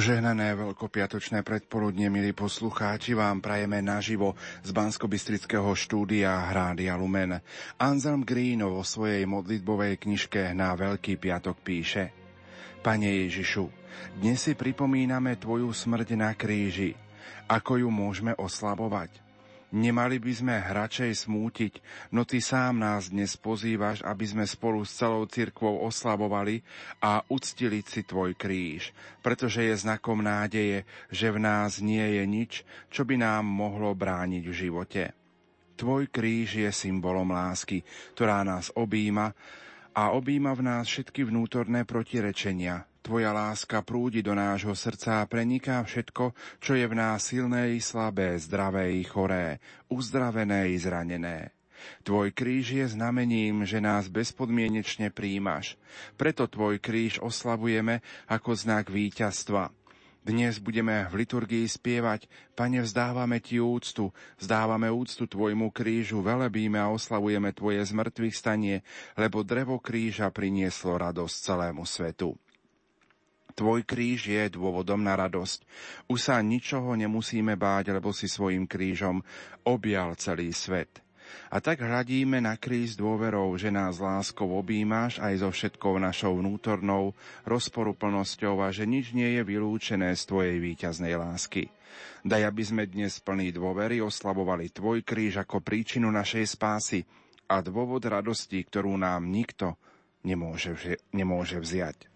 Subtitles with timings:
[0.00, 4.32] Požehnané veľkopiatočné predpoludne, milí poslucháči, vám prajeme naživo
[4.64, 5.04] z bansko
[5.76, 7.36] štúdia Hrádia Lumen.
[7.76, 12.16] Anselm Green vo svojej modlitbovej knižke na Veľký piatok píše
[12.80, 13.68] Pane Ježišu,
[14.16, 16.96] dnes si pripomíname Tvoju smrť na kríži.
[17.44, 19.29] Ako ju môžeme oslabovať?
[19.70, 21.78] Nemali by sme hračej smútiť,
[22.10, 26.58] no ty sám nás dnes pozývaš, aby sme spolu s celou cirkvou oslabovali
[26.98, 28.90] a uctili si tvoj kríž,
[29.22, 30.82] pretože je znakom nádeje,
[31.14, 32.52] že v nás nie je nič,
[32.90, 35.02] čo by nám mohlo brániť v živote.
[35.78, 37.86] Tvoj kríž je symbolom lásky,
[38.18, 39.30] ktorá nás objíma
[39.94, 45.80] a objíma v nás všetky vnútorné protirečenia, Tvoja láska prúdi do nášho srdca a preniká
[45.80, 49.56] všetko, čo je v nás silné i slabé, zdravé i choré,
[49.88, 51.56] uzdravené i zranené.
[52.04, 55.80] Tvoj kríž je znamením, že nás bezpodmienečne príjmaš.
[56.20, 59.72] Preto tvoj kríž oslavujeme ako znak víťazstva.
[60.20, 66.92] Dnes budeme v liturgii spievať, Pane, vzdávame Ti úctu, vzdávame úctu Tvojmu krížu, velebíme a
[66.92, 68.84] oslavujeme Tvoje zmrtvých stanie,
[69.16, 72.36] lebo drevo kríža prinieslo radosť celému svetu.
[73.60, 75.68] Tvoj kríž je dôvodom na radosť.
[76.08, 79.20] Už sa ničoho nemusíme báť, lebo si svojim krížom
[79.68, 81.04] objal celý svet.
[81.52, 87.12] A tak hľadíme na kríž dôverou, že nás láskou objímaš aj so všetkou našou vnútornou
[87.44, 91.70] rozporuplnosťou a že nič nie je vylúčené z Tvojej víťaznej lásky.
[92.24, 97.04] Daj, aby sme dnes plní dôvery oslavovali Tvoj kríž ako príčinu našej spásy
[97.46, 99.76] a dôvod radosti, ktorú nám nikto
[100.24, 100.74] nemôže,
[101.12, 102.09] nemôže vziať.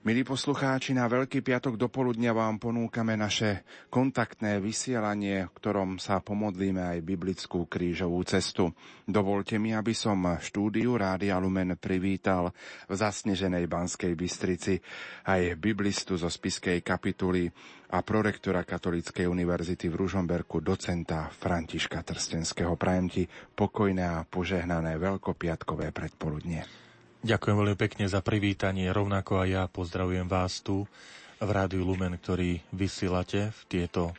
[0.00, 6.24] Milí poslucháči, na Veľký piatok do poludnia vám ponúkame naše kontaktné vysielanie, v ktorom sa
[6.24, 8.72] pomodlíme aj biblickú krížovú cestu.
[9.04, 12.48] Dovolte mi, aby som štúdiu Rádia Lumen privítal
[12.88, 14.80] v zasneženej Banskej Bystrici
[15.28, 17.52] aj biblistu zo Spiskej kapituly
[17.92, 22.72] a prorektora Katolíckej univerzity v Ružomberku, docenta Františka Trstenského.
[22.80, 26.79] Prajem ti pokojné a požehnané veľkopiatkové predpoludnie.
[27.20, 30.88] Ďakujem veľmi pekne za privítanie, rovnako aj ja pozdravujem vás tu
[31.36, 34.16] v Rádiu Lumen, ktorý vysielate v tieto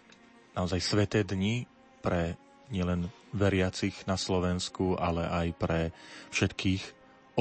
[0.53, 1.65] naozaj sveté dni
[2.05, 2.37] pre
[2.69, 5.81] nielen veriacich na Slovensku, ale aj pre
[6.29, 6.83] všetkých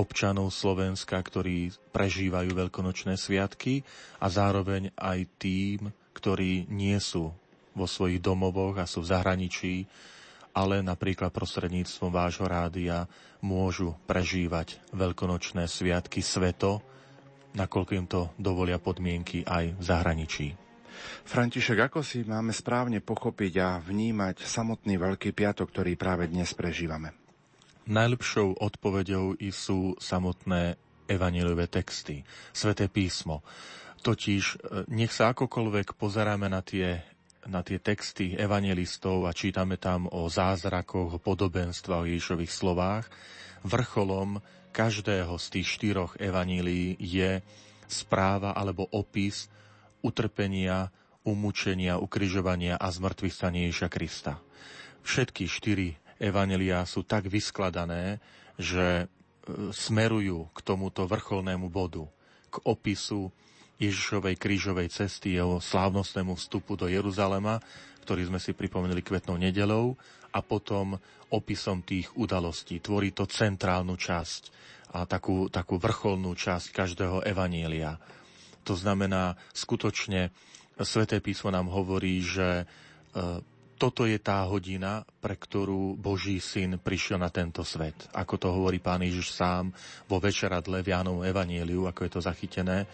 [0.00, 3.84] občanov Slovenska, ktorí prežívajú veľkonočné sviatky
[4.16, 7.36] a zároveň aj tým, ktorí nie sú
[7.76, 9.84] vo svojich domovoch a sú v zahraničí,
[10.54, 13.06] ale napríklad prostredníctvom vášho rádia
[13.40, 16.82] môžu prežívať veľkonočné sviatky sveto,
[17.54, 20.48] nakoľko im to dovolia podmienky aj v zahraničí.
[21.24, 27.16] František, ako si máme správne pochopiť a vnímať samotný Veľký piatok, ktorý práve dnes prežívame?
[27.88, 30.76] Najlepšou odpoveďou sú samotné
[31.10, 32.22] evaneliové texty,
[32.54, 33.42] sveté písmo.
[34.00, 34.56] Totiž e,
[34.94, 37.02] nech sa akokoľvek pozeráme na tie
[37.48, 43.08] na tie texty evangelistov a čítame tam o zázrakoch, o podobenstvách, o Ježišových slovách,
[43.64, 47.40] vrcholom každého z tých štyroch evanílií je
[47.90, 49.50] správa alebo opis
[50.00, 50.88] utrpenia,
[51.26, 54.40] umúčenia, ukryžovania a zmrtvých stania Krista.
[55.04, 58.20] Všetky štyri evanelia sú tak vyskladané,
[58.60, 59.06] že e,
[59.72, 62.04] smerujú k tomuto vrcholnému bodu,
[62.52, 63.32] k opisu
[63.80, 67.58] Ježišovej krížovej cesty, jeho slávnostnému vstupu do Jeruzalema,
[68.04, 69.96] ktorý sme si pripomenuli kvetnou nedelou,
[70.30, 70.94] a potom
[71.30, 72.78] opisom tých udalostí.
[72.78, 74.42] Tvorí to centrálnu časť
[74.94, 77.98] a takú, takú vrcholnú časť každého evanielia.
[78.66, 80.30] To znamená, skutočne
[80.80, 82.64] Sveté písmo nám hovorí, že e,
[83.80, 87.96] toto je tá hodina, pre ktorú Boží syn prišiel na tento svet.
[88.12, 89.72] Ako to hovorí pán Ježiš sám
[90.04, 92.84] vo večeradle v Jánovom Evanieliu, ako je to zachytené,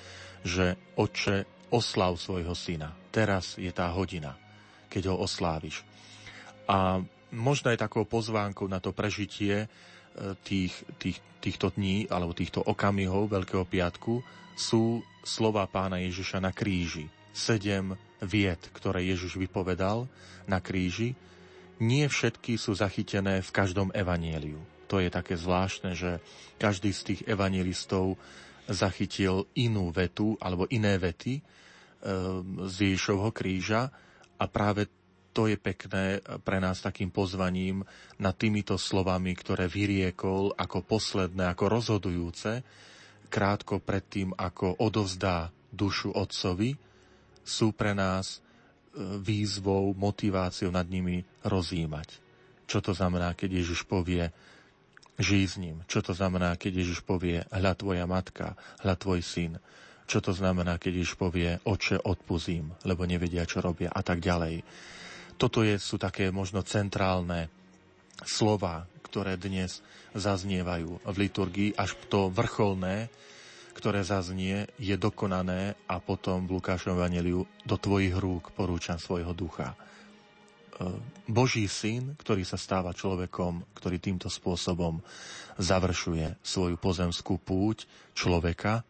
[0.47, 1.43] že oče,
[1.75, 2.94] oslav svojho syna.
[3.11, 4.38] Teraz je tá hodina,
[4.87, 5.83] keď ho osláviš.
[6.71, 7.03] A
[7.35, 9.69] možno je takou pozvánkou na to prežitie e,
[10.47, 10.71] tých,
[11.03, 14.23] tých, týchto dní alebo týchto okamihov Veľkého piatku
[14.55, 17.11] sú slova pána Ježiša na kríži.
[17.35, 20.09] Sedem vied, ktoré Ježiš vypovedal
[20.49, 21.17] na kríži,
[21.77, 24.61] nie všetky sú zachytené v každom evanieliu.
[24.89, 26.23] To je také zvláštne, že
[26.57, 28.17] každý z tých evangelistov
[28.71, 31.43] zachytil inú vetu alebo iné vety e,
[32.67, 33.93] z Ježišovho kríža
[34.39, 34.89] a práve
[35.37, 37.85] to je pekné pre nás takým pozvaním
[38.17, 42.65] na týmito slovami, ktoré vyriekol ako posledné, ako rozhodujúce,
[43.29, 46.86] krátko predtým, ako odovzdá dušu otcovi,
[47.46, 48.38] sú pre nás e,
[49.22, 52.19] výzvou, motiváciou nad nimi rozímať.
[52.66, 54.34] Čo to znamená, keď Ježiš povie,
[55.16, 55.87] žij s ním.
[55.87, 59.62] Čo to znamená, keď Ježiš povie, hľa tvoja matka, hľa tvoj syn.
[60.06, 64.66] Čo to znamená, keď Ježiš povie, oče, odpuzím, lebo nevedia, čo robia a tak ďalej.
[65.38, 67.48] Toto je, sú také možno centrálne
[68.25, 69.81] slova, ktoré dnes
[70.16, 73.12] zaznievajú v liturgii, až to vrcholné,
[73.76, 79.76] ktoré zaznie, je dokonané a potom v Lukášovom Evangeliu do tvojich rúk porúčam svojho ducha.
[79.76, 79.76] E,
[81.28, 85.05] Boží syn, ktorý sa stáva človekom, ktorý týmto spôsobom
[85.61, 87.84] završuje svoju pozemskú púť
[88.17, 88.81] človeka,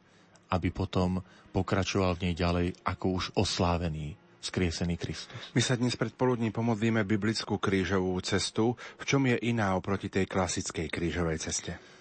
[0.54, 1.18] aby potom
[1.50, 5.40] pokračoval v nej ďalej ako už oslávený, skriesený Kristus.
[5.58, 8.78] My sa dnes predpoludní pomodlíme biblickú krížovú cestu.
[9.02, 11.95] V čom je iná oproti tej klasickej krížovej ceste?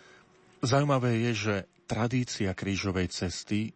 [0.66, 3.72] Zaujímavé je, že tradícia krížovej cesty, e,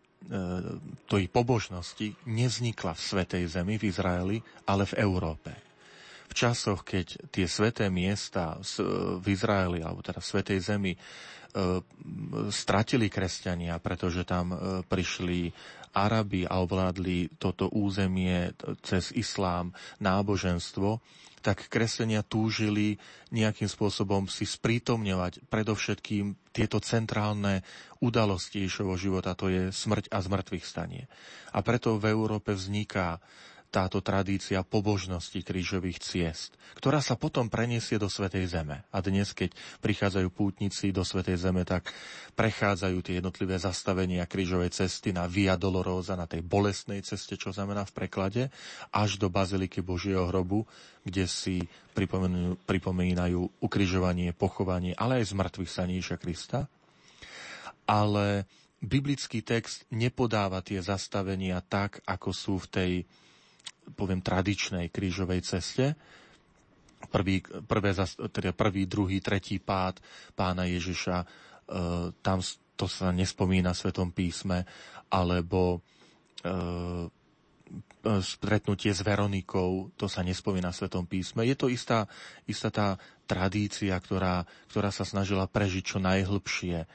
[1.05, 5.53] tej pobožnosti, nevznikla v Svetej Zemi, v Izraeli, ale v Európe.
[6.25, 8.57] V časoch, keď tie sveté miesta
[9.17, 10.99] v Izraeli, alebo teda v Svetej Zemi, e,
[12.49, 15.53] stratili kresťania, pretože tam e, prišli
[15.93, 21.01] Arabi a ovládli toto územie cez islám, náboženstvo,
[21.39, 22.99] tak kresenia túžili
[23.29, 27.63] nejakým spôsobom si sprítomňovať predovšetkým tieto centrálne
[27.99, 31.07] udalosti Ježovho života, to je smrť a zmrtvých stanie.
[31.51, 33.19] A preto v Európe vzniká
[33.69, 38.81] táto tradícia pobožnosti krížových ciest, ktorá sa potom preniesie do Svetej Zeme.
[38.89, 39.53] A dnes, keď
[39.85, 41.93] prichádzajú pútnici do Svetej Zeme, tak
[42.33, 47.85] prechádzajú tie jednotlivé zastavenia krížovej cesty na Via Dolorosa, na tej bolestnej ceste, čo znamená
[47.85, 48.43] v preklade,
[48.89, 50.65] až do Baziliky Božieho hrobu,
[51.05, 51.69] kde si
[52.65, 56.65] pripomínajú ukrižovanie, pochovanie, ale aj zmrtvých staníša Krista.
[57.85, 58.49] Ale
[58.81, 62.93] biblický text nepodáva tie zastavenia tak, ako sú v tej
[63.93, 65.97] poviem, tradičnej krížovej ceste.
[67.09, 67.95] Prvý, prvé,
[68.29, 70.03] teda prvý, druhý, tretí pád
[70.35, 71.27] pána Ježiša, e,
[72.19, 72.43] tam
[72.79, 74.63] to sa nespomína v Svetom písme,
[75.11, 75.79] alebo
[76.43, 77.09] e,
[78.23, 81.43] stretnutie s Veronikou, to sa nespomína v Svetom písme.
[81.43, 82.07] Je to istá,
[82.47, 82.87] istá tá
[83.27, 86.87] tradícia, ktorá, ktorá sa snažila prežiť čo najhlbšie e,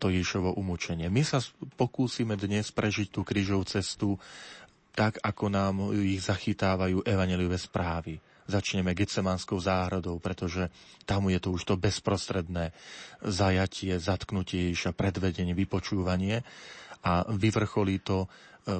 [0.00, 1.12] to Ježovo umúčenie.
[1.12, 1.44] My sa
[1.76, 4.16] pokúsime dnes prežiť tú krížovú cestu
[4.98, 8.18] tak ako nám ich zachytávajú evaneliové správy.
[8.50, 10.74] Začneme Getsemanskou záhradou, pretože
[11.06, 12.74] tam je to už to bezprostredné
[13.22, 16.42] zajatie, zatknutie a predvedenie, vypočúvanie
[17.06, 18.28] a vyvrcholí to e,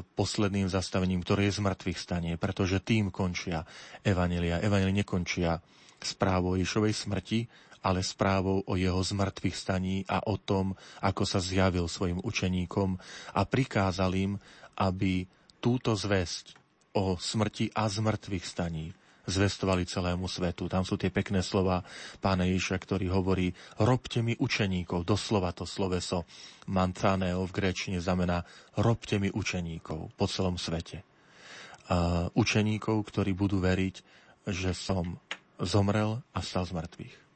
[0.02, 3.62] posledným zastavením, ktoré je z mŕtvych stanie, pretože tým končia
[4.02, 4.58] Evanelia.
[4.58, 5.62] Evanelia nekončia
[6.02, 7.46] správou Ježovej smrti,
[7.86, 12.98] ale správou o jeho zmrtvých staní a o tom, ako sa zjavil svojim učeníkom
[13.38, 14.34] a prikázal im,
[14.74, 16.56] aby túto zväzť
[16.96, 18.90] o smrti a zmrtvých staní
[19.28, 20.72] zvestovali celému svetu.
[20.72, 21.84] Tam sú tie pekné slova
[22.18, 25.04] pána Ježiša, ktorý hovorí robte mi učeníkov.
[25.04, 26.24] Doslova to sloveso
[26.64, 28.42] mantraneo v gréčine znamená
[28.80, 31.04] robte mi učeníkov po celom svete.
[31.88, 33.96] Uh, učeníkov, ktorí budú veriť,
[34.48, 35.20] že som
[35.60, 37.27] zomrel a stal z mŕtvych.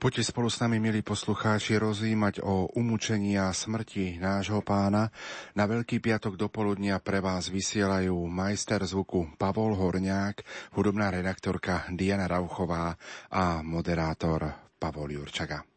[0.00, 5.12] Poďte spolu s nami, milí poslucháči, rozímať o umúčení a smrti nášho pána.
[5.52, 10.40] Na Veľký piatok do poludnia pre vás vysielajú majster zvuku Pavol Horňák,
[10.72, 12.96] hudobná redaktorka Diana Rauchová
[13.28, 15.69] a moderátor Pavol Jurčaga.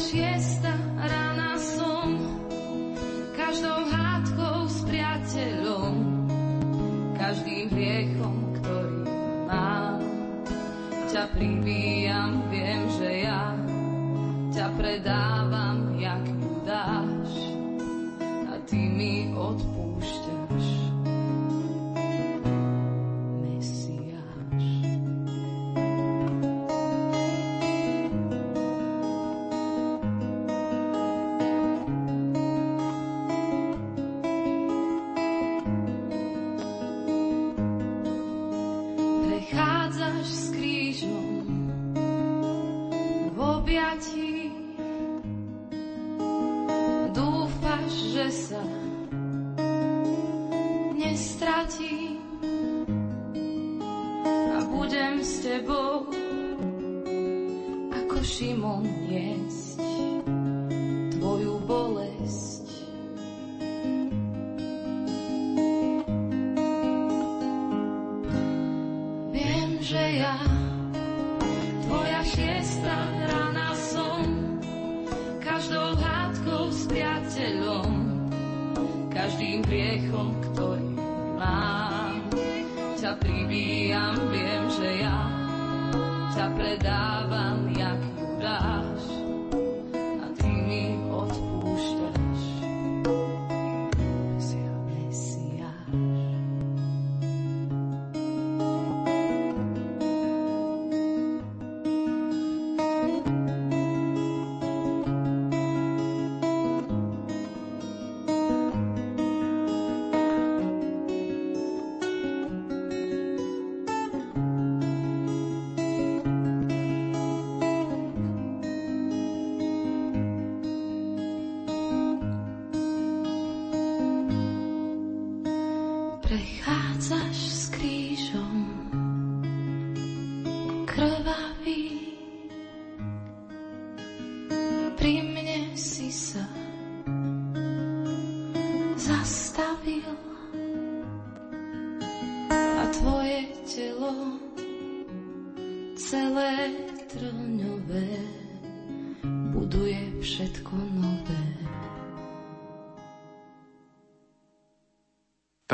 [0.00, 0.69] siesta.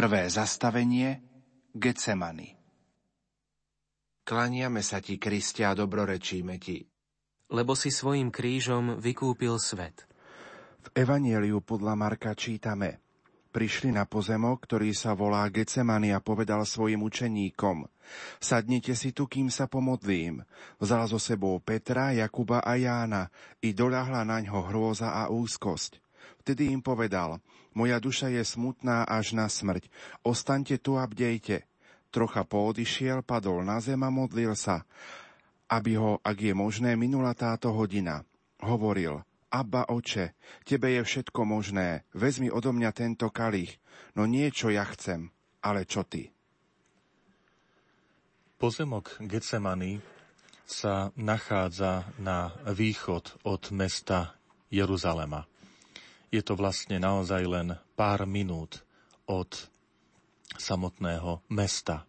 [0.06, 1.18] Prvé zastavenie
[1.74, 2.54] Getsemany.
[4.22, 6.78] Klaniame sa ti, Kriste, a dobrorečíme ti.
[7.50, 10.06] Lebo si svojim krížom vykúpil svet.
[10.86, 13.02] V Evanieliu podľa Marka čítame
[13.50, 17.90] Prišli na pozemok, ktorý sa volá Getsemany a povedal svojim učeníkom
[18.38, 20.46] Sadnite si tu, kým sa pomodlím.
[20.78, 23.26] Vzal so sebou Petra, Jakuba a Jána
[23.58, 25.98] i doľahla na ňo hrôza a úzkosť.
[26.46, 27.42] Vtedy im povedal,
[27.76, 29.92] moja duša je smutná až na smrť,
[30.24, 31.68] ostaňte tu a bdejte.
[32.08, 34.88] Trocha poodišiel, padol na zem a modlil sa,
[35.68, 38.24] aby ho, ak je možné, minula táto hodina.
[38.64, 39.20] Hovoril,
[39.52, 40.32] Abba oče,
[40.64, 43.76] tebe je všetko možné, vezmi odo mňa tento kalich,
[44.16, 45.28] no nie čo ja chcem,
[45.60, 46.32] ale čo ty.
[48.56, 50.00] Pozemok Getsemany
[50.64, 54.34] sa nachádza na východ od mesta
[54.72, 55.46] Jeruzalema
[56.30, 58.82] je to vlastne naozaj len pár minút
[59.26, 59.50] od
[60.56, 62.06] samotného mesta.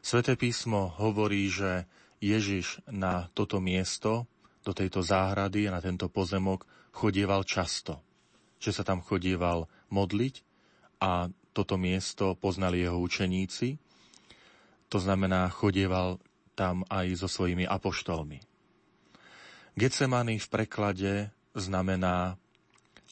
[0.00, 1.84] Sveté písmo hovorí, že
[2.20, 4.28] Ježiš na toto miesto,
[4.60, 8.04] do tejto záhrady a na tento pozemok chodieval často.
[8.60, 10.44] Že sa tam chodieval modliť
[11.00, 13.80] a toto miesto poznali jeho učeníci.
[14.92, 16.20] To znamená, chodieval
[16.52, 18.38] tam aj so svojimi apoštolmi.
[19.80, 21.12] Getsemany v preklade
[21.56, 22.36] znamená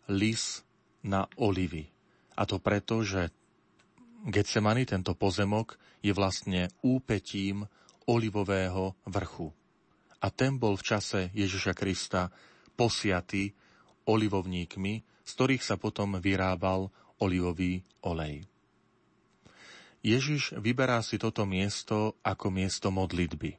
[0.09, 0.65] lis
[1.05, 1.89] na olivy.
[2.39, 3.31] A to preto, že
[4.27, 7.67] Getsemany, tento pozemok, je vlastne úpetím
[8.11, 9.55] olivového vrchu.
[10.19, 12.33] A ten bol v čase Ježiša Krista
[12.75, 13.55] posiatý
[14.11, 16.91] olivovníkmi, z ktorých sa potom vyrábal
[17.23, 18.47] olivový olej.
[20.03, 23.59] Ježiš vyberá si toto miesto ako miesto modlitby.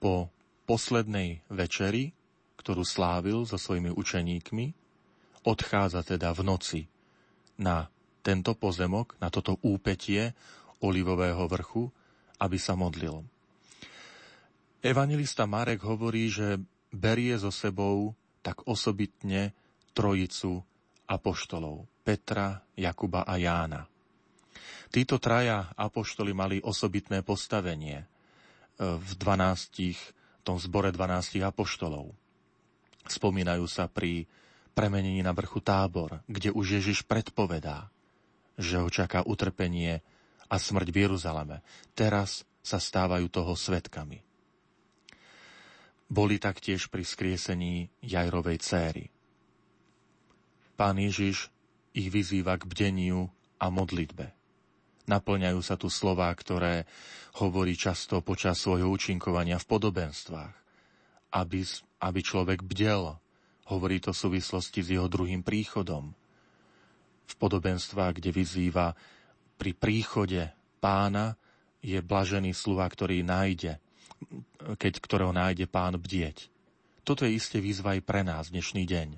[0.00, 0.32] Po
[0.64, 2.10] poslednej večeri,
[2.58, 4.81] ktorú slávil so svojimi učeníkmi,
[5.42, 6.80] odchádza teda v noci
[7.58, 7.90] na
[8.22, 10.30] tento pozemok, na toto úpetie
[10.82, 11.90] olivového vrchu,
[12.42, 13.22] aby sa modlil.
[14.82, 16.58] Evangelista Marek hovorí, že
[16.90, 19.54] berie so sebou tak osobitne
[19.94, 20.58] trojicu
[21.06, 23.86] apoštolov Petra, Jakuba a Jána.
[24.90, 28.06] Títo traja apoštoli mali osobitné postavenie e,
[28.98, 32.10] v 12, v tom zbore 12 apoštolov.
[33.06, 34.26] Spomínajú sa pri
[34.72, 37.92] premenení na vrchu tábor, kde už Ježiš predpovedá,
[38.56, 40.00] že ho čaká utrpenie
[40.48, 41.64] a smrť v Jeruzaleme.
[41.96, 44.20] Teraz sa stávajú toho svetkami.
[46.12, 49.04] Boli taktiež pri skriesení Jajrovej céry.
[50.76, 51.48] Pán Ježiš
[51.96, 54.32] ich vyzýva k bdeniu a modlitbe.
[55.08, 56.84] Naplňajú sa tu slová, ktoré
[57.40, 60.54] hovorí často počas svojho účinkovania v podobenstvách.
[61.32, 61.64] Aby,
[62.04, 63.16] aby človek bdel,
[63.72, 66.12] hovorí to v súvislosti s jeho druhým príchodom.
[67.24, 68.92] V podobenstvách, kde vyzýva
[69.56, 70.52] pri príchode
[70.82, 71.38] pána
[71.82, 73.80] je blažený sluha, ktorý nájde,
[74.76, 76.52] keď ktorého nájde pán bdieť.
[77.02, 79.08] Toto je isté výzva aj pre nás dnešný deň.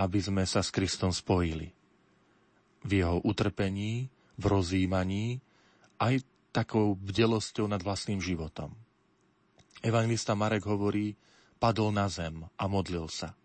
[0.00, 1.76] Aby sme sa s Kristom spojili.
[2.80, 4.08] V jeho utrpení,
[4.40, 5.44] v rozjímaní,
[6.00, 6.24] aj
[6.56, 8.72] takou bdelosťou nad vlastným životom.
[9.84, 11.12] Evangelista Marek hovorí,
[11.60, 13.36] padol na zem a modlil sa.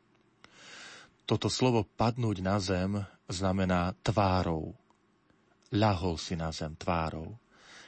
[1.26, 4.78] Toto slovo padnúť na zem znamená tvárou.
[5.74, 7.34] Ľahol si na zem tvárou.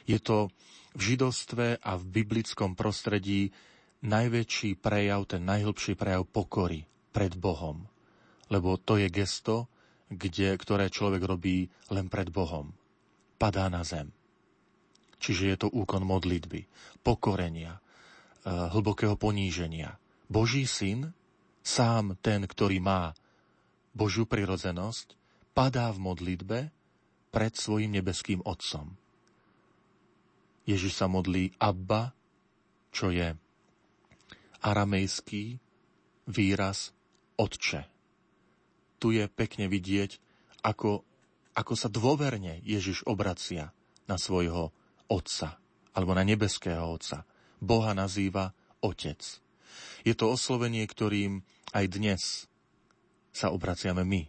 [0.09, 0.49] Je to
[0.97, 3.53] v židovstve a v biblickom prostredí
[4.01, 7.85] najväčší prejav, ten najhlbší prejav pokory pred Bohom.
[8.49, 9.69] Lebo to je gesto,
[10.09, 12.73] kde, ktoré človek robí len pred Bohom
[13.37, 14.09] padá na zem.
[15.21, 16.65] Čiže je to úkon modlitby,
[17.05, 19.97] pokorenia, eh, hlbokého poníženia.
[20.27, 21.13] Boží syn,
[21.61, 23.13] sám ten, ktorý má
[23.97, 25.17] Božiu prirodzenosť,
[25.57, 26.59] padá v modlitbe
[27.33, 28.93] pred svojim nebeským Otcom.
[30.69, 32.13] Ježiš sa modlí Abba,
[32.93, 33.33] čo je
[34.61, 35.57] aramejský
[36.29, 36.93] výraz
[37.41, 37.89] Otče.
[39.01, 40.21] Tu je pekne vidieť,
[40.61, 41.07] ako
[41.57, 43.73] ako sa dôverne Ježiš obracia
[44.05, 44.69] na svojho
[45.09, 45.57] Otca,
[45.97, 47.25] alebo na nebeského Otca.
[47.57, 49.41] Boha nazýva Otec.
[50.05, 51.41] Je to oslovenie, ktorým
[51.73, 52.21] aj dnes
[53.37, 54.25] sa obraciame my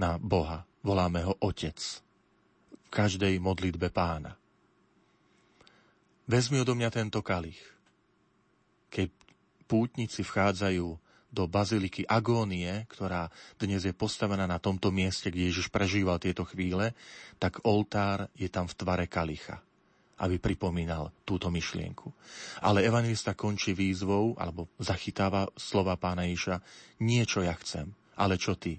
[0.00, 0.64] na Boha.
[0.80, 1.76] Voláme ho Otec.
[2.72, 4.40] V každej modlitbe pána.
[6.24, 7.60] Vezmi odo mňa tento kalich.
[8.88, 9.12] Keď
[9.68, 10.96] pútnici vchádzajú
[11.32, 16.92] do baziliky Agónie, ktorá dnes je postavená na tomto mieste, kde Ježiš prežíval tieto chvíle,
[17.36, 19.60] tak oltár je tam v tvare kalicha,
[20.20, 22.12] aby pripomínal túto myšlienku.
[22.60, 26.60] Ale evangelista končí výzvou, alebo zachytáva slova pána Ježiša,
[27.00, 28.78] niečo ja chcem, ale čo ty?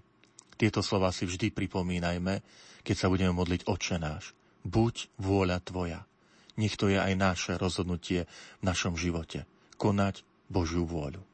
[0.54, 2.40] Tieto slova si vždy pripomínajme,
[2.86, 4.38] keď sa budeme modliť Otče náš.
[4.64, 6.06] Buď vôľa tvoja.
[6.56, 8.30] Nech to je aj naše rozhodnutie
[8.62, 9.50] v našom živote.
[9.82, 11.33] Konať Božiu vôľu.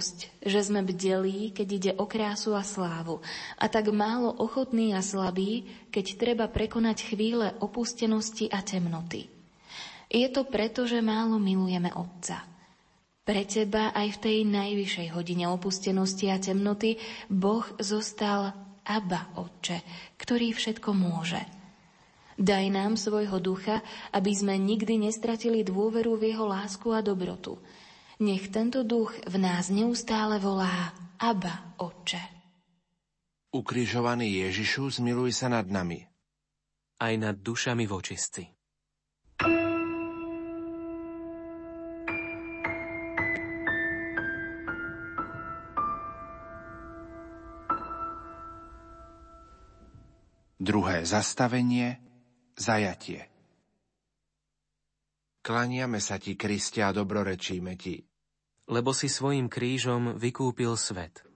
[0.00, 3.20] Odpusť, že sme bdelí, keď ide o krásu a slávu,
[3.60, 9.28] a tak málo ochotní a slabí, keď treba prekonať chvíle opustenosti a temnoty.
[10.08, 12.48] Je to preto, že málo milujeme Otca.
[13.28, 16.96] Pre Teba aj v tej najvyššej hodine opustenosti a temnoty
[17.28, 18.56] Boh zostal
[18.88, 19.84] Abba, Otče,
[20.16, 21.44] ktorý všetko môže.
[22.40, 23.84] Daj nám svojho ducha,
[24.16, 27.60] aby sme nikdy nestratili dôveru v Jeho lásku a dobrotu–
[28.20, 32.20] nech tento duch v nás neustále volá Abba, Otče.
[33.50, 36.04] Ukrižovaný Ježišu, zmiluj sa nad nami.
[37.00, 38.46] Aj nad dušami vočistci.
[50.60, 51.96] Druhé zastavenie,
[52.52, 53.26] zajatie.
[55.40, 58.09] Klaniame sa ti, Kriste, a dobrorečíme ti.
[58.70, 61.26] Lebo si svojim krížom vykúpil svet.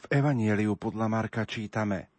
[0.00, 2.14] V Evanieliu podľa Marka čítame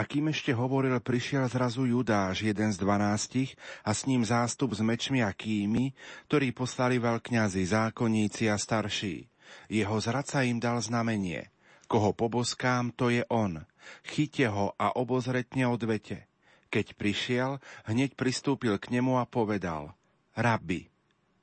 [0.00, 4.80] a kým ešte hovoril, prišiel zrazu Judáš, jeden z dvanástich, a s ním zástup s
[4.80, 5.92] mečmi a kými,
[6.30, 9.26] ktorí poslali veľkňazi, zákonníci a starší.
[9.66, 11.50] Jeho zradca im dal znamenie.
[11.90, 13.66] Koho poboskám, to je on.
[14.06, 16.30] Chyte ho a obozretne odvete.
[16.70, 17.58] Keď prišiel,
[17.90, 19.90] hneď pristúpil k nemu a povedal,
[20.38, 20.86] Rabbi,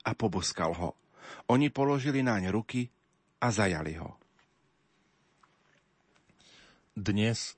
[0.08, 0.96] a poboskal ho.
[1.52, 2.88] Oni položili naň ruky
[3.42, 4.18] a zajali ho.
[6.98, 7.54] Dnes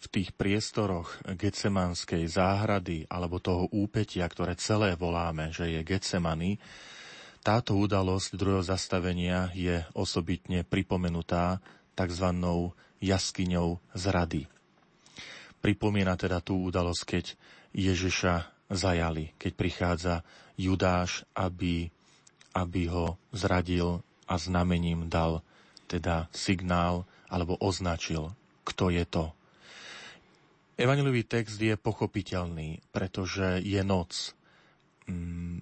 [0.00, 6.56] v tých priestoroch Getsemanskej záhrady alebo toho úpetia, ktoré celé voláme, že je Getsemany,
[7.40, 11.60] táto udalosť druhého zastavenia je osobitne pripomenutá
[11.96, 12.26] tzv.
[13.00, 14.44] jaskyňou zrady.
[15.60, 17.24] Pripomína teda tú udalosť, keď
[17.76, 18.34] Ježiša
[18.72, 20.14] zajali, keď prichádza
[20.56, 21.88] Judáš, aby,
[22.54, 25.42] aby ho zradil a znamením dal
[25.90, 28.30] teda signál alebo označil,
[28.62, 29.34] kto je to.
[30.80, 34.32] Evangelový text je pochopiteľný, pretože je noc.
[35.04, 35.60] Mm,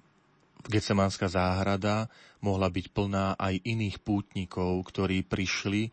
[0.69, 2.07] Gecemánska záhrada
[2.39, 5.91] mohla byť plná aj iných pútnikov, ktorí prišli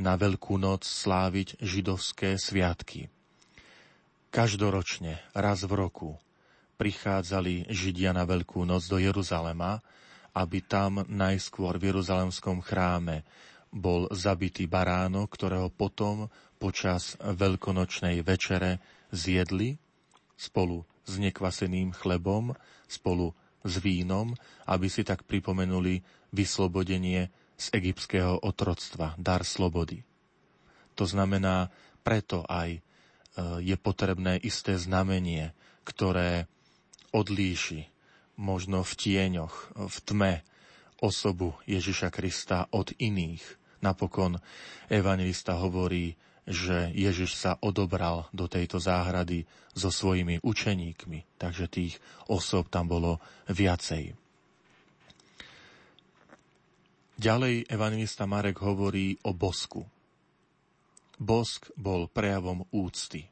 [0.00, 3.08] na Veľkú noc sláviť židovské sviatky.
[4.28, 6.10] Každoročne, raz v roku,
[6.80, 9.84] prichádzali Židia na Veľkú noc do Jeruzalema,
[10.34, 13.26] aby tam najskôr v Jeruzalemskom chráme
[13.70, 18.82] bol zabitý baránok, ktorého potom počas veľkonočnej večere
[19.14, 19.78] zjedli
[20.34, 22.54] spolu s nekvaseným chlebom,
[22.90, 24.34] spolu s vínom,
[24.66, 26.02] aby si tak pripomenuli
[26.34, 30.02] vyslobodenie z egyptského otroctva, dar slobody.
[30.96, 31.68] To znamená,
[32.02, 32.80] preto aj
[33.30, 35.54] E, je potrebné isté znamenie,
[35.86, 36.50] ktoré
[37.14, 37.89] odlíši
[38.40, 40.34] možno v tieňoch, v tme
[41.04, 43.44] osobu Ježiša Krista od iných.
[43.84, 44.40] Napokon
[44.88, 46.16] evangelista hovorí,
[46.48, 49.44] že Ježiš sa odobral do tejto záhrady
[49.76, 51.94] so svojimi učeníkmi, takže tých
[52.32, 54.16] osob tam bolo viacej.
[57.20, 59.84] Ďalej evangelista Marek hovorí o bosku.
[61.20, 63.28] Bosk bol prejavom úcty.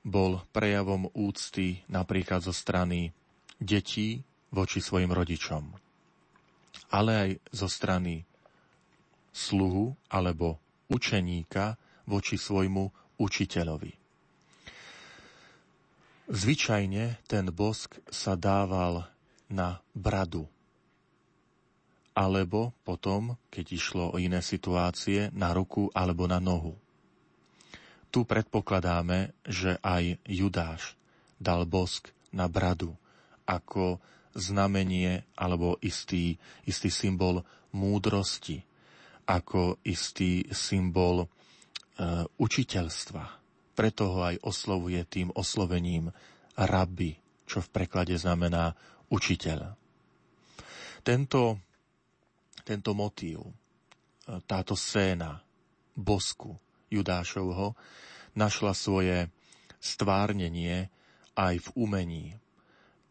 [0.00, 3.12] Bol prejavom úcty napríklad zo strany
[3.60, 5.64] detí voči svojim rodičom,
[6.92, 8.24] ale aj zo strany
[9.32, 10.56] sluhu alebo
[10.88, 11.76] učeníka
[12.08, 13.92] voči svojmu učiteľovi.
[16.26, 19.06] Zvyčajne ten bosk sa dával
[19.46, 20.50] na bradu
[22.16, 26.72] alebo potom, keď išlo o iné situácie, na ruku alebo na nohu.
[28.08, 30.96] Tu predpokladáme, že aj Judáš
[31.36, 32.96] dal bosk na bradu
[33.46, 34.02] ako
[34.36, 36.36] znamenie alebo istý,
[36.68, 37.40] istý symbol
[37.72, 38.60] múdrosti,
[39.24, 41.26] ako istý symbol e,
[42.36, 43.24] učiteľstva.
[43.72, 46.12] Preto ho aj oslovuje tým oslovením
[46.56, 47.16] rabbi,
[47.48, 48.76] čo v preklade znamená
[49.08, 49.72] učiteľ.
[51.06, 51.66] Tento
[52.66, 53.52] tento motív, e,
[54.42, 55.38] táto scéna
[55.94, 56.58] bosku
[56.90, 57.78] Judášovho
[58.34, 59.30] našla svoje
[59.78, 60.90] stvárnenie
[61.38, 62.26] aj v umení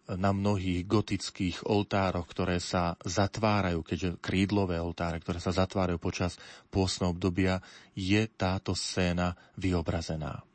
[0.05, 6.37] na mnohých gotických oltároch, ktoré sa zatvárajú, keďže krídlové oltáre, ktoré sa zatvárajú počas
[6.69, 7.57] pôstneho obdobia,
[7.97, 10.45] je táto scéna vyobrazená.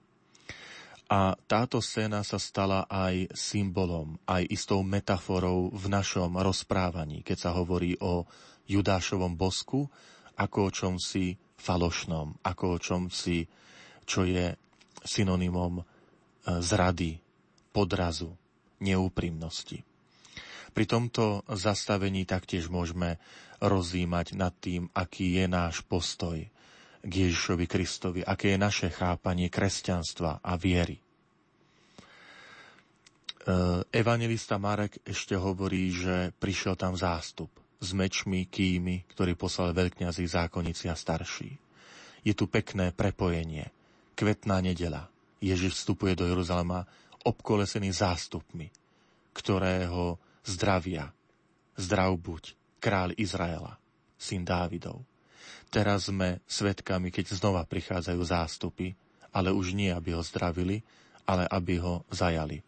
[1.11, 7.51] A táto scéna sa stala aj symbolom, aj istou metaforou v našom rozprávaní, keď sa
[7.51, 8.23] hovorí o
[8.71, 9.91] Judášovom bosku,
[10.39, 13.43] ako o čom si falošnom, ako o čom si,
[14.07, 14.55] čo je
[15.03, 15.85] synonymom e,
[16.63, 17.19] zrady,
[17.75, 18.31] podrazu,
[18.81, 19.85] neúprimnosti.
[20.71, 23.19] Pri tomto zastavení taktiež môžeme
[23.61, 26.41] rozímať nad tým, aký je náš postoj
[27.01, 31.01] k Ježišovi Kristovi, aké je naše chápanie kresťanstva a viery.
[31.01, 31.03] E,
[33.89, 37.49] evangelista Marek ešte hovorí, že prišiel tam zástup
[37.81, 41.57] s mečmi, kými, ktorí poslali veľkňazi, zákonníci a starší.
[42.21, 43.73] Je tu pekné prepojenie.
[44.13, 45.09] Kvetná nedela.
[45.41, 46.85] Ježiš vstupuje do Jeruzalema
[47.25, 48.71] obkolesený zástupmi,
[49.37, 51.13] ktorého zdravia.
[51.77, 53.81] Zdrav buď, kráľ Izraela,
[54.21, 55.05] syn Dávidov.
[55.71, 58.93] Teraz sme svetkami, keď znova prichádzajú zástupy,
[59.31, 60.83] ale už nie, aby ho zdravili,
[61.25, 62.59] ale aby ho zajali.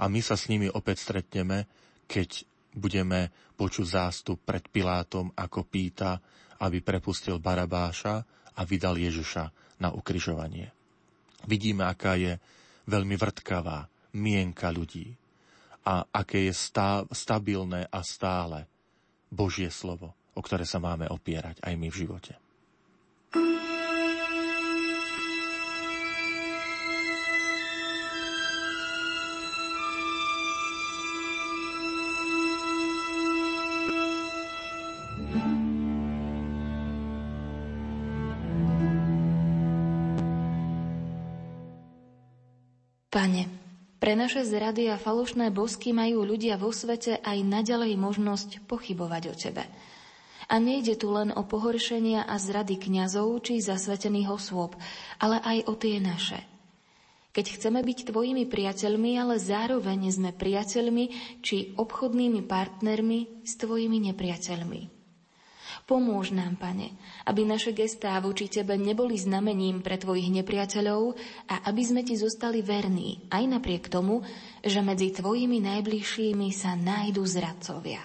[0.00, 1.68] A my sa s nimi opäť stretneme,
[2.08, 3.28] keď budeme
[3.60, 6.16] počuť zástup pred Pilátom, ako pýta,
[6.64, 8.24] aby prepustil Barabáša
[8.56, 9.44] a vydal Ježiša
[9.84, 10.72] na ukryžovanie.
[11.44, 12.40] Vidíme, aká je
[12.86, 15.16] veľmi vrtkavá mienka ľudí.
[15.82, 18.70] a aké je stá, stabilné a stále
[19.26, 22.32] Božie slovo, o ktoré sa máme opierať aj my v živote.
[23.34, 23.81] Pane,
[44.02, 49.34] pre naše zrady a falošné bosky majú ľudia vo svete aj naďalej možnosť pochybovať o
[49.38, 49.62] Tebe.
[50.50, 54.74] A nejde tu len o pohoršenia a zrady kňazov či zasvetených osôb,
[55.22, 56.42] ale aj o tie naše.
[57.32, 64.91] Keď chceme byť Tvojimi priateľmi, ale zároveň sme priateľmi či obchodnými partnermi s Tvojimi nepriateľmi.
[65.82, 66.94] Pomôž nám, Pane,
[67.26, 71.18] aby naše gestá voči Tebe neboli znamením pre Tvojich nepriateľov
[71.50, 74.22] a aby sme Ti zostali verní, aj napriek tomu,
[74.62, 78.02] že medzi Tvojimi najbližšími sa nájdu zradcovia.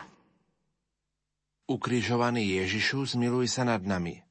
[1.67, 4.23] Ukrižovaný Ježišu, zmiluj sa nad nami.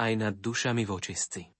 [0.00, 1.59] Aj nad dušami vočistci.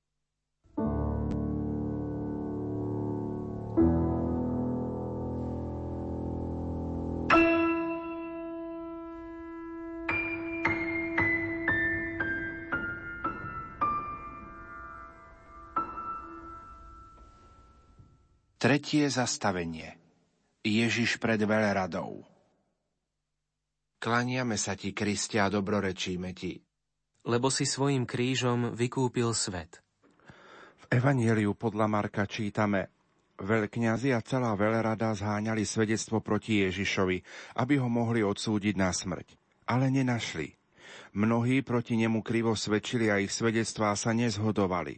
[18.80, 19.92] Tretie zastavenie.
[20.64, 22.24] Ježiš pred veľradou.
[24.00, 26.56] Klaniame sa ti, Kristia, a dobrorečíme ti.
[27.28, 29.84] Lebo si svojim krížom vykúpil svet.
[30.80, 32.88] V Evanieliu podľa Marka čítame
[33.36, 37.20] Veľkňazi a celá veľrada zháňali svedectvo proti Ježišovi,
[37.60, 39.36] aby ho mohli odsúdiť na smrť.
[39.68, 40.56] Ale nenašli.
[41.20, 44.96] Mnohí proti nemu krivo svedčili a ich svedectvá sa nezhodovali.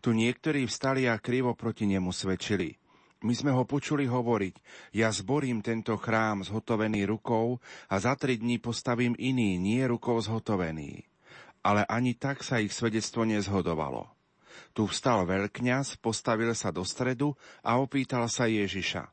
[0.00, 2.87] Tu niektorí vstali a krivo proti nemu svedčili.
[3.18, 4.54] My sme ho počuli hovoriť,
[4.94, 7.58] ja zborím tento chrám zhotovený rukou
[7.90, 11.02] a za tri dní postavím iný, nie rukou zhotovený.
[11.66, 14.06] Ale ani tak sa ich svedectvo nezhodovalo.
[14.70, 17.34] Tu vstal veľkňaz, postavil sa do stredu
[17.66, 19.10] a opýtal sa Ježiša.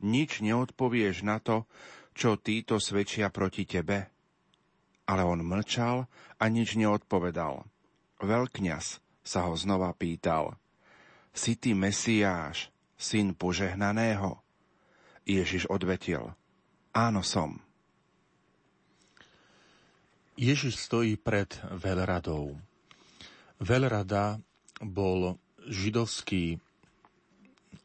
[0.00, 1.68] Nič neodpovieš na to,
[2.16, 4.08] čo títo svedčia proti tebe?
[5.04, 6.08] Ale on mlčal
[6.40, 7.68] a nič neodpovedal.
[8.24, 10.56] Veľkňaz sa ho znova pýtal.
[11.36, 12.73] Si ty Mesiáš,
[13.04, 14.40] syn požehnaného?
[15.28, 16.32] Ježiš odvetil,
[16.96, 17.60] áno som.
[20.40, 22.56] Ježiš stojí pred veľradou.
[23.60, 24.40] Veľrada
[24.80, 25.36] bol
[25.68, 26.58] židovský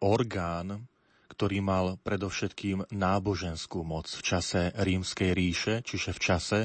[0.01, 0.87] orgán,
[1.31, 6.59] ktorý mal predovšetkým náboženskú moc v čase rímskej ríše, čiže v čase,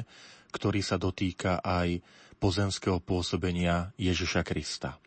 [0.50, 2.02] ktorý sa dotýka aj
[2.42, 4.98] pozemského pôsobenia Ježiša Krista.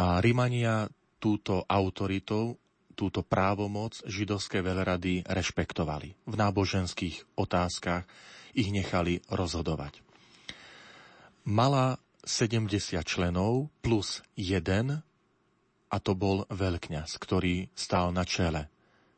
[0.00, 0.88] A Rímania
[1.24, 2.60] túto autoritou,
[2.92, 6.28] túto právomoc židovské veľrady rešpektovali.
[6.28, 8.04] V náboženských otázkach
[8.52, 10.04] ich nechali rozhodovať.
[11.48, 11.96] Mala
[12.28, 12.68] 70
[13.08, 15.00] členov plus jeden
[15.88, 18.68] a to bol veľkňaz, ktorý stál na čele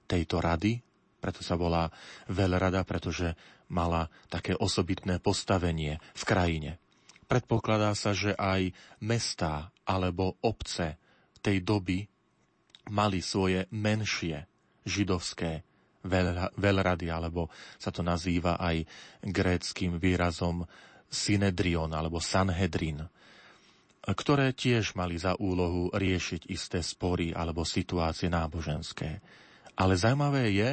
[0.07, 0.79] tejto rady,
[1.19, 1.91] preto sa volá
[2.31, 3.35] veľrada, pretože
[3.67, 6.79] mala také osobitné postavenie v krajine.
[7.27, 8.71] Predpokladá sa, že aj
[9.03, 10.95] mestá alebo obce
[11.47, 12.03] tej doby
[12.91, 14.47] mali svoje menšie
[14.83, 15.63] židovské
[16.59, 18.87] veľrady, alebo sa to nazýva aj
[19.23, 20.67] gréckým výrazom
[21.11, 23.07] synedrion alebo sanhedrin,
[24.07, 29.19] ktoré tiež mali za úlohu riešiť isté spory alebo situácie náboženské.
[29.75, 30.71] Ale zaujímavé je,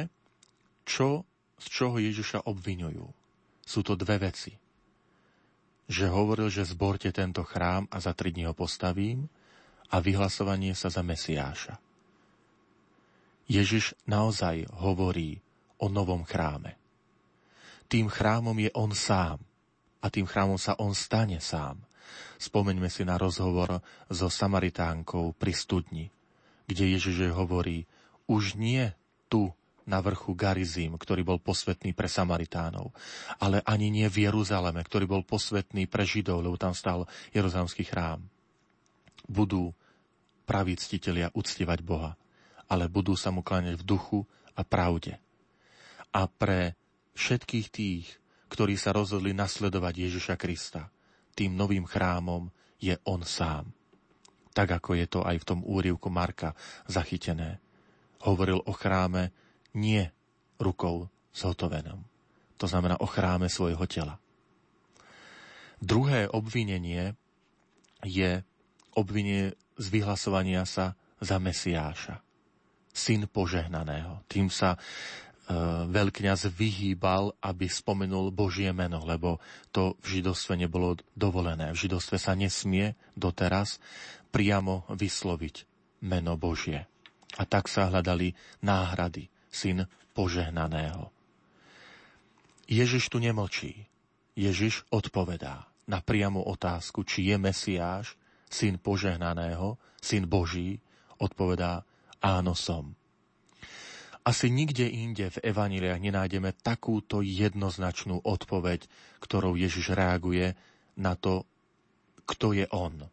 [0.86, 1.26] čo,
[1.58, 3.10] z čoho Ježiša obvinujú.
[3.66, 4.54] Sú to dve veci.
[5.90, 9.26] Že hovoril, že zborte tento chrám a za tri dní ho postavím–
[9.90, 11.80] a vyhlasovanie sa za Mesiáša.
[13.44, 15.44] Ježiš naozaj hovorí
[15.76, 16.80] o novom chráme.
[17.92, 19.36] Tým chrámom je on sám
[20.00, 21.76] a tým chrámom sa on stane sám.
[22.40, 26.06] Spomeňme si na rozhovor so Samaritánkou pri studni,
[26.64, 27.84] kde Ježiš hovorí,
[28.24, 28.88] už nie
[29.28, 29.52] tu
[29.84, 32.96] na vrchu Garizim, ktorý bol posvetný pre Samaritánov,
[33.36, 37.04] ale ani nie v Jeruzaleme, ktorý bol posvetný pre Židov, lebo tam stal
[37.36, 38.24] Jeruzalemský chrám
[39.28, 39.72] budú
[40.44, 42.16] praví ctitelia uctievať Boha,
[42.68, 44.20] ale budú sa mu kláňať v duchu
[44.54, 45.16] a pravde.
[46.14, 46.76] A pre
[47.16, 48.06] všetkých tých,
[48.52, 50.92] ktorí sa rozhodli nasledovať Ježiša Krista,
[51.34, 53.74] tým novým chrámom je On sám.
[54.54, 56.54] Tak ako je to aj v tom úrivku Marka
[56.86, 57.58] zachytené.
[58.22, 59.34] Hovoril o chráme
[59.74, 60.06] nie
[60.62, 62.06] rukou zhotovenom.
[62.62, 64.22] To znamená o chráme svojho tela.
[65.82, 67.18] Druhé obvinenie
[68.06, 68.46] je
[68.94, 72.22] obvinie z vyhlasovania sa za Mesiáša.
[72.94, 74.22] syn požehnaného.
[74.30, 74.78] Tým sa e,
[75.90, 79.42] veľkňaz vyhýbal, aby spomenul Božie meno, lebo
[79.74, 81.74] to v židovstve nebolo dovolené.
[81.74, 83.82] V židovstve sa nesmie doteraz
[84.30, 85.66] priamo vysloviť
[86.06, 86.86] meno Božie.
[87.34, 88.30] A tak sa hľadali
[88.62, 91.10] náhrady, syn požehnaného.
[92.70, 93.90] Ježiš tu nemlčí.
[94.38, 98.14] Ježiš odpovedá na priamu otázku, či je Mesiáš,
[98.50, 100.80] syn požehnaného, syn Boží,
[101.20, 101.84] odpovedá
[102.20, 102.96] áno som.
[104.24, 108.88] Asi nikde inde v evaniliách nenájdeme takúto jednoznačnú odpoveď,
[109.20, 110.56] ktorou Ježiš reaguje
[110.96, 111.44] na to,
[112.24, 113.04] kto je On,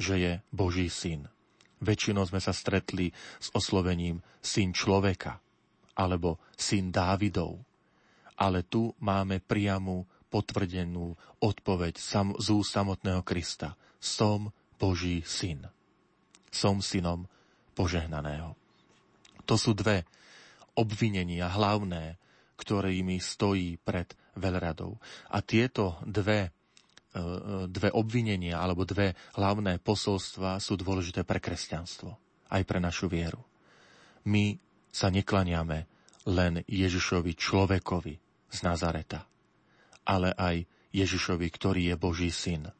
[0.00, 1.28] že je Boží syn.
[1.84, 5.36] Väčšinou sme sa stretli s oslovením syn človeka
[6.00, 7.60] alebo syn Dávidov.
[8.40, 11.12] Ale tu máme priamu potvrdenú
[11.44, 13.76] odpoveď z samotného Krista.
[14.00, 15.66] Som Boží syn.
[16.50, 17.26] Som synom
[17.74, 18.54] požehnaného.
[19.44, 20.06] To sú dve
[20.78, 22.16] obvinenia hlavné,
[22.56, 24.98] ktorými stojí pred veľradou.
[25.30, 26.50] A tieto dve,
[27.14, 27.20] e,
[27.70, 32.14] dve obvinenia alebo dve hlavné posolstva sú dôležité pre kresťanstvo,
[32.50, 33.42] aj pre našu vieru.
[34.24, 34.56] My
[34.94, 35.90] sa neklaniame
[36.30, 38.14] len Ježišovi človekovi
[38.48, 39.26] z Nazareta,
[40.06, 42.70] ale aj Ježišovi, ktorý je Boží syn.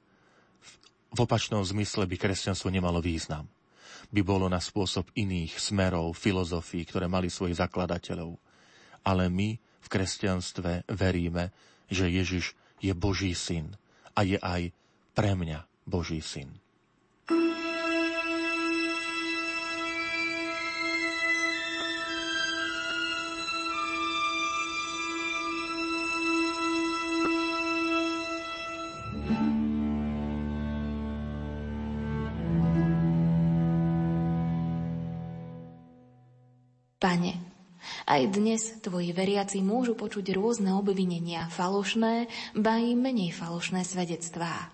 [1.14, 3.46] V opačnom zmysle by kresťanstvo nemalo význam
[4.14, 8.37] by bolo na spôsob iných smerov, filozofií, ktoré mali svojich zakladateľov.
[9.03, 11.50] Ale my v kresťanstve veríme,
[11.90, 13.74] že Ježiš je Boží syn
[14.14, 14.70] a je aj
[15.18, 16.62] pre mňa Boží syn.
[17.27, 17.63] Pane,
[38.04, 44.68] aj dnes tvoji veriaci môžu počuť rôzne obvinenia, falošné, ba i menej falošné svedectvá.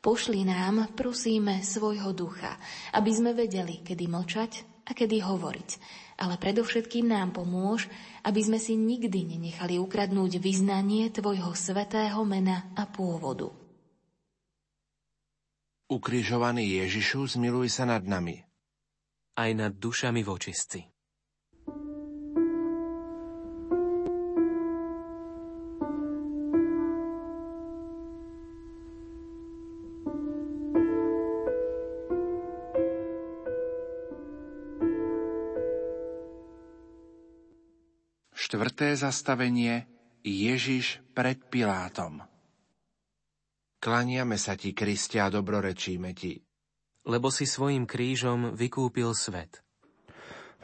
[0.00, 2.56] Pošli nám, prosíme, svojho ducha,
[2.96, 4.52] aby sme vedeli, kedy mlčať
[4.88, 5.70] a kedy hovoriť.
[6.20, 7.84] Ale predovšetkým nám pomôž,
[8.24, 13.52] aby sme si nikdy nenechali ukradnúť vyznanie Tvojho svetého mena a pôvodu.
[15.92, 18.40] Ukrižovaný Ježišu, zmiluj sa nad nami.
[19.36, 20.99] Aj nad dušami vočistci.
[38.80, 39.84] Štvrté zastavenie
[40.24, 42.24] Ježiš pred Pilátom.
[43.76, 46.40] Klaniame sa ti, Kristia, a dobrorečíme ti.
[47.04, 49.60] Lebo si svojim krížom vykúpil svet.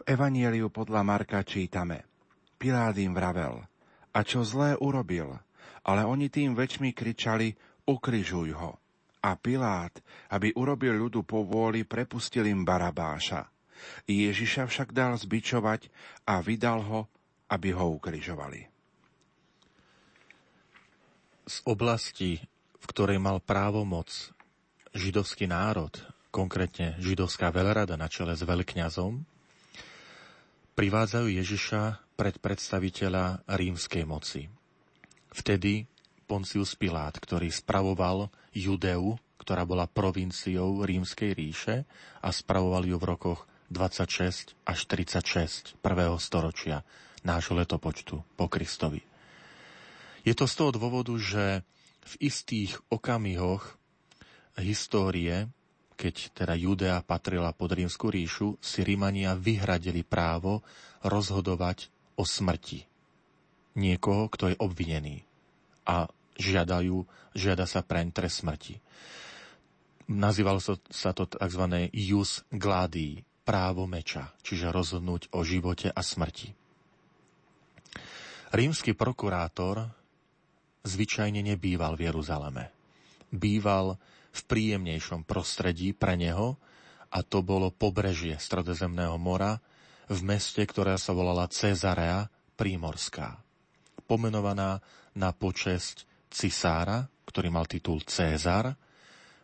[0.00, 2.08] V Evanieliu podľa Marka čítame.
[2.56, 3.60] Pilát im vravel,
[4.08, 5.36] a čo zlé urobil,
[5.84, 7.52] ale oni tým väčšmi kričali,
[7.84, 8.80] ukrižuj ho.
[9.28, 9.92] A Pilát,
[10.32, 13.44] aby urobil ľudu povôli, prepustil im Barabáša.
[14.08, 15.92] Ježiša však dal zbičovať
[16.24, 17.12] a vydal ho
[17.50, 18.66] aby ho ukrižovali.
[21.46, 22.42] Z oblasti,
[22.82, 24.10] v ktorej mal právomoc
[24.90, 25.94] židovský národ,
[26.34, 29.22] konkrétne židovská veľrada na čele s veľkňazom,
[30.76, 31.82] privádzajú Ježiša
[32.18, 34.50] pred predstaviteľa rímskej moci.
[35.32, 35.86] Vtedy
[36.26, 41.76] Poncius Pilát, ktorý spravoval Judeu, ktorá bola provinciou rímskej ríše
[42.18, 46.82] a spravoval ju v rokoch 26 až 36 prvého storočia
[47.26, 49.02] nášho letopočtu po Kristovi.
[50.22, 51.66] Je to z toho dôvodu, že
[52.06, 53.74] v istých okamihoch
[54.62, 55.50] histórie,
[55.98, 60.62] keď teda Judea patrila pod rímsku ríšu, si Rímania vyhradili právo
[61.02, 62.86] rozhodovať o smrti
[63.76, 65.22] niekoho, kto je obvinený
[65.86, 66.08] a
[66.40, 67.06] žiadajú,
[67.36, 68.80] žiada sa preň trest smrti.
[70.10, 71.64] Nazývalo sa to tzv.
[71.92, 76.65] jus gladii, právo meča, čiže rozhodnúť o živote a smrti.
[78.54, 79.90] Rímsky prokurátor
[80.86, 82.70] zvyčajne nebýval v Jeruzaleme.
[83.34, 83.98] Býval
[84.30, 86.54] v príjemnejšom prostredí pre neho
[87.10, 89.58] a to bolo pobrežie Stredozemného mora
[90.06, 93.34] v meste, ktoré sa volala Cezarea Prímorská.
[94.06, 94.78] Pomenovaná
[95.18, 98.78] na počesť cisára, ktorý mal titul Cézar,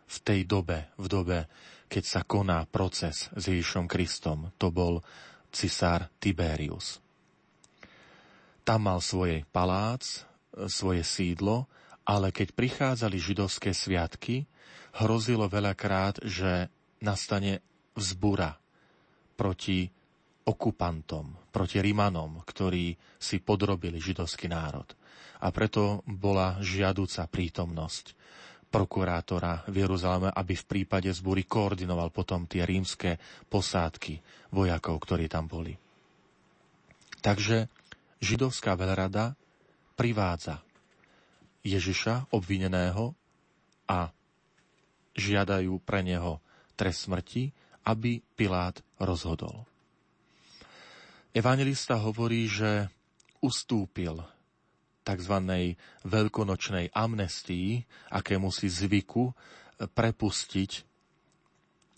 [0.03, 1.39] v tej dobe, v dobe,
[1.91, 5.03] keď sa koná proces s Ježišom Kristom, to bol
[5.51, 7.02] cisár Tiberius.
[8.63, 10.23] Tam mal svoje palác,
[10.71, 11.67] svoje sídlo,
[12.07, 14.47] ale keď prichádzali židovské sviatky,
[15.03, 16.71] hrozilo veľakrát, že
[17.03, 17.59] nastane
[17.95, 18.55] vzbura
[19.35, 19.87] proti
[20.43, 24.87] okupantom, proti Rimanom, ktorí si podrobili židovský národ.
[25.43, 28.15] A preto bola žiaduca prítomnosť
[28.73, 34.17] prokurátora v Jeruzaleme, aby v prípade zbúry koordinoval potom tie rímske posádky
[34.49, 35.77] vojakov, ktorí tam boli.
[37.23, 37.71] Takže
[38.23, 39.35] židovská veľrada
[39.99, 40.63] privádza
[41.67, 43.11] Ježiša obvineného
[43.91, 44.09] a
[45.13, 46.39] žiadajú pre neho
[46.79, 47.51] trest smrti,
[47.83, 49.67] aby Pilát rozhodol.
[51.35, 52.87] Evangelista hovorí, že
[53.43, 54.23] ustúpil
[55.03, 55.35] tzv.
[56.07, 59.35] veľkonočnej amnestii, akému si zvyku
[59.83, 60.71] prepustiť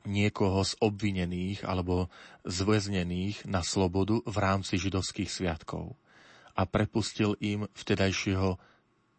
[0.06, 2.10] niekoho z obvinených alebo
[2.46, 5.98] zväznených na slobodu v rámci židovských sviatkov.
[6.56, 8.56] A prepustil im vtedajšieho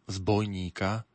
[0.09, 1.05] zbojníka,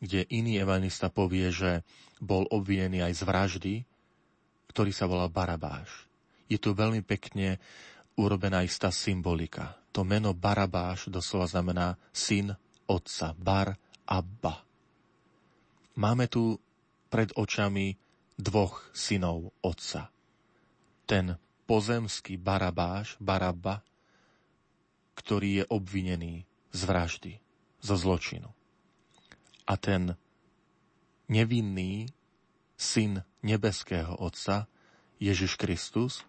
[0.00, 1.86] kde iný evangelista povie, že
[2.18, 3.74] bol obvinený aj z vraždy,
[4.72, 6.10] ktorý sa volal Barabáš.
[6.50, 7.62] Je tu veľmi pekne
[8.18, 9.78] urobená istá symbolika.
[9.94, 12.54] To meno Barabáš doslova znamená syn
[12.86, 14.66] otca, Bar Abba.
[15.98, 16.58] Máme tu
[17.10, 17.94] pred očami
[18.38, 20.08] dvoch synov otca.
[21.04, 21.34] Ten
[21.66, 23.82] pozemský Barabáš, Barabba,
[25.20, 27.32] ktorý je obvinený z vraždy,
[27.84, 28.48] zo zločinu.
[29.68, 30.16] A ten
[31.28, 32.08] nevinný
[32.80, 34.64] syn nebeského Otca,
[35.20, 36.24] Ježiš Kristus,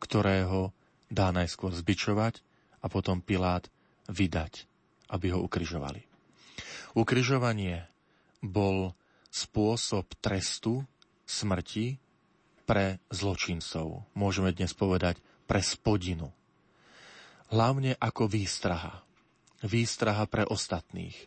[0.00, 0.72] ktorého
[1.12, 2.40] dá najskôr zbičovať
[2.80, 3.68] a potom Pilát
[4.08, 4.64] vydať,
[5.12, 6.08] aby ho ukrižovali.
[6.96, 7.84] Ukrižovanie
[8.40, 8.96] bol
[9.28, 10.82] spôsob trestu
[11.28, 12.00] smrti
[12.64, 14.08] pre zločincov.
[14.16, 16.32] Môžeme dnes povedať pre spodinu.
[17.50, 19.02] Hlavne ako výstraha.
[19.66, 21.18] Výstraha pre ostatných,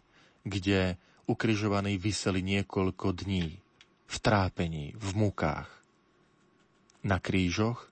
[0.47, 0.95] kde
[1.27, 3.59] ukrižovaní vyseli niekoľko dní
[4.07, 5.67] v trápení, v mukách,
[7.03, 7.91] na krížoch,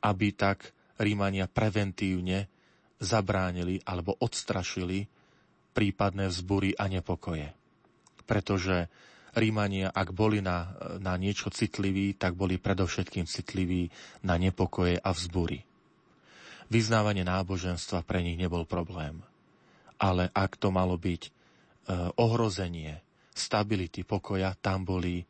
[0.00, 2.48] aby tak Rímania preventívne
[2.96, 5.04] zabránili alebo odstrašili
[5.76, 7.52] prípadné vzbury a nepokoje.
[8.24, 8.88] Pretože
[9.36, 13.90] Rímania, ak boli na, na niečo citliví, tak boli predovšetkým citliví
[14.24, 15.73] na nepokoje a vzbury.
[16.72, 19.20] Vyznávanie náboženstva pre nich nebol problém.
[20.00, 21.30] Ale ak to malo byť e,
[22.18, 23.00] ohrozenie
[23.34, 25.22] stability pokoja, tam boli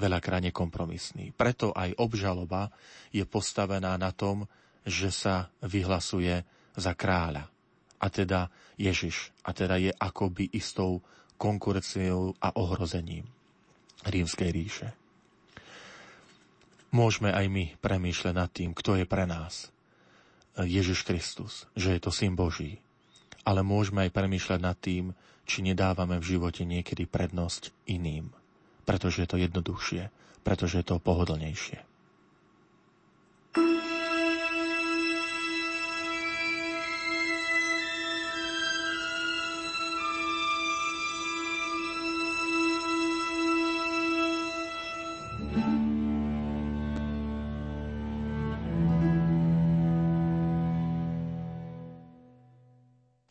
[0.00, 1.36] veľakrát nekompromisní.
[1.36, 2.72] Preto aj obžaloba
[3.12, 4.48] je postavená na tom,
[4.86, 6.40] že sa vyhlasuje
[6.72, 7.44] za kráľa.
[8.00, 8.48] A teda
[8.80, 9.28] Ježiš.
[9.44, 11.04] A teda je akoby istou
[11.36, 13.28] konkurenciou a ohrozením
[14.08, 14.88] rímskej ríše.
[16.90, 19.68] Môžeme aj my premýšľať nad tým, kto je pre nás
[20.64, 22.80] Ježiš Kristus, že je to syn Boží.
[23.42, 25.16] Ale môžeme aj premýšľať nad tým,
[25.48, 28.30] či nedávame v živote niekedy prednosť iným,
[28.86, 30.12] pretože je to jednoduchšie,
[30.46, 31.89] pretože je to pohodlnejšie.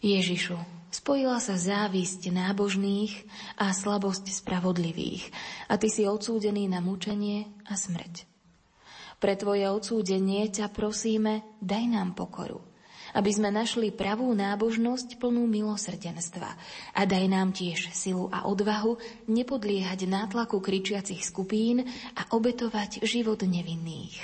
[0.09, 0.57] Ježišu,
[0.89, 3.13] spojila sa závisť nábožných
[3.61, 5.29] a slabosť spravodlivých
[5.69, 8.25] a ty si odsúdený na mučenie a smrť.
[9.21, 12.63] Pre tvoje odsúdenie ťa prosíme, daj nám pokoru,
[13.13, 16.49] aby sme našli pravú nábožnosť plnú milosrdenstva
[16.95, 18.97] a daj nám tiež silu a odvahu
[19.29, 21.85] nepodliehať nátlaku kričiacich skupín
[22.17, 24.17] a obetovať život nevinných.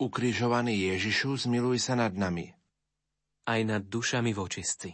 [0.00, 2.56] Ukrižovaný Ježišu, zmiluj sa nad nami–
[3.46, 4.90] aj nad dušami vočistci.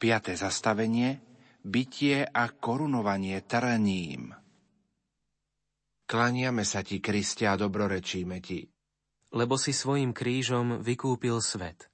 [0.00, 1.20] Piaté zastavenie
[1.60, 4.32] bytie a korunovanie trním.
[6.08, 8.64] Klaniame sa ti, Kriste, a dobrorečíme ti
[9.30, 11.86] lebo si svojim krížom vykúpil svet.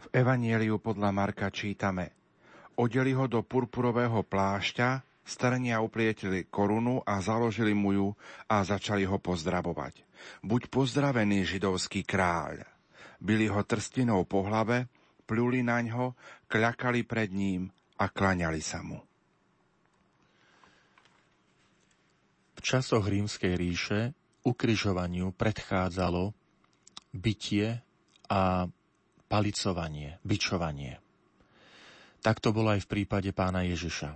[0.00, 2.16] V Evanieliu podľa Marka čítame
[2.80, 8.08] Odeli ho do purpurového plášťa, strnia uplietili korunu a založili mu ju
[8.48, 10.00] a začali ho pozdravovať.
[10.40, 12.64] Buď pozdravený židovský kráľ.
[13.20, 14.88] Byli ho trstinou po hlave,
[15.28, 16.16] pľuli naňho,
[16.48, 17.68] kľakali pred ním
[18.00, 18.96] a klaňali sa mu.
[22.56, 24.00] V časoch rímskej ríše
[24.40, 26.32] ukrižovaniu predchádzalo
[27.10, 27.82] bytie
[28.30, 28.66] a
[29.26, 30.98] palicovanie, bičovanie.
[32.20, 34.14] Tak to bolo aj v prípade pána Ježiša.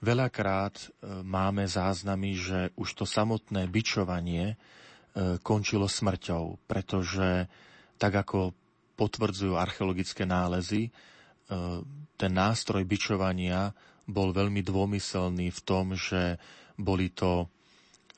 [0.00, 0.86] Veľakrát e,
[1.20, 4.56] máme záznamy, že už to samotné bičovanie
[5.42, 7.50] končilo smrťou, pretože
[7.98, 8.54] tak ako
[8.96, 10.90] potvrdzujú archeologické nálezy, e,
[12.16, 13.72] ten nástroj bičovania
[14.08, 16.36] bol veľmi dômyselný v tom, že
[16.76, 17.48] boli to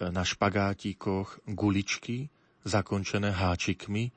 [0.02, 2.26] na špagátikoch guličky
[2.62, 4.10] zakončené háčikmi,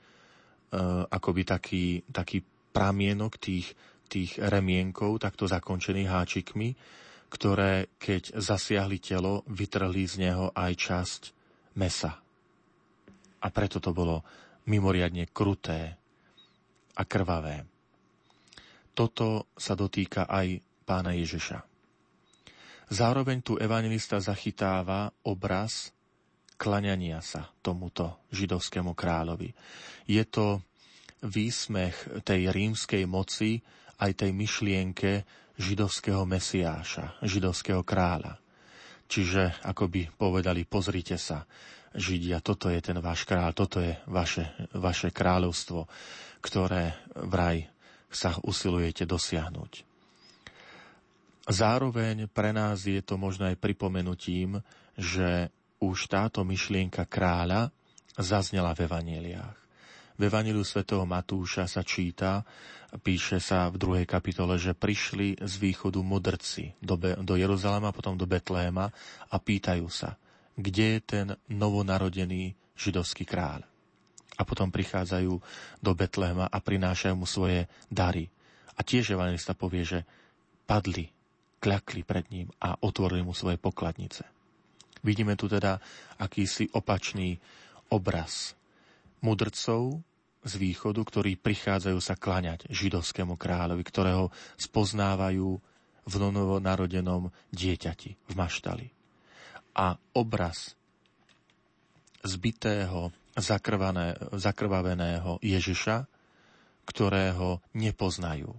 [1.09, 2.43] akoby taký, taký
[2.75, 3.71] pramienok tých,
[4.11, 6.69] tých remienkov, takto zakončených háčikmi,
[7.31, 11.21] ktoré, keď zasiahli telo, vytrhli z neho aj časť
[11.79, 12.19] mesa.
[13.41, 14.21] A preto to bolo
[14.67, 15.95] mimoriadne kruté
[16.95, 17.63] a krvavé.
[18.95, 21.59] Toto sa dotýka aj pána Ježiša.
[22.85, 25.94] Zároveň tu evangelista zachytáva obraz
[26.55, 29.51] klaňania sa tomuto židovskému kráľovi.
[30.07, 30.61] Je to
[31.23, 33.59] výsmech tej rímskej moci,
[33.99, 35.23] aj tej myšlienke
[35.55, 38.35] židovského mesiáša, židovského kráľa.
[39.05, 41.47] Čiže ako by povedali, pozrite sa,
[41.95, 45.87] Židia, toto je ten váš kráľ, toto je vaše, vaše kráľovstvo,
[46.43, 47.71] ktoré vraj
[48.11, 49.87] sa usilujete dosiahnuť.
[51.47, 54.59] Zároveň pre nás je to možno aj pripomenutím,
[54.99, 55.47] že
[55.79, 57.71] už táto myšlienka kráľa
[58.15, 59.57] zaznela v evaneliách.
[60.15, 62.47] V Evangeliu svätého Matúša sa číta,
[63.03, 68.15] píše sa v druhej kapitole, že prišli z východu mudrci do, Be- do Jeruzalema, potom
[68.15, 68.87] do Betléma
[69.27, 70.15] a pýtajú sa,
[70.55, 73.67] kde je ten novonarodený židovský kráľ.
[74.39, 75.33] A potom prichádzajú
[75.83, 78.31] do Betléma a prinášajú mu svoje dary.
[78.75, 79.99] A tiež evangelista povie, že
[80.63, 81.11] padli,
[81.59, 84.34] kľakli pred ním a otvorili mu svoje pokladnice.
[85.05, 85.77] Vidíme tu teda
[86.17, 87.37] akýsi opačný
[87.93, 88.57] obraz
[89.21, 90.01] mudrcov
[90.45, 95.49] z východu, ktorí prichádzajú sa klaňať židovskému kráľovi, ktorého spoznávajú
[96.05, 98.87] v novonarodenom dieťati v maštali.
[99.77, 100.77] A obraz
[102.21, 103.13] zbitého,
[104.33, 105.97] zakrvaveného Ježiša,
[106.85, 108.53] ktorého nepoznajú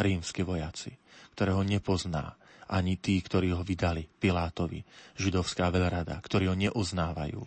[0.00, 0.96] rímsky vojaci,
[1.36, 2.36] ktorého nepozná
[2.66, 4.82] ani tí, ktorí ho vydali Pilátovi,
[5.14, 7.42] židovská veľrada, ktorí ho neuznávajú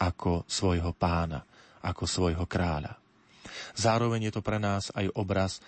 [0.00, 1.44] ako svojho pána,
[1.84, 2.96] ako svojho kráľa.
[3.76, 5.60] Zároveň je to pre nás aj obraz,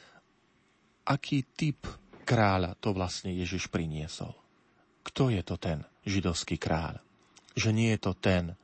[1.07, 1.87] aký typ
[2.27, 4.35] kráľa to vlastne Ježiš priniesol.
[5.07, 6.99] Kto je to ten židovský kráľ?
[7.55, 8.59] Že nie je to ten,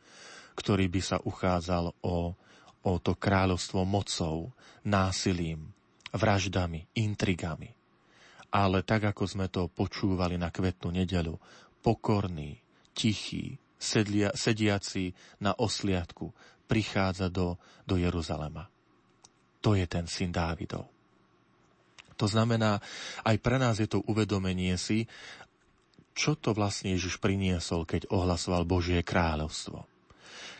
[0.58, 2.34] ktorý by sa uchádzal o,
[2.82, 4.50] o to kráľovstvo mocou,
[4.82, 5.70] násilím,
[6.10, 7.81] vraždami, intrigami.
[8.52, 11.32] Ale tak, ako sme to počúvali na kvetnú nedelu,
[11.80, 12.60] pokorný,
[12.92, 16.30] tichý, sedlia, sediaci na osliadku,
[16.68, 18.68] prichádza do, do Jeruzalema.
[19.64, 20.86] To je ten syn Dávidov.
[22.20, 22.78] To znamená,
[23.26, 25.10] aj pre nás je to uvedomenie si,
[26.12, 29.88] čo to vlastne Ježiš priniesol, keď ohlasoval Božie kráľovstvo.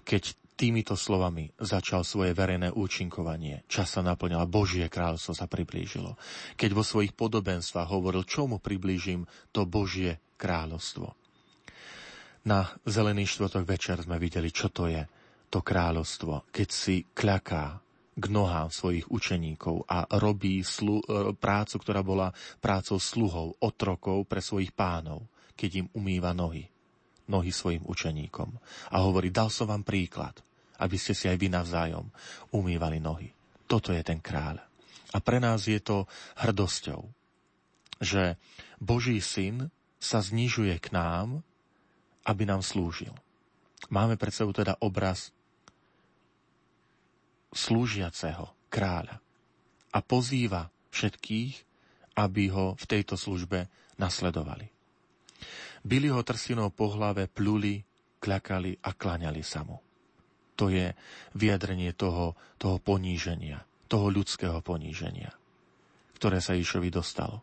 [0.03, 3.66] Keď týmito slovami začal svoje verejné účinkovanie.
[3.66, 6.14] Čas sa naplňal, Božie kráľovstvo sa priblížilo.
[6.54, 11.18] Keď vo svojich podobenstvách hovoril, čomu priblížim to Božie kráľovstvo.
[12.46, 15.02] Na Zelený štvrtok večer sme videli, čo to je
[15.50, 17.82] to kráľovstvo, keď si kľaká
[18.14, 22.30] k nohám svojich učeníkov a robí slu, e, prácu, ktorá bola
[22.62, 25.26] prácou sluhov, otrokov pre svojich pánov,
[25.58, 26.70] keď im umýva nohy,
[27.26, 28.54] nohy svojim učeníkom.
[28.94, 30.38] A hovorí, dal som vám príklad,
[30.83, 32.11] aby ste si aj vy navzájom
[32.51, 33.30] umývali nohy.
[33.70, 34.59] Toto je ten kráľ.
[35.14, 36.11] A pre nás je to
[36.43, 37.07] hrdosťou,
[38.03, 38.35] že
[38.83, 39.70] Boží syn
[40.03, 41.47] sa znižuje k nám,
[42.26, 43.14] aby nám slúžil.
[43.87, 45.30] Máme pred sebou teda obraz
[47.55, 49.20] slúžiaceho kráľa
[49.93, 51.55] a pozýva všetkých,
[52.16, 53.68] aby ho v tejto službe
[54.01, 54.66] nasledovali.
[55.83, 57.83] Byli ho trsinou po hlave, pluli,
[58.22, 59.91] kľakali a klaňali sa mu.
[60.62, 60.94] To je
[61.34, 65.34] vyjadrenie toho, toho poníženia, toho ľudského poníženia,
[66.14, 67.42] ktoré sa Išovi dostalo.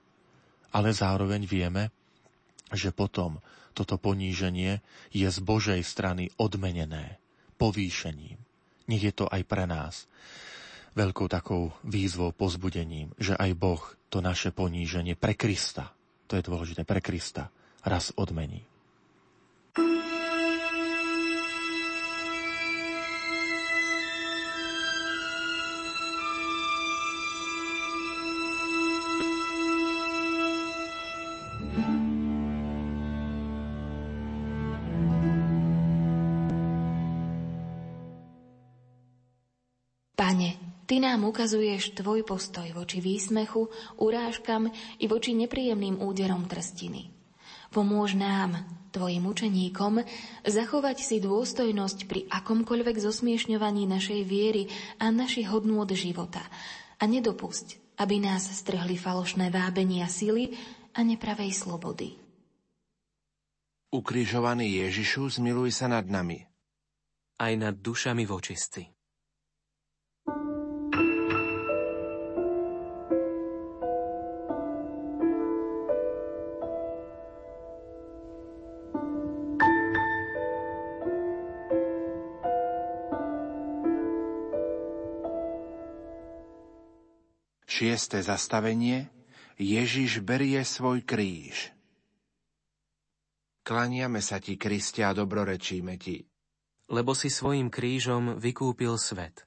[0.72, 1.92] Ale zároveň vieme,
[2.72, 3.44] že potom
[3.76, 4.80] toto poníženie
[5.12, 7.20] je z Božej strany odmenené
[7.60, 8.40] povýšením.
[8.88, 10.08] Nech je to aj pre nás
[10.96, 15.92] veľkou takou výzvou, pozbudením, že aj Boh to naše poníženie pre Krista,
[16.26, 17.52] to je dôležité, pre Krista,
[17.86, 18.66] raz odmení.
[41.00, 43.72] Ty nám ukazuješ tvoj postoj voči výsmechu,
[44.04, 44.68] urážkam
[45.00, 47.08] i voči nepríjemným úderom trstiny.
[47.72, 48.60] Pomôž nám,
[48.92, 50.04] tvojim učeníkom,
[50.44, 54.68] zachovať si dôstojnosť pri akomkoľvek zosmiešňovaní našej viery
[55.00, 56.44] a našich hodnôt života
[57.00, 60.52] a nedopusť, aby nás strhli falošné vábenia sily
[60.92, 62.20] a nepravej slobody.
[63.96, 66.44] Ukrižovaný Ježišu, zmiluj sa nad nami.
[67.40, 68.99] Aj nad dušami vočistí.
[88.00, 89.12] Šiesté zastavenie
[89.60, 91.76] Ježiš berie svoj kríž.
[93.68, 96.24] Klaniame sa ti, Kriste, a dobrorečíme ti.
[96.88, 99.44] Lebo si svojim krížom vykúpil svet.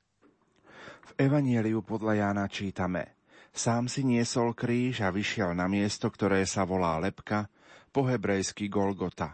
[1.00, 3.16] V Evanieliu podľa Jána čítame
[3.56, 7.48] Sám si niesol kríž a vyšiel na miesto, ktoré sa volá Lepka,
[7.88, 9.32] po hebrejsky Golgota.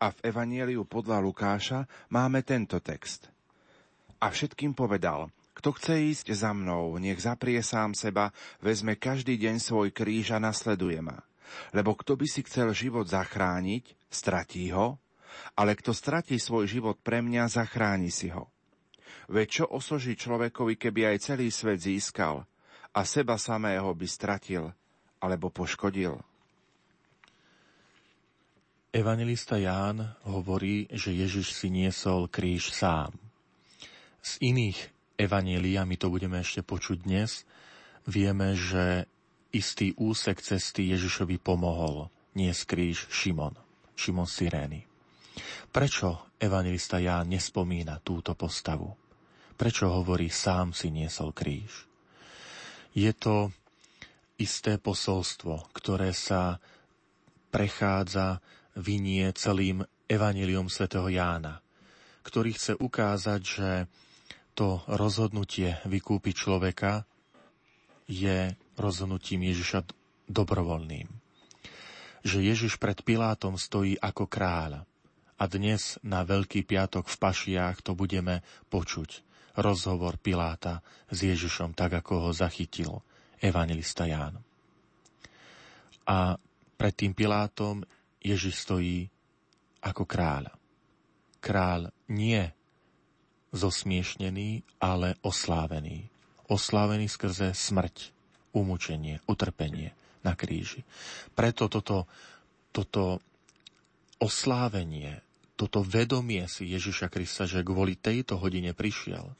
[0.00, 3.28] A v Evanieliu podľa Lukáša máme tento text.
[4.16, 5.28] A všetkým povedal–
[5.64, 10.38] kto chce ísť za mnou, nech zaprie sám seba, vezme každý deň svoj kríž a
[10.38, 11.24] nasleduje ma.
[11.72, 15.00] Lebo kto by si chcel život zachrániť, stratí ho,
[15.56, 18.52] ale kto stratí svoj život pre mňa, zachráni si ho.
[19.32, 22.44] Veď čo osoží človekovi, keby aj celý svet získal
[22.92, 24.68] a seba samého by stratil
[25.16, 26.20] alebo poškodil?
[28.92, 33.16] Evangelista Ján hovorí, že Ježiš si niesol kríž sám.
[34.20, 37.46] Z iných Evanielia, my to budeme ešte počuť dnes,
[38.10, 39.06] vieme, že
[39.54, 43.54] istý úsek cesty Ježišovi pomohol nie kríž Šimon,
[43.94, 44.82] Šimon Sirény.
[45.70, 48.90] Prečo evangelista Ján nespomína túto postavu?
[49.54, 51.86] Prečo hovorí sám si niesol kríž?
[52.94, 53.54] Je to
[54.38, 56.58] isté posolstvo, ktoré sa
[57.54, 58.42] prechádza,
[58.74, 61.62] vynie celým evaníliom svätého Jána,
[62.26, 63.70] ktorý chce ukázať, že
[64.54, 67.02] to rozhodnutie vykúpiť človeka
[68.06, 69.84] je rozhodnutím Ježiša
[70.30, 71.10] dobrovoľným.
[72.24, 74.86] Že Ježiš pred Pilátom stojí ako kráľ
[75.34, 78.40] a dnes na Veľký piatok v Pašiách to budeme
[78.70, 79.26] počuť.
[79.54, 83.02] Rozhovor Piláta s Ježišom, tak ako ho zachytil
[83.38, 84.42] evangelista Ján.
[86.10, 86.34] A
[86.74, 87.86] pred tým Pilátom
[88.18, 89.06] Ježiš stojí
[89.84, 90.50] ako kráľ.
[91.38, 92.40] Kráľ nie
[93.54, 96.10] zosmiešnený, ale oslávený.
[96.50, 98.10] Oslávený skrze smrť,
[98.52, 99.94] umúčenie, utrpenie
[100.26, 100.82] na kríži.
[101.32, 102.10] Preto toto,
[102.74, 103.22] toto
[104.18, 105.22] oslávenie,
[105.54, 109.30] toto vedomie si Ježiša Krista, že kvôli tejto hodine prišiel,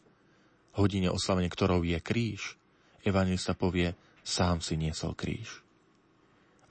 [0.79, 2.55] hodine oslavenia, ktorou je kríž,
[3.03, 3.93] evangelista povie,
[4.23, 5.61] sám si niesol kríž.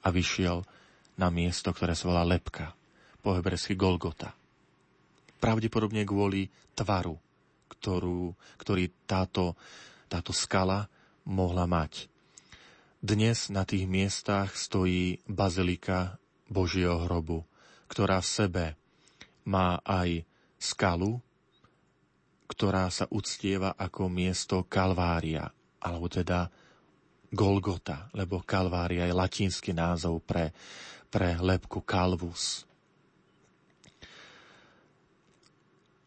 [0.03, 0.65] A vyšiel
[1.19, 2.73] na miesto, ktoré sa volá Lepka,
[3.23, 4.35] po hebrejsky Golgota.
[5.39, 7.22] Pravdepodobne kvôli tvaru
[7.73, 9.57] ktorú, ktorý táto,
[10.05, 10.85] táto skala
[11.25, 12.07] mohla mať.
[13.03, 16.15] Dnes na tých miestach stojí bazilika
[16.47, 17.43] Božieho hrobu,
[17.91, 18.65] ktorá v sebe
[19.43, 20.23] má aj
[20.55, 21.19] skalu,
[22.47, 25.51] ktorá sa uctieva ako miesto Kalvária,
[25.83, 26.47] alebo teda
[27.33, 30.53] Golgota, lebo Kalvária je latinský názov pre,
[31.09, 32.63] pre lepku Calvus.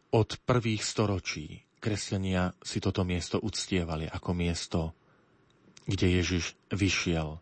[0.07, 4.79] Od prvých storočí kresťania si toto miesto uctievali ako miesto,
[5.83, 7.35] kde Ježiš vyšiel,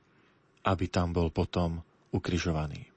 [0.65, 2.89] aby tam bol potom ukrižovaný.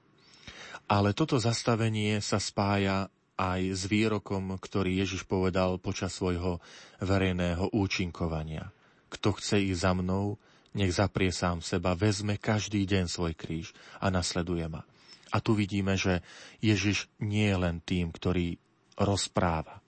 [0.89, 6.57] Ale toto zastavenie sa spája aj s výrokom, ktorý Ježiš povedal počas svojho
[6.99, 8.73] verejného účinkovania.
[9.13, 10.35] Kto chce ísť za mnou,
[10.73, 14.81] nech zaprie sám seba, vezme každý deň svoj kríž a nasleduje ma.
[15.29, 16.25] A tu vidíme, že
[16.57, 18.57] Ježiš nie je len tým, ktorý
[18.99, 19.79] rozpráva,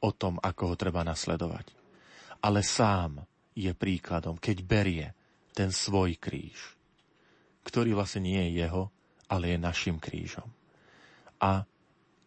[0.00, 1.72] o tom, ako ho treba nasledovať.
[2.44, 3.24] Ale sám
[3.56, 5.06] je príkladom, keď berie
[5.56, 6.76] ten svoj kríž,
[7.64, 8.92] ktorý vlastne nie je jeho,
[9.26, 10.46] ale je našim krížom.
[11.40, 11.64] A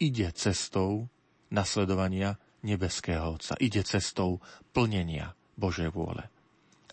[0.02, 1.08] ide cestou
[1.54, 3.56] nasledovania nebeského Otca.
[3.58, 4.44] Ide cestou
[4.76, 6.28] plnenia Božej vôle.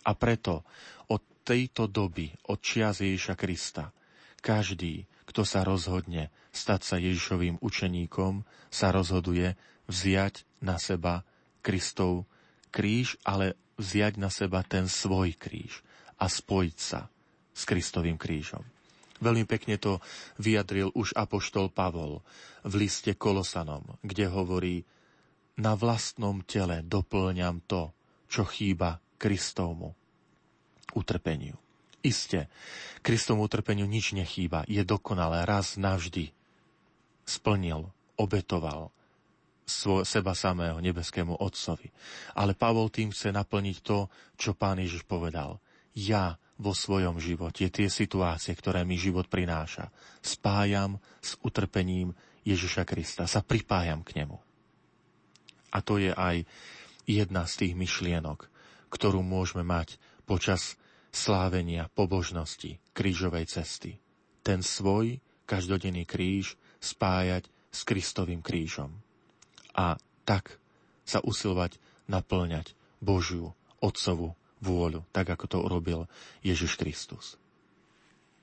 [0.06, 0.62] A preto
[1.10, 3.90] od tejto doby, od čias Ježiša Krista,
[4.38, 8.42] každý, kto sa rozhodne stať sa Ježišovým učeníkom,
[8.72, 9.54] sa rozhoduje
[9.86, 11.22] vziať na seba
[11.60, 12.24] Kristov
[12.72, 15.84] kríž, ale vziať na seba ten svoj kríž
[16.16, 17.12] a spojiť sa
[17.52, 18.64] s Kristovým krížom.
[19.16, 20.00] Veľmi pekne to
[20.36, 22.20] vyjadril už apoštol Pavol
[22.68, 24.84] v liste Kolosanom, kde hovorí,
[25.56, 27.88] na vlastnom tele doplňam to,
[28.28, 29.96] čo chýba Kristovmu
[30.92, 31.56] utrpeniu.
[32.04, 32.52] Isté,
[33.00, 36.35] Kristomu utrpeniu nič nechýba, je dokonalé, raz navždy
[37.26, 38.94] splnil, obetoval
[39.66, 41.90] svoj, seba samého nebeskému Otcovi.
[42.38, 44.06] Ale Pavol tým chce naplniť to,
[44.38, 45.58] čo pán Ježiš povedal.
[45.98, 49.92] Ja vo svojom živote tie situácie, ktoré mi život prináša,
[50.24, 52.16] spájam s utrpením
[52.46, 54.38] Ježiša Krista, sa pripájam k nemu.
[55.74, 56.46] A to je aj
[57.04, 58.48] jedna z tých myšlienok,
[58.88, 60.78] ktorú môžeme mať počas
[61.10, 63.98] slávenia pobožnosti krížovej cesty.
[64.40, 68.92] Ten svoj každodenný kríž spájať s Kristovým krížom.
[69.76, 70.56] A tak
[71.04, 71.76] sa usilovať
[72.08, 74.32] naplňať Božiu, Otcovú
[74.64, 76.00] vôľu, tak ako to urobil
[76.40, 77.36] Ježiš Kristus.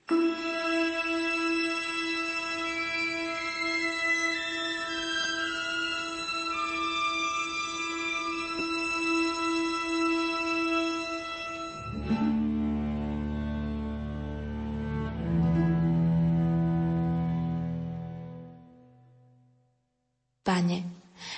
[0.05, 0.52] Pane,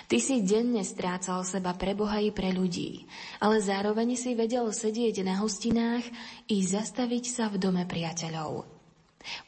[0.05, 3.09] Ty si denne strácal seba pre Boha i pre ľudí,
[3.41, 6.05] ale zároveň si vedel sedieť na hostinách
[6.45, 8.69] i zastaviť sa v dome priateľov.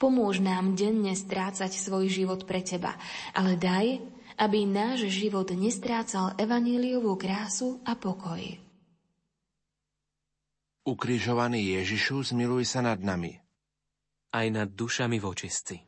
[0.02, 2.98] Pomôž nám denne strácať svoj život pre Teba,
[3.38, 4.02] ale daj,
[4.38, 8.42] aby náš život nestrácal evaníliovú krásu a pokoj.
[10.88, 13.38] Ukrižovaný Ježišu, zmiluj sa nad nami.
[14.32, 15.87] Aj nad dušami vočistci.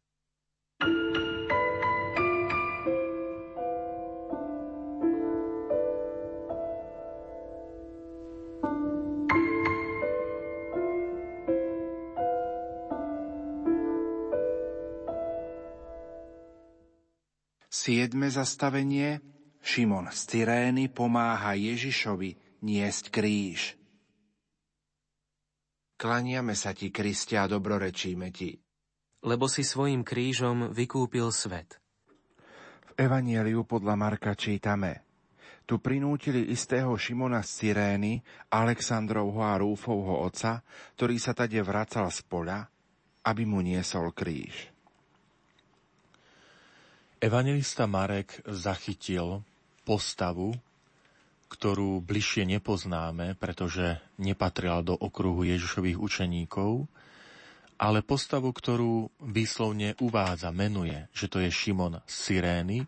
[17.90, 19.18] Siedme zastavenie
[19.66, 23.82] Šimon z Cyrény pomáha Ježišovi niesť kríž.
[25.98, 28.54] Klaniame sa ti, Kristia, a dobrorečíme ti.
[29.26, 31.82] Lebo si svojim krížom vykúpil svet.
[32.86, 35.10] V Evanieliu podľa Marka čítame
[35.66, 38.22] Tu prinútili istého Šimona z Cyrény,
[38.54, 40.62] Aleksandrovho a Rúfovho oca,
[40.94, 42.70] ktorý sa tade vracal z poľa,
[43.26, 44.78] aby mu niesol kríž.
[47.20, 49.44] Evangelista Marek zachytil
[49.84, 50.56] postavu,
[51.52, 56.88] ktorú bližšie nepoznáme, pretože nepatrila do okruhu Ježišových učeníkov,
[57.76, 62.88] ale postavu, ktorú výslovne uvádza, menuje, že to je Šimon Sirény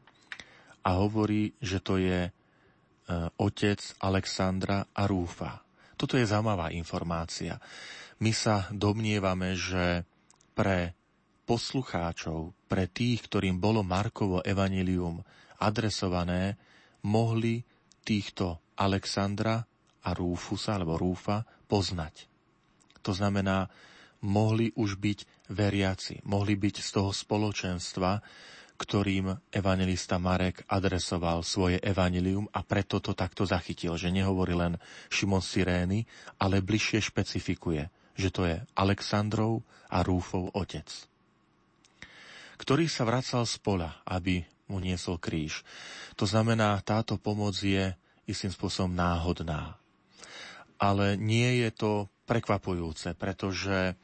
[0.80, 2.32] a hovorí, že to je e,
[3.36, 5.60] otec Alexandra a Rúfa.
[6.00, 7.60] Toto je zaujímavá informácia.
[8.24, 10.08] My sa domnievame, že
[10.56, 10.96] pre
[11.52, 15.20] poslucháčov, pre tých, ktorým bolo Markovo evanilium
[15.60, 16.56] adresované,
[17.04, 17.60] mohli
[18.08, 19.60] týchto Alexandra
[20.00, 22.32] a Rúfusa, alebo Rúfa, poznať.
[23.04, 23.68] To znamená,
[24.24, 28.24] mohli už byť veriaci, mohli byť z toho spoločenstva,
[28.80, 34.80] ktorým evangelista Marek adresoval svoje evanilium a preto to takto zachytil, že nehovorí len
[35.12, 36.08] Šimon Sirény,
[36.40, 41.11] ale bližšie špecifikuje, že to je Alexandrov a Rúfov otec
[42.62, 45.66] ktorý sa vracal z pola, aby mu niesol kríž.
[46.14, 47.98] To znamená, táto pomoc je
[48.30, 49.82] istým spôsobom náhodná.
[50.78, 51.92] Ale nie je to
[52.30, 53.98] prekvapujúce, pretože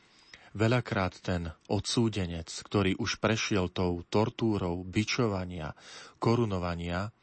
[0.58, 5.78] veľakrát ten odsúdenec, ktorý už prešiel tou tortúrou bičovania,
[6.18, 7.14] korunovania,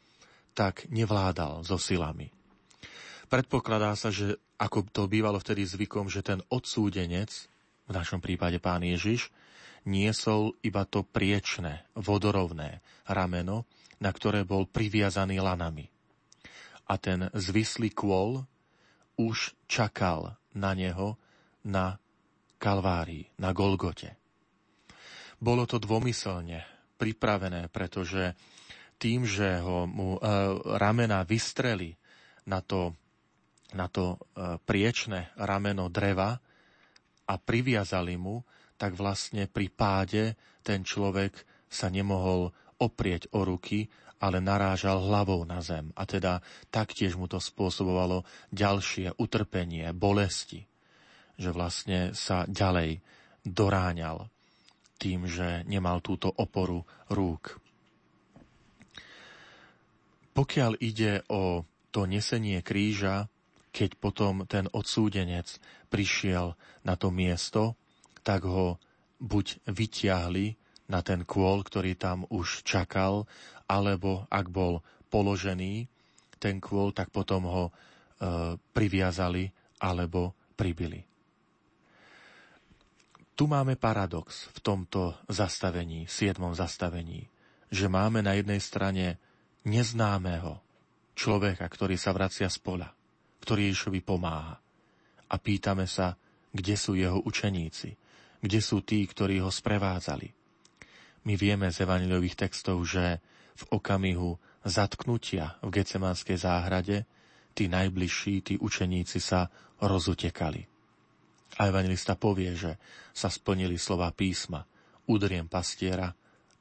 [0.55, 2.31] tak nevládal so silami.
[3.27, 7.27] Predpokladá sa, že ako to bývalo vtedy zvykom, že ten odsúdenec,
[7.85, 9.29] v našom prípade pán Ježiš,
[9.85, 13.69] niesol iba to priečné, vodorovné rameno,
[14.01, 15.87] na ktoré bol priviazaný lanami.
[16.85, 18.45] A ten zvislý kôl
[19.15, 21.17] už čakal na neho
[21.65, 21.97] na
[22.61, 24.17] Kalvárii, na Golgote.
[25.41, 26.63] Bolo to dvomyselne
[26.95, 28.33] pripravené, pretože
[28.95, 30.19] tým, že ho mu e,
[30.79, 31.91] ramena vystreli
[32.47, 32.95] na to,
[33.75, 34.17] na to e,
[34.63, 36.39] priečné rameno dreva
[37.27, 38.39] a priviazali mu,
[38.75, 40.23] tak vlastne pri páde
[40.65, 41.35] ten človek
[41.71, 43.87] sa nemohol oprieť o ruky,
[44.19, 45.91] ale narážal hlavou na zem.
[45.95, 46.39] A teda
[46.71, 50.63] taktiež mu to spôsobovalo ďalšie utrpenie, bolesti.
[51.35, 53.03] Že vlastne sa ďalej
[53.43, 54.31] doráňal
[54.95, 57.59] tým, že nemal túto oporu rúk.
[60.35, 63.31] Pokiaľ ide o to nesenie kríža,
[63.71, 65.59] keď potom ten odsúdenec
[65.91, 66.55] prišiel
[66.87, 67.75] na to miesto,
[68.25, 68.81] tak ho
[69.21, 70.57] buď vyťahli
[70.89, 73.29] na ten kôl, ktorý tam už čakal,
[73.69, 74.81] alebo ak bol
[75.13, 75.85] položený
[76.41, 77.71] ten kôl, tak potom ho e,
[78.73, 79.49] priviazali
[79.81, 81.01] alebo pribili.
[83.35, 87.27] Tu máme paradox v tomto zastavení, siedmom zastavení,
[87.67, 89.19] že máme na jednej strane
[89.67, 90.61] neznámeho
[91.17, 92.87] človeka, ktorý sa vracia z pola,
[93.43, 94.55] ktorý Ježišovi pomáha.
[95.27, 96.15] A pýtame sa,
[96.55, 97.97] kde sú jeho učeníci,
[98.39, 100.31] kde sú tí, ktorí ho sprevádzali.
[101.25, 103.19] My vieme z evaniliových textov, že
[103.55, 107.05] v okamihu zatknutia v Gecemánskej záhrade
[107.55, 109.47] tí najbližší, tí učeníci sa
[109.79, 110.67] rozutekali.
[111.55, 112.75] A evangelista povie, že
[113.15, 114.67] sa splnili slova písma.
[115.07, 116.11] Udriem pastiera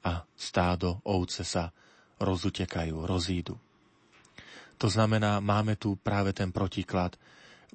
[0.04, 1.74] a stádo ovce sa
[2.22, 3.58] rozutekajú, rozídu.
[4.78, 7.16] To znamená, máme tu práve ten protiklad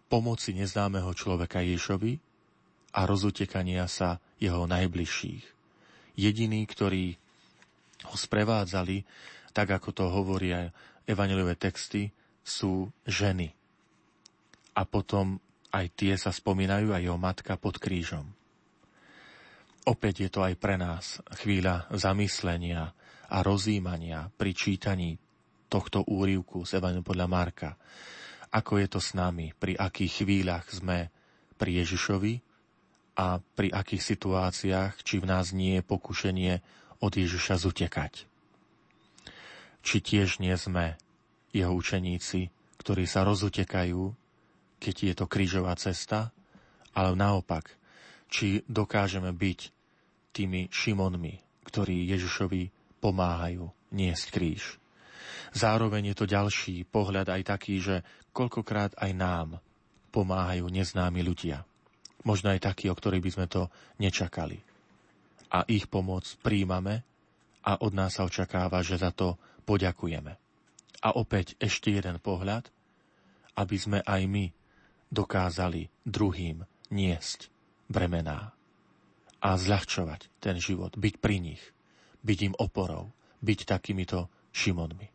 [0.07, 2.21] pomoci neznámeho človeka Ježovi
[2.93, 5.45] a rozutekania sa jeho najbližších.
[6.19, 7.15] Jediní, ktorí
[8.09, 9.03] ho sprevádzali,
[9.53, 10.71] tak ako to hovoria
[11.05, 12.11] evaneliové texty,
[12.45, 13.51] sú ženy.
[14.73, 15.37] A potom
[15.69, 18.25] aj tie sa spomínajú, aj jeho matka pod krížom.
[19.85, 22.93] Opäť je to aj pre nás chvíľa zamyslenia
[23.29, 25.17] a rozímania pri čítaní
[25.69, 27.69] tohto úrivku z Evangelium podľa Marka.
[28.49, 31.13] Ako je to s nami, pri akých chvíľach sme
[31.61, 32.48] pri Ježišovi
[33.15, 36.53] a pri akých situáciách, či v nás nie je pokušenie
[36.99, 38.27] od Ježiša zutekať.
[39.79, 40.99] Či tiež nie sme
[41.55, 44.19] jeho učeníci, ktorí sa rozutekajú
[44.79, 46.31] keď je to krížová cesta,
[46.95, 47.75] ale naopak,
[48.31, 49.59] či dokážeme byť
[50.31, 52.71] tými Šimonmi, ktorí Ježišovi
[53.03, 54.79] pomáhajú niesť kríž.
[55.51, 57.95] Zároveň je to ďalší pohľad aj taký, že
[58.31, 59.49] koľkokrát aj nám
[60.09, 61.68] pomáhajú neznámi ľudia.
[62.27, 63.61] Možno aj takí, o ktorých by sme to
[64.01, 64.59] nečakali.
[65.49, 67.01] A ich pomoc príjmame
[67.65, 70.33] a od nás sa očakáva, že za to poďakujeme.
[70.99, 72.67] A opäť ešte jeden pohľad,
[73.55, 74.45] aby sme aj my
[75.09, 77.49] dokázali druhým niesť
[77.89, 78.53] bremená
[79.39, 81.63] a zľahčovať ten život, byť pri nich,
[82.21, 83.09] byť im oporou,
[83.39, 85.07] byť takýmito Šimonmi.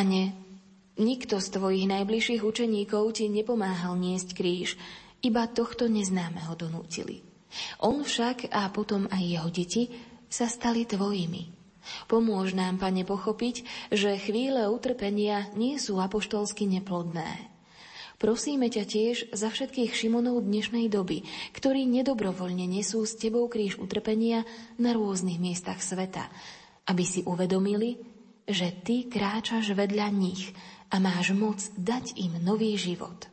[0.00, 0.32] Pane,
[0.96, 4.80] nikto z tvojich najbližších učeníkov ti nepomáhal niesť kríž,
[5.20, 7.20] iba tohto neznámeho donútili.
[7.84, 9.92] On však a potom aj jeho deti
[10.32, 11.52] sa stali tvojimi.
[12.08, 17.52] Pomôž nám, Pane, pochopiť, že chvíle utrpenia nie sú apoštolsky neplodné.
[18.16, 24.48] Prosíme ťa tiež za všetkých Šimonov dnešnej doby, ktorí nedobrovoľne nesú s tebou kríž utrpenia
[24.80, 26.32] na rôznych miestach sveta,
[26.88, 28.09] aby si uvedomili,
[28.52, 30.52] že ty kráčaš vedľa nich
[30.92, 33.30] a máš moc dať im nový život.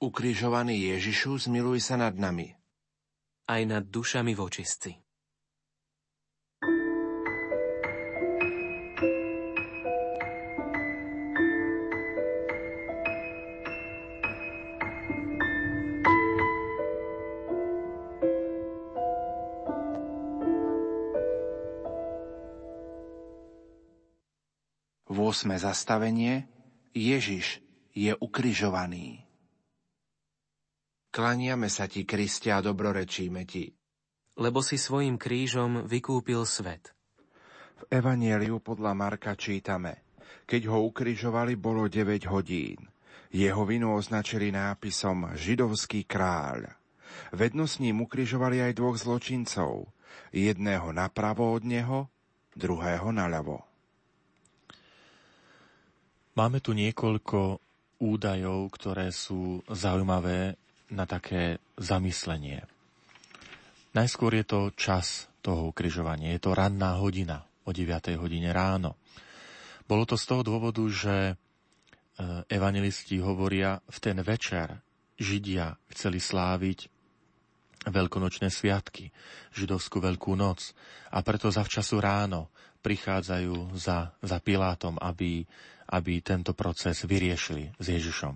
[0.00, 2.56] Ukrižovaný Ježišu, zmiluj sa nad nami.
[3.44, 5.03] Aj nad dušami vočistci.
[25.34, 26.46] Osme zastavenie
[26.94, 27.58] Ježiš
[27.90, 29.26] je ukrižovaný.
[31.10, 33.66] Klaniame sa ti, Kristia, a dobrorečíme ti.
[34.38, 36.94] Lebo si svojim krížom vykúpil svet.
[37.82, 40.06] V Evanieliu podľa Marka čítame.
[40.46, 42.86] Keď ho ukrižovali, bolo 9 hodín.
[43.34, 46.70] Jeho vinu označili nápisom Židovský kráľ.
[47.34, 49.90] Vedno s ním ukrižovali aj dvoch zločincov.
[50.30, 52.06] Jedného napravo od neho,
[52.54, 53.73] druhého naľavo.
[56.34, 57.62] Máme tu niekoľko
[58.02, 60.58] údajov, ktoré sú zaujímavé
[60.90, 62.66] na také zamyslenie.
[63.94, 66.34] Najskôr je to čas toho ukrižovania.
[66.34, 68.18] Je to ranná hodina o 9.
[68.18, 68.98] hodine ráno.
[69.86, 71.34] Bolo to z toho dôvodu, že e,
[72.50, 74.74] evangelisti hovoria, v ten večer
[75.14, 76.90] Židia chceli sláviť
[77.86, 79.14] veľkonočné sviatky,
[79.54, 80.74] židovskú veľkú noc
[81.14, 82.50] a preto zavčasu ráno
[82.82, 85.46] prichádzajú za, za Pilátom, aby
[85.94, 88.34] aby tento proces vyriešili s Ježišom.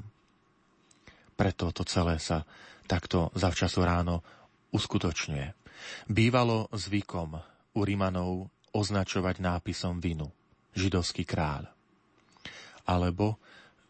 [1.35, 2.47] Preto to celé sa
[2.87, 4.23] takto zavčasu ráno
[4.71, 5.47] uskutočňuje.
[6.11, 7.39] Bývalo zvykom
[7.75, 10.31] u Rimanov označovať nápisom vinu
[10.79, 11.67] židovský kráľ.
[12.87, 13.43] Alebo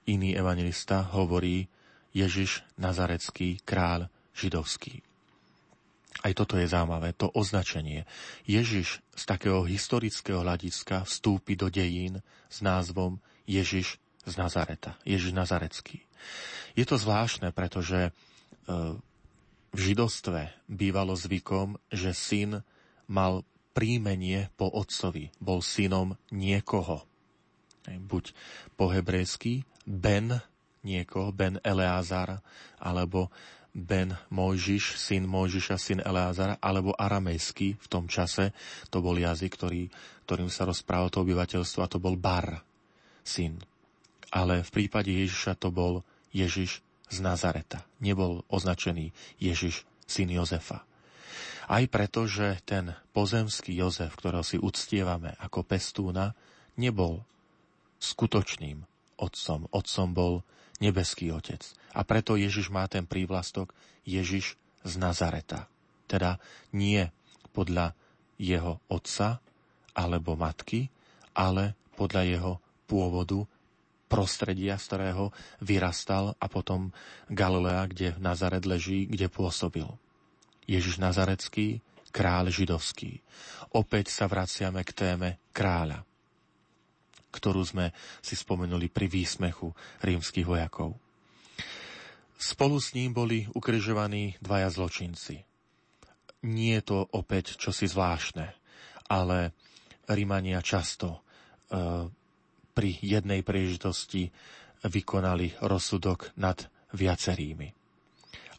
[0.09, 1.69] iný evangelista hovorí
[2.17, 5.05] Ježiš Nazarecký kráľ židovský.
[6.19, 8.03] Aj toto je zaujímavé, to označenie.
[8.43, 12.19] Ježiš z takého historického hľadiska vstúpi do dejín
[12.51, 13.97] s názvom Ježiš
[14.29, 16.05] z Nazareta, Ježiš Nazarecký.
[16.77, 18.11] Je to zvláštne, pretože e,
[19.73, 22.61] v židostve bývalo zvykom, že syn
[23.09, 23.43] mal
[23.73, 27.09] príjmenie po otcovi, bol synom niekoho.
[27.89, 28.37] Buď
[28.77, 30.45] po hebrejsky Ben
[30.85, 32.45] niekoho, Ben Eleazar,
[32.77, 33.33] alebo
[33.73, 38.53] Ben Mojžiš, syn Mojžiša, syn Eleazara, alebo aramejský v tom čase,
[38.93, 39.89] to bol jazyk, ktorý,
[40.29, 42.68] ktorým sa rozprávalo to obyvateľstvo, a to bol Bar,
[43.29, 43.61] syn.
[44.33, 46.01] Ale v prípade Ježiša to bol
[46.33, 46.81] Ježiš
[47.13, 47.85] z Nazareta.
[48.01, 50.89] Nebol označený Ježiš, syn Jozefa.
[51.69, 56.33] Aj preto, že ten pozemský Jozef, ktorého si uctievame ako pestúna,
[56.81, 57.21] nebol
[58.01, 58.89] skutočným
[59.21, 59.69] otcom.
[59.69, 60.35] Otcom bol
[60.81, 61.61] nebeský otec.
[61.93, 63.77] A preto Ježiš má ten prívlastok
[64.09, 65.69] Ježiš z Nazareta.
[66.09, 66.41] Teda
[66.73, 67.13] nie
[67.53, 67.93] podľa
[68.41, 69.43] jeho otca
[69.93, 70.89] alebo matky,
[71.35, 72.53] ale podľa jeho
[72.89, 73.45] pôvodu,
[74.09, 75.25] prostredia, z ktorého
[75.61, 76.91] vyrastal a potom
[77.29, 79.85] Galilea, kde Nazaret leží, kde pôsobil.
[80.65, 83.21] Ježiš Nazarecký, kráľ židovský.
[83.77, 86.09] Opäť sa vraciame k téme kráľa,
[87.29, 87.93] ktorú sme
[88.25, 89.69] si spomenuli pri výsmechu
[90.01, 90.97] rímskych vojakov.
[92.39, 95.43] Spolu s ním boli ukrižovaní dvaja zločinci.
[96.49, 98.47] Nie je to opäť čosi zvláštne,
[99.11, 99.53] ale
[100.07, 101.21] Rímania často e,
[102.79, 104.31] pri jednej príležitosti
[104.87, 106.63] vykonali rozsudok nad
[106.95, 107.75] viacerými.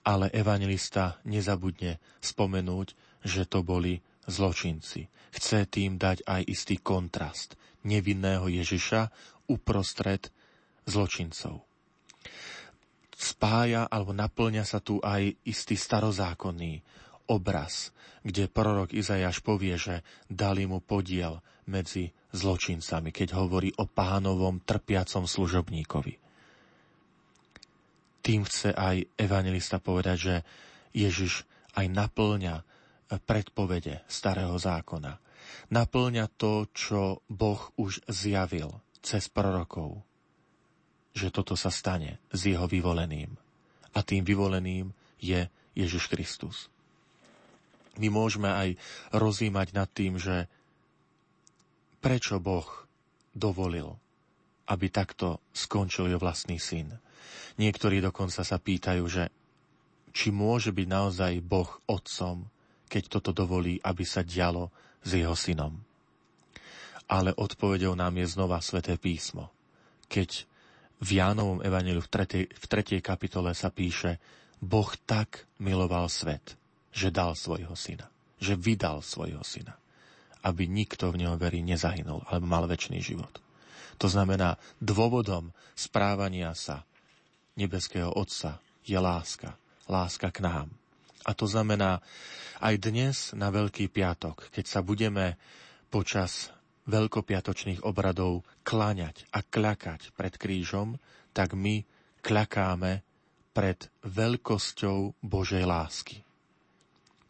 [0.03, 2.88] Ale evangelista nezabudne spomenúť,
[3.24, 5.07] že to boli zločinci.
[5.32, 7.55] Chce tým dať aj istý kontrast
[7.88, 9.07] nevinného Ježiša
[9.47, 10.28] uprostred
[10.84, 11.63] zločincov.
[13.15, 16.84] Spája alebo naplňa sa tu aj istý starozákonný
[17.32, 17.95] obraz,
[18.28, 21.39] kde prorok Izajáš povie, že dali mu podiel
[21.70, 26.13] medzi zločincami, keď hovorí o pánovom trpiacom služobníkovi.
[28.20, 30.36] Tým chce aj evangelista povedať, že
[30.91, 31.45] Ježiš
[31.78, 32.55] aj naplňa
[33.17, 35.17] predpovede starého zákona.
[35.74, 38.70] Naplňa to, čo Boh už zjavil
[39.01, 40.03] cez prorokov,
[41.15, 43.34] že toto sa stane s jeho vyvoleným.
[43.97, 46.70] A tým vyvoleným je Ježiš Kristus.
[47.97, 48.70] My môžeme aj
[49.11, 50.45] rozímať nad tým, že
[51.99, 52.67] prečo Boh
[53.35, 53.91] dovolil,
[54.71, 56.95] aby takto skončil jeho vlastný syn.
[57.59, 59.27] Niektorí dokonca sa pýtajú, že
[60.15, 62.47] či môže byť naozaj Boh otcom,
[62.89, 64.73] keď toto dovolí, aby sa dialo
[65.05, 65.77] s jeho synom.
[67.09, 69.49] Ale odpovedou nám je znova sväté písmo.
[70.09, 70.45] Keď
[70.99, 72.49] v Jánovom evaneliu v 3.
[72.49, 72.99] v 3.
[73.01, 74.17] kapitole sa píše
[74.59, 76.57] Boh tak miloval svet,
[76.91, 78.09] že dal svojho syna.
[78.41, 79.79] Že vydal svojho syna
[80.43, 83.43] aby nikto v neho verí nezahynul, alebo mal väčší život.
[83.99, 86.87] To znamená, dôvodom správania sa
[87.59, 89.59] nebeského Otca je láska.
[89.91, 90.71] Láska k nám.
[91.27, 91.99] A to znamená,
[92.63, 95.35] aj dnes na Veľký piatok, keď sa budeme
[95.91, 96.53] počas
[96.87, 100.95] veľkopiatočných obradov kláňať a kľakať pred krížom,
[101.35, 101.83] tak my
[102.23, 103.03] kľakáme
[103.51, 106.28] pred veľkosťou Božej lásky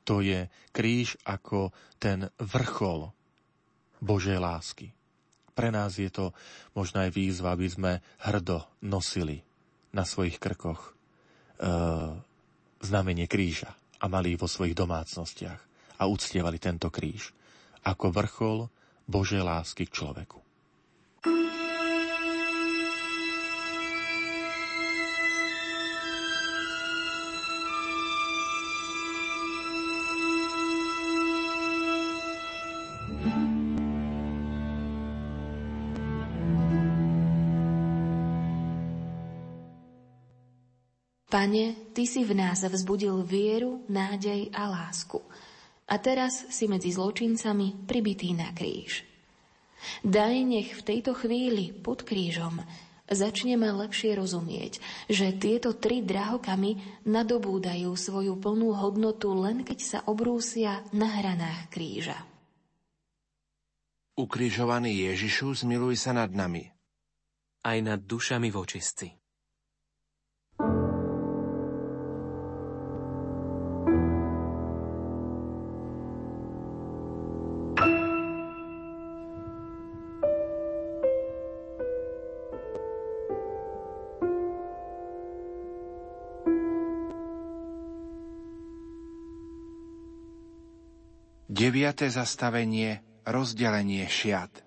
[0.09, 1.69] to je kríž ako
[2.01, 3.13] ten vrchol
[4.01, 4.89] Božej lásky.
[5.53, 6.33] Pre nás je to
[6.73, 9.45] možno aj výzva, aby sme hrdo nosili
[9.93, 10.91] na svojich krkoch e,
[12.81, 13.69] znamenie kríža
[14.01, 15.61] a mali vo svojich domácnostiach
[16.01, 17.29] a uctievali tento kríž
[17.85, 18.57] ako vrchol
[19.05, 20.48] Božej lásky k človeku.
[41.29, 45.21] Pane, Ty si v nás vzbudil vieru, nádej a lásku.
[45.85, 49.05] A teraz si medzi zločincami pribitý na kríž.
[50.01, 52.59] Daj nech v tejto chvíli pod krížom
[53.09, 54.77] začneme lepšie rozumieť,
[55.09, 62.17] že tieto tri drahokamy nadobúdajú svoju plnú hodnotu len keď sa obrúsia na hranách kríža.
[64.19, 66.67] Ukrižovaný Ježišu, zmiluj sa nad nami.
[67.63, 69.15] Aj nad dušami vočistci.
[91.89, 94.61] Deviate zastavenie Rozdelenie šiat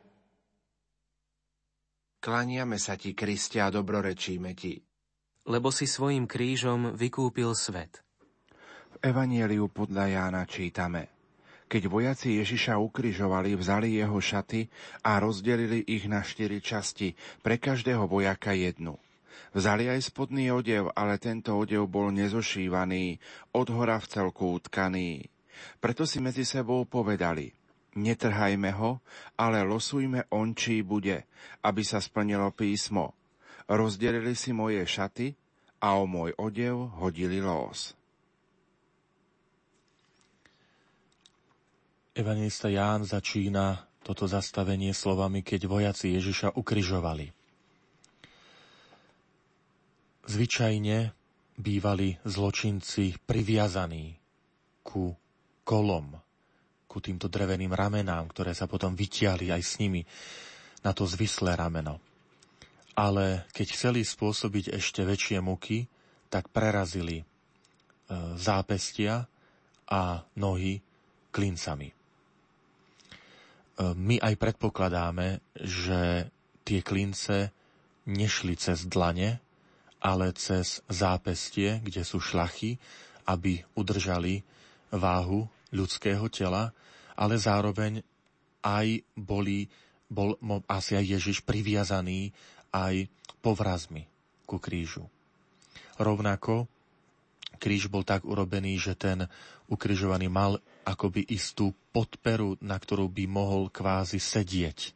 [2.19, 4.83] Klaniame sa ti, Kriste, a dobrorečíme ti.
[5.47, 8.03] Lebo si svojim krížom vykúpil svet.
[8.91, 11.15] V Evanieliu podľa Jána čítame.
[11.71, 14.67] Keď vojaci Ježiša ukrižovali, vzali jeho šaty
[15.07, 18.99] a rozdelili ich na štyri časti, pre každého vojaka jednu.
[19.55, 23.23] Vzali aj spodný odev, ale tento odev bol nezošívaný,
[23.55, 25.32] od hora v celku utkaný.
[25.81, 27.51] Preto si medzi sebou povedali–
[27.93, 29.05] Netrhajme ho,
[29.37, 31.29] ale losujme on, čí bude,
[31.61, 33.13] aby sa splnilo písmo.
[33.69, 35.37] Rozdelili si moje šaty
[35.85, 37.93] a o môj odev hodili los.
[42.17, 47.29] Evangelista Ján začína toto zastavenie slovami, keď vojaci Ježiša ukryžovali.
[50.23, 51.13] Zvyčajne
[51.61, 54.17] bývali zločinci priviazaní
[54.85, 55.13] ku
[55.63, 56.19] kolom,
[56.93, 60.05] ku týmto dreveným ramenám, ktoré sa potom vytiahli aj s nimi
[60.85, 61.97] na to zvislé rameno.
[62.93, 65.89] Ale keď chceli spôsobiť ešte väčšie muky,
[66.29, 67.25] tak prerazili e,
[68.37, 69.25] zápestia
[69.89, 70.85] a nohy
[71.33, 71.89] klincami.
[71.89, 71.95] E,
[73.97, 76.29] my aj predpokladáme, že
[76.69, 77.49] tie klince
[78.05, 79.41] nešli cez dlane,
[80.03, 82.77] ale cez zápestie, kde sú šlachy,
[83.25, 84.45] aby udržali
[84.93, 86.71] váhu ľudského tela
[87.17, 88.01] ale zároveň
[88.63, 89.69] aj boli,
[90.09, 90.37] bol
[90.69, 92.33] asi aj Ježiš priviazaný
[92.73, 93.09] aj
[93.45, 94.07] povrazmi
[94.49, 95.07] ku krížu.
[96.01, 96.69] Rovnako
[97.63, 99.23] kríž bol tak urobený, že ten
[99.71, 104.91] ukrižovaný mal akoby istú podperu, na ktorú by mohol kvázi sedieť.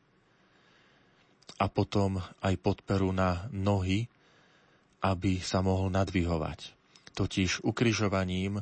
[1.62, 4.10] A potom aj podperu na nohy,
[4.98, 6.74] aby sa mohol nadvihovať.
[7.14, 8.58] Totiž ukrižovaním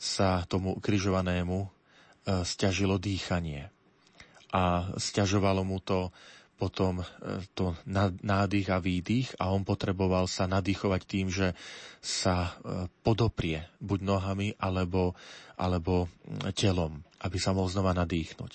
[0.00, 1.68] sa tomu ukrižovanému
[2.20, 3.72] E, stiažilo dýchanie.
[4.52, 6.12] A stiažovalo mu to
[6.60, 7.04] potom e,
[7.56, 7.72] to
[8.20, 11.56] nádych a výdych a on potreboval sa nadýchovať tým, že
[12.04, 12.50] sa e,
[13.00, 15.16] podoprie buď nohami alebo,
[15.56, 16.12] alebo
[16.52, 18.52] telom, aby sa mohol znova nadýchnuť.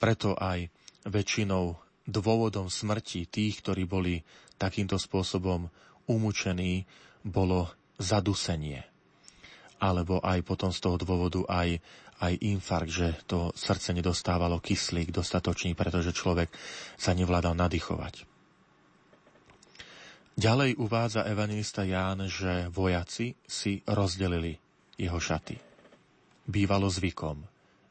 [0.00, 0.72] Preto aj
[1.04, 1.76] väčšinou
[2.08, 4.24] dôvodom smrti tých, ktorí boli
[4.56, 5.68] takýmto spôsobom
[6.08, 6.88] umúčení,
[7.20, 7.68] bolo
[8.00, 8.95] zadusenie.
[9.76, 11.80] Alebo aj potom z toho dôvodu aj
[12.16, 16.48] aj infarkt, že to srdce nedostávalo kyslík dostatočný, pretože človek
[16.96, 18.24] sa nevládal nadýchovať.
[20.36, 24.56] Ďalej uvádza evangelista Ján, že vojaci si rozdelili
[24.96, 25.56] jeho šaty.
[26.44, 27.40] Bývalo zvykom,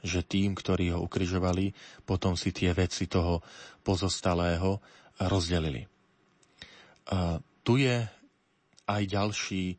[0.05, 1.73] že tým, ktorí ho ukrižovali,
[2.05, 3.41] potom si tie veci toho
[3.81, 4.77] pozostalého
[5.25, 5.85] rozdelili.
[7.09, 8.05] A tu je
[8.85, 9.77] aj ďalší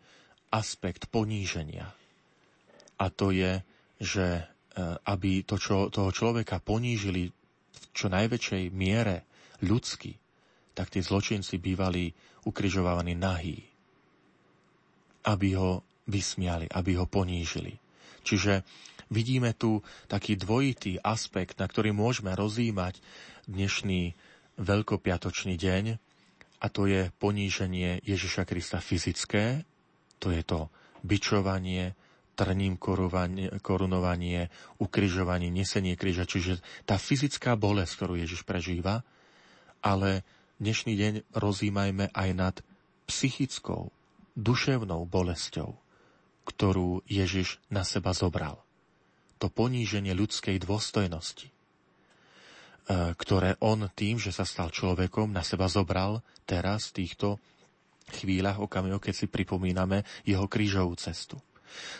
[0.52, 1.90] aspekt poníženia.
[2.96, 3.60] A to je,
[4.00, 4.42] že e,
[5.04, 9.28] aby to, čo, toho človeka ponížili v čo najväčšej miere
[9.64, 10.16] ľudsky,
[10.76, 12.12] tak tí zločinci bývali
[12.44, 13.58] ukrižovávaní nahý.
[15.26, 15.70] Aby ho
[16.06, 17.76] vysmiali, aby ho ponížili.
[18.22, 18.62] Čiže
[19.10, 23.00] vidíme tu taký dvojitý aspekt, na ktorý môžeme rozímať
[23.48, 24.14] dnešný
[24.56, 25.84] veľkopiatočný deň,
[26.56, 29.68] a to je poníženie Ježiša Krista fyzické,
[30.18, 30.68] to je to
[31.06, 31.94] bičovanie,
[32.36, 39.00] trním korunovanie, ukrižovanie, nesenie kríža, čiže tá fyzická bolesť, ktorú Ježiš prežíva,
[39.80, 40.20] ale
[40.60, 42.56] dnešný deň rozímajme aj nad
[43.08, 43.88] psychickou,
[44.36, 45.80] duševnou bolesťou,
[46.44, 48.60] ktorú Ježiš na seba zobral.
[49.40, 51.52] To poníženie ľudskej dôstojnosti, e,
[53.16, 57.40] ktoré on tým, že sa stal človekom, na seba zobral teraz týchto
[58.10, 61.38] chvíľach, okamihoch, keď si pripomíname jeho krížovú cestu.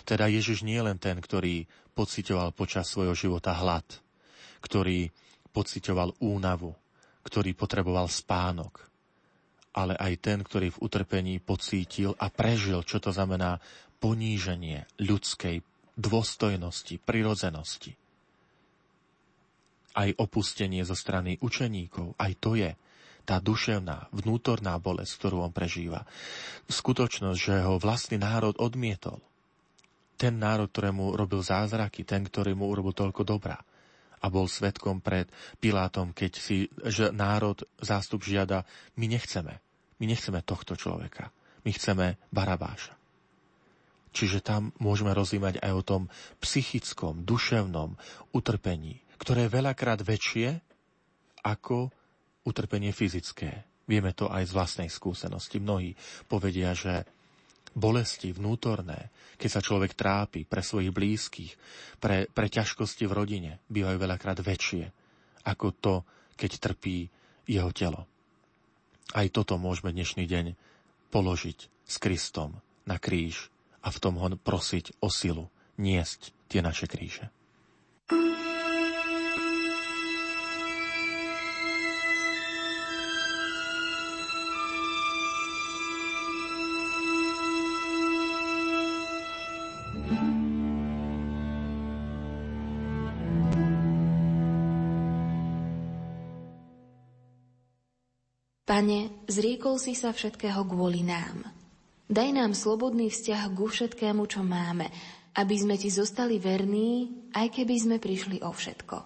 [0.07, 3.85] Teda Ježiš nie je len ten, ktorý pocitoval počas svojho života hlad,
[4.63, 5.11] ktorý
[5.51, 6.77] pocitoval únavu,
[7.27, 8.87] ktorý potreboval spánok,
[9.77, 13.61] ale aj ten, ktorý v utrpení pocítil a prežil, čo to znamená
[14.01, 15.61] poníženie ľudskej
[15.97, 17.97] dôstojnosti, prirodzenosti.
[19.97, 22.71] Aj opustenie zo strany učeníkov, aj to je
[23.27, 26.07] tá duševná, vnútorná bolesť, ktorú on prežíva.
[26.71, 29.19] Skutočnosť, že ho vlastný národ odmietol–
[30.17, 33.61] ten národ, ktorému robil zázraky, ten, ktorý mu urobil toľko dobrá.
[34.25, 35.29] A bol svetkom pred
[35.61, 38.65] Pilátom, keď si že národ zástup žiada,
[38.97, 39.61] my nechceme.
[40.01, 41.29] My nechceme tohto človeka.
[41.69, 42.97] My chceme Barabáša.
[44.17, 46.03] Čiže tam môžeme rozímať aj o tom
[46.41, 48.01] psychickom, duševnom
[48.33, 50.65] utrpení, ktoré je veľakrát väčšie
[51.45, 51.93] ako
[52.47, 53.67] utrpenie fyzické.
[53.87, 55.59] Vieme to aj z vlastnej skúsenosti.
[55.59, 55.95] Mnohí
[56.31, 57.07] povedia, že
[57.77, 61.53] bolesti vnútorné, keď sa človek trápi pre svojich blízkych,
[62.01, 64.85] pre, pre ťažkosti v rodine, bývajú veľakrát väčšie
[65.47, 65.95] ako to,
[66.35, 67.07] keď trpí
[67.47, 68.11] jeho telo.
[69.15, 70.59] Aj toto môžeme dnešný deň
[71.15, 73.55] položiť s Kristom na kríž
[73.87, 75.47] a v tom ho prosiť o silu
[75.79, 77.31] niesť tie naše kríže.
[98.67, 101.47] Pane, zriekol si sa všetkého kvôli nám.
[102.11, 104.91] Daj nám slobodný vzťah ku všetkému, čo máme,
[105.39, 108.97] aby sme ti zostali verní, aj keby sme prišli o všetko.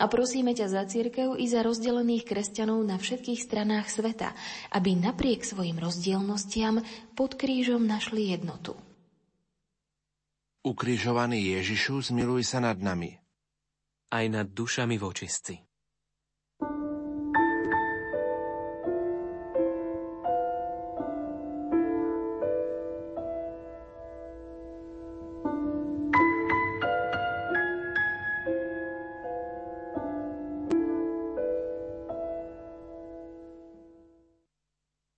[0.00, 4.32] A prosíme ťa za církev i za rozdelených kresťanov na všetkých stranách sveta,
[4.72, 6.80] aby napriek svojim rozdielnostiam
[7.12, 8.72] pod krížom našli jednotu.
[10.64, 13.12] Ukrižovaný Ježišu, zmiluj sa nad nami.
[14.08, 15.73] Aj nad dušami vočistci.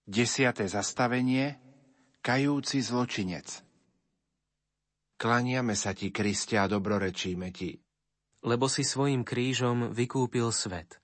[0.06, 0.70] 10.
[0.70, 1.58] zastavenie
[2.22, 3.58] Kajúci zločinec
[5.18, 7.74] Klaniame sa ti, Kristia, a dobrorečíme ti.
[8.46, 11.02] Lebo si svojim krížom vykúpil svet.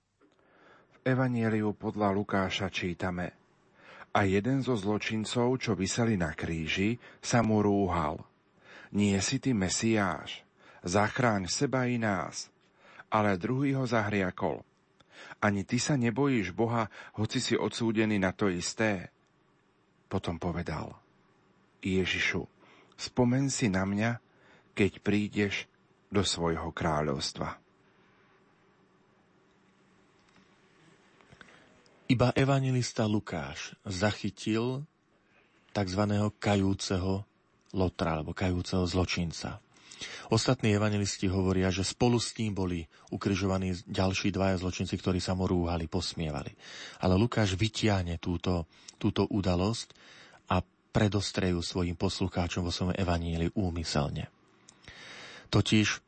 [0.95, 3.35] V Evanieliu podľa Lukáša čítame
[4.15, 8.23] A jeden zo zločincov, čo vyseli na kríži, sa mu rúhal.
[8.95, 10.47] Nie si ty Mesiáš,
[10.87, 12.55] zachráň seba i nás.
[13.11, 14.63] Ale druhý ho zahriakol–
[15.43, 19.11] ani ty sa nebojíš Boha, hoci si odsúdený na to isté?
[20.07, 20.93] Potom povedal,
[21.83, 22.45] Ježišu,
[22.95, 24.21] spomen si na mňa,
[24.77, 25.67] keď prídeš
[26.13, 27.57] do svojho kráľovstva.
[32.13, 34.85] Iba evangelista Lukáš zachytil
[35.73, 36.03] tzv.
[36.37, 37.25] kajúceho
[37.73, 39.65] lotra alebo kajúceho zločinca.
[40.31, 45.47] Ostatní evangelisti hovoria, že spolu s ním boli ukrižovaní ďalší dvaja zločinci, ktorí sa mu
[45.47, 46.53] rúhali, posmievali.
[47.03, 48.67] Ale Lukáš vytiahne túto,
[48.97, 49.89] túto udalosť
[50.53, 50.61] a
[50.93, 54.29] predostrejú svojim poslucháčom vo svojom evaníli úmyselne.
[55.53, 56.01] Totiž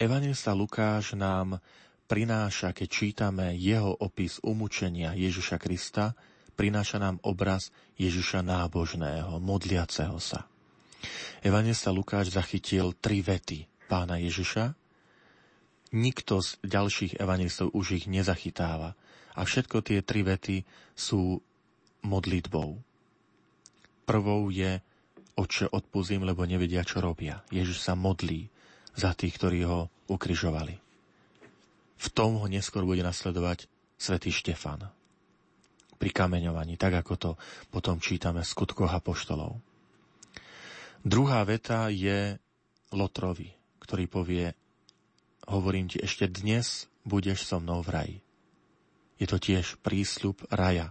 [0.00, 1.60] evangelista Lukáš nám
[2.06, 6.14] prináša, keď čítame jeho opis umúčenia Ježiša Krista,
[6.56, 10.48] prináša nám obraz Ježiša nábožného, modliaceho sa.
[11.46, 14.74] Evangelista Lukáš zachytil tri vety pána Ježiša.
[15.94, 18.98] Nikto z ďalších evangelistov už ich nezachytáva.
[19.36, 20.66] A všetko tie tri vety
[20.96, 21.38] sú
[22.02, 22.80] modlitbou.
[24.06, 24.82] Prvou je
[25.36, 27.44] Oče, odpúzim, lebo nevedia, čo robia.
[27.52, 28.48] Ježiš sa modlí
[28.96, 30.80] za tých, ktorí ho ukrižovali.
[31.96, 33.68] V tom ho neskôr bude nasledovať
[34.00, 34.88] svätý Štefan
[35.96, 37.30] pri kameňovaní, tak ako to
[37.72, 39.60] potom čítame v skutkoch apoštolov.
[41.06, 42.34] Druhá veta je
[42.90, 44.50] Lotrovi, ktorý povie,
[45.46, 48.16] hovorím ti, ešte dnes budeš so mnou v raji.
[49.22, 50.90] Je to tiež prísľub raja.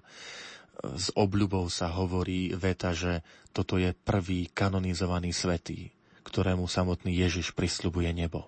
[0.79, 5.91] S obľubou sa hovorí veta, že toto je prvý kanonizovaný svetý,
[6.23, 8.47] ktorému samotný Ježiš prisľubuje nebo.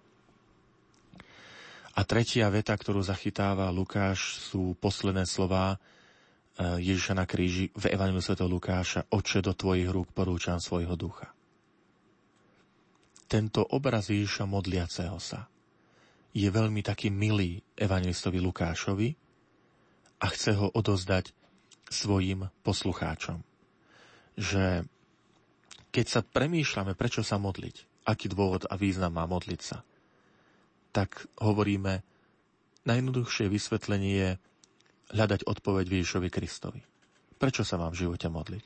[1.99, 8.23] A tretia veta, ktorú zachytáva Lukáš, sú posledné slová eh, Ježiša na kríži v Evangeliu
[8.23, 8.39] Sv.
[8.39, 9.11] Lukáša.
[9.11, 11.35] Oče, do tvojich rúk porúčam svojho ducha
[13.27, 15.51] tento obraz Ježiša modliaceho sa
[16.31, 19.09] je veľmi taký milý evangelistovi Lukášovi
[20.23, 21.35] a chce ho odozdať
[21.87, 23.43] svojim poslucháčom.
[24.37, 24.85] Že
[25.91, 29.81] keď sa premýšľame, prečo sa modliť, aký dôvod a význam má modliť sa,
[30.95, 32.01] tak hovoríme,
[32.87, 34.29] najjednoduchšie vysvetlenie je
[35.13, 36.81] hľadať odpoveď Ježišovi Kristovi.
[37.37, 38.63] Prečo sa mám v živote modliť?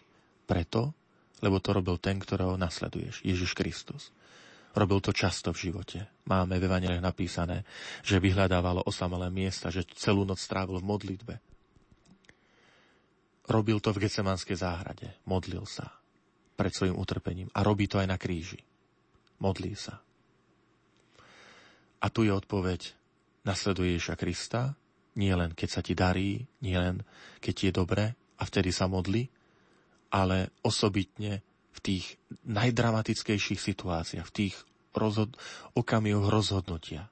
[0.47, 0.93] Preto,
[1.41, 4.13] lebo to robil ten, ktorého nasleduješ, Ježiš Kristus.
[4.71, 6.07] Robil to často v živote.
[6.27, 7.67] Máme v Evangelech napísané,
[8.07, 11.35] že vyhľadávalo osamelé miesta, že celú noc strávil v modlitbe.
[13.51, 15.11] Robil to v Gecemanskej záhrade.
[15.27, 15.91] Modlil sa
[16.55, 17.51] pred svojim utrpením.
[17.51, 18.63] A robí to aj na kríži.
[19.43, 19.99] Modlí sa.
[21.99, 22.95] A tu je odpoveď.
[23.41, 24.77] Nasleduje Ježiša Krista,
[25.17, 27.01] nie len keď sa ti darí, nie len
[27.41, 29.25] keď ti je dobre a vtedy sa modli,
[30.13, 31.41] ale osobitne
[31.71, 32.05] v tých
[32.47, 34.55] najdramatickejších situáciách, v tých
[34.95, 35.39] rozhod-
[35.75, 37.07] okamihoch rozhodnutia.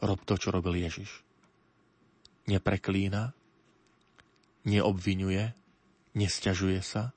[0.00, 1.26] Rob to, čo robil Ježiš.
[2.48, 3.36] Nepreklína,
[4.64, 5.52] neobvinuje,
[6.16, 7.12] nesťažuje sa,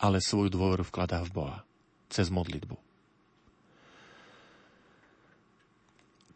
[0.00, 1.58] ale svoju dôveru vkladá v Boha
[2.08, 2.76] cez modlitbu.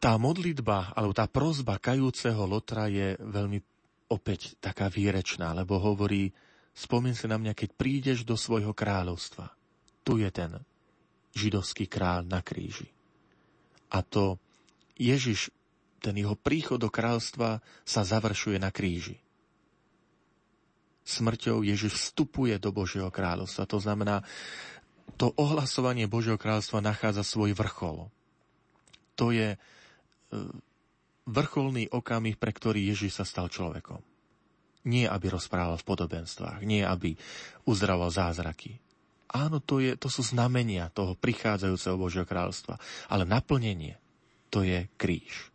[0.00, 3.60] Tá modlitba, alebo tá prozba kajúceho Lotra je veľmi
[4.08, 6.32] opäť taká výrečná, lebo hovorí,
[6.72, 9.59] Spomín si na mňa, keď prídeš do svojho kráľovstva.
[10.04, 10.60] Tu je ten
[11.34, 12.90] židovský kráľ na kríži.
[13.90, 14.38] A to
[14.98, 15.50] Ježiš,
[16.02, 19.18] ten jeho príchod do kráľstva sa završuje na kríži.
[21.04, 23.66] Smrťou Ježiš vstupuje do Božieho kráľovstva.
[23.66, 24.22] To znamená,
[25.18, 28.12] to ohlasovanie Božieho kráľovstva nachádza svoj vrchol.
[29.18, 29.58] To je e,
[31.26, 34.00] vrcholný okamih, pre ktorý Ježiš sa stal človekom.
[34.88, 37.12] Nie, aby rozprával v podobenstvách, nie, aby
[37.68, 38.80] uzdravoval zázraky.
[39.30, 43.94] Áno, to, je, to sú znamenia toho prichádzajúceho Božieho kráľstva, ale naplnenie,
[44.50, 45.54] to je kríž.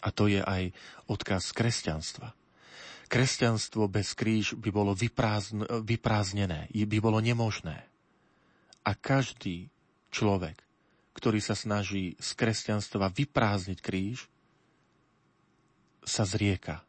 [0.00, 0.72] A to je aj
[1.04, 2.32] odkaz kresťanstva.
[3.12, 7.84] Kresťanstvo bez kríž by bolo vyprázdn, vyprázdnené, by bolo nemožné.
[8.80, 9.68] A každý
[10.08, 10.56] človek,
[11.12, 14.24] ktorý sa snaží z kresťanstva vyprázdniť kríž,
[16.00, 16.80] sa zrieka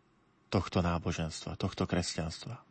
[0.47, 2.70] tohto náboženstva, tohto kresťanstva.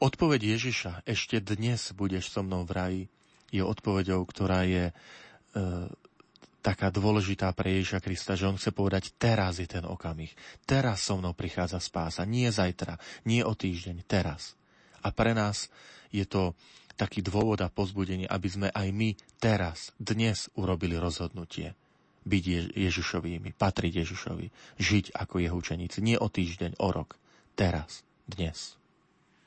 [0.00, 3.02] Odpoveď Ježiša, ešte dnes budeš so mnou v raji,
[3.52, 4.94] je odpoveďou, ktorá je e,
[6.64, 10.32] taká dôležitá pre Ježiša Krista, že on chce povedať, teraz je ten okamih.
[10.64, 12.24] Teraz so mnou prichádza spása.
[12.24, 12.96] Nie zajtra,
[13.28, 14.56] nie o týždeň, teraz.
[15.04, 15.68] A pre nás
[16.08, 16.56] je to
[16.96, 21.76] taký dôvod a pozbudenie, aby sme aj my teraz, dnes urobili rozhodnutie
[22.24, 24.46] byť Ježišovými, patriť Ježišovi,
[24.80, 26.00] žiť ako jeho učeníci.
[26.00, 27.20] Nie o týždeň, o rok.
[27.52, 28.79] Teraz, dnes.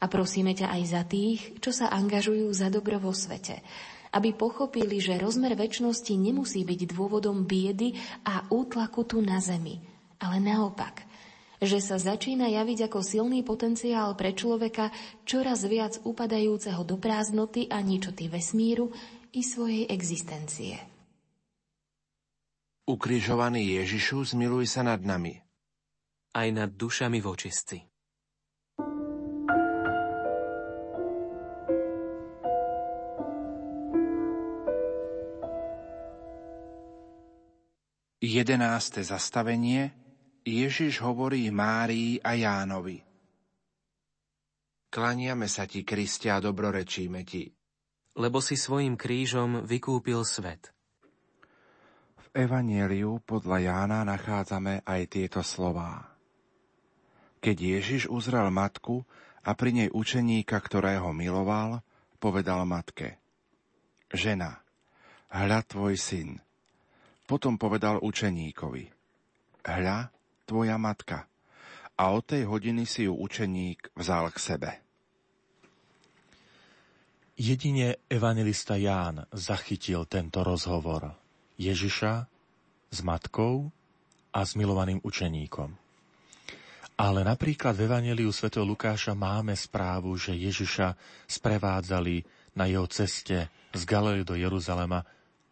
[0.00, 3.60] A prosíme ťa aj za tých, čo sa angažujú za dobro vo svete,
[4.16, 7.92] aby pochopili, že rozmer väčšnosti nemusí byť dôvodom biedy
[8.24, 9.76] a útlaku tu na zemi,
[10.16, 11.04] ale naopak,
[11.60, 14.88] že sa začína javiť ako silný potenciál pre človeka
[15.28, 18.88] čoraz viac upadajúceho do prázdnoty a ničoty vesmíru
[19.36, 20.80] i svojej existencie.
[22.88, 25.38] Ukrižovaný Ježišu, zmiluj sa nad nami.
[26.34, 27.89] Aj nad dušami vočistci.
[38.30, 39.90] Jedenáste zastavenie
[40.46, 43.02] Ježiš hovorí Márii a Jánovi.
[44.86, 47.50] Klaniame sa ti, Kristia, a dobrorečíme ti.
[48.14, 50.70] Lebo si svojim krížom vykúpil svet–
[52.30, 56.14] Evanieliu podľa Jána nachádzame aj tieto slová.
[57.42, 59.02] Keď Ježiš uzrel matku
[59.42, 61.82] a pri nej učeníka, ktorého miloval,
[62.22, 63.18] povedal matke
[64.14, 64.62] Žena,
[65.26, 66.38] hľa tvoj syn.
[67.30, 68.90] Potom povedal učeníkovi
[69.62, 70.10] Hľa
[70.42, 71.30] tvoja matka.
[71.94, 74.70] A od tej hodiny si ju učeník vzal k sebe.
[77.38, 81.14] Jedine evangelista Ján zachytil tento rozhovor.
[81.54, 82.26] Ježiša
[82.90, 83.70] s matkou
[84.34, 85.70] a s milovaným učeníkom.
[86.98, 88.50] Ale napríklad v Evangeliu sv.
[88.58, 90.98] Lukáša máme správu, že Ježiša
[91.30, 92.26] sprevádzali
[92.58, 95.06] na jeho ceste z Galilei do Jeruzalema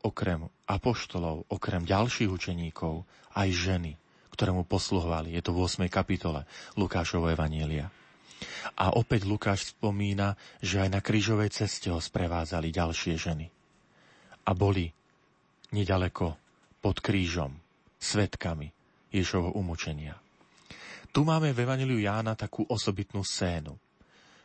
[0.08, 3.04] okrem apoštolov, okrem ďalších učeníkov,
[3.36, 3.92] aj ženy,
[4.32, 5.36] ktoré mu posluhovali.
[5.36, 5.86] Je to v 8.
[5.92, 6.48] kapitole
[6.80, 7.92] Lukášovo Evanielia.
[8.78, 13.46] A opäť Lukáš spomína, že aj na krížovej ceste ho sprevádzali ďalšie ženy.
[14.46, 14.88] A boli
[15.74, 16.38] nedaleko
[16.78, 17.58] pod krížom,
[17.98, 18.70] svetkami
[19.10, 20.14] Ježovho umočenia.
[21.10, 23.74] Tu máme v Evangeliu Jána takú osobitnú scénu.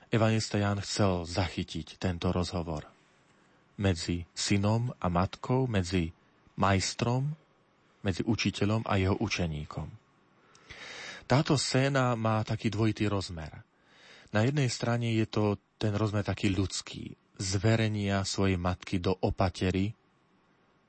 [0.10, 2.93] Evangelista Ján chcel zachytiť tento rozhovor
[3.78, 6.14] medzi synom a matkou, medzi
[6.60, 7.34] majstrom,
[8.04, 9.88] medzi učiteľom a jeho učeníkom.
[11.24, 13.64] Táto scéna má taký dvojitý rozmer.
[14.36, 19.96] Na jednej strane je to ten rozmer taký ľudský, zverenia svojej matky do opatery,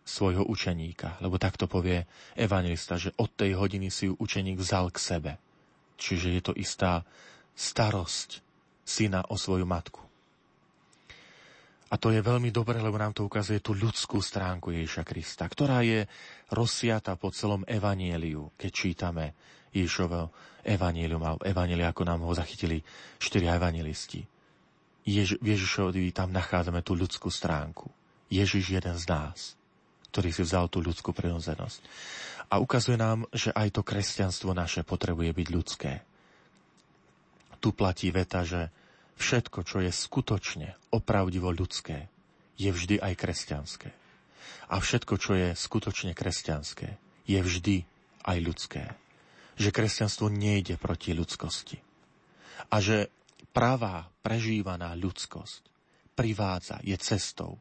[0.05, 1.17] svojho učeníka.
[1.25, 2.05] Lebo takto povie
[2.37, 5.33] evangelista, že od tej hodiny si ju učeník vzal k sebe.
[5.97, 7.09] Čiže je to istá
[7.57, 8.45] starosť
[8.85, 10.04] syna o svoju matku.
[11.95, 15.87] A to je veľmi dobré, lebo nám to ukazuje tú ľudskú stránku Ježiša Krista, ktorá
[15.87, 16.11] je
[16.51, 19.25] rozsiata po celom evanieliu, keď čítame
[19.71, 20.35] Ježišovo
[20.67, 22.83] evanielium, alebo evanielia, ako nám ho zachytili
[23.23, 24.27] štyria evangelisti.
[25.07, 27.87] Jež, v Ježišovi tam nachádzame tú ľudskú stránku.
[28.27, 29.55] Ježiš jeden z nás
[30.15, 31.83] ktorý si vzal tú ľudskú prirodzenosť.
[32.47, 36.07] A ukazuje nám, že aj to kresťanstvo naše potrebuje byť ľudské.
[37.59, 38.71] Tu platí veta, že
[39.19, 42.09] všetko, čo je skutočne opravdivo ľudské,
[42.55, 43.91] je vždy aj kresťanské.
[44.71, 46.97] A všetko, čo je skutočne kresťanské,
[47.29, 47.77] je vždy
[48.25, 48.83] aj ľudské.
[49.61, 51.79] Že kresťanstvo nejde proti ľudskosti.
[52.73, 53.13] A že
[53.55, 55.63] pravá, prežívaná ľudskosť
[56.15, 57.59] privádza, je cestou,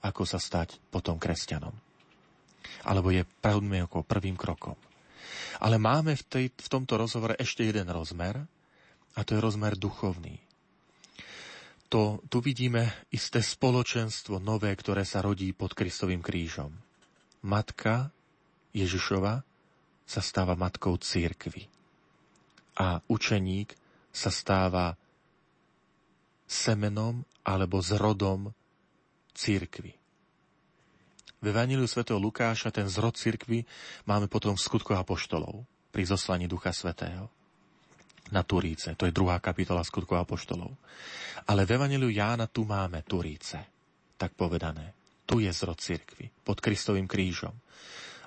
[0.00, 1.74] ako sa stať potom kresťanom.
[2.86, 4.78] Alebo je ako prvým krokom.
[5.58, 8.46] Ale máme v, tej, v tomto rozhovore ešte jeden rozmer,
[9.16, 10.45] a to je rozmer duchovný.
[11.96, 16.68] To, tu vidíme isté spoločenstvo nové, ktoré sa rodí pod Kristovým krížom.
[17.40, 18.12] Matka
[18.76, 19.40] Ježišova
[20.04, 21.64] sa stáva matkou církvy.
[22.76, 23.72] A učeník
[24.12, 25.00] sa stáva
[26.44, 28.52] semenom alebo zrodom
[29.32, 29.96] církvy.
[31.40, 32.04] V Evangeliu sv.
[32.12, 33.64] Lukáša ten zrod církvy
[34.04, 35.64] máme potom v skutkoch apoštolov
[35.96, 37.32] pri zoslaní Ducha Svetého
[38.34, 38.94] na Turíce.
[38.98, 40.74] To je druhá kapitola skutkov apoštolov.
[41.46, 43.58] Ale v Evangeliu Jána tu máme Turíce,
[44.18, 44.94] tak povedané.
[45.26, 47.54] Tu je zrod cirkvy, pod Kristovým krížom.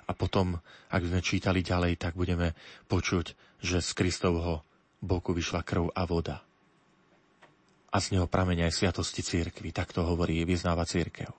[0.08, 0.58] A potom,
[0.90, 2.56] ak sme čítali ďalej, tak budeme
[2.90, 3.26] počuť,
[3.62, 4.64] že z Kristovho
[5.00, 6.42] boku vyšla krv a voda.
[7.90, 9.74] A z neho pramenia aj sviatosti církvy.
[9.74, 11.30] Tak to hovorí, vyznáva církev.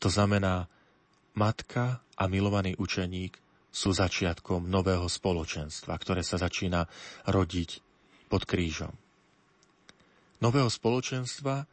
[0.00, 0.70] To znamená,
[1.36, 3.36] matka a milovaný učeník
[3.70, 6.90] sú začiatkom nového spoločenstva, ktoré sa začína
[7.30, 7.78] rodiť
[8.26, 8.90] pod krížom.
[10.42, 11.66] Nového spoločenstva,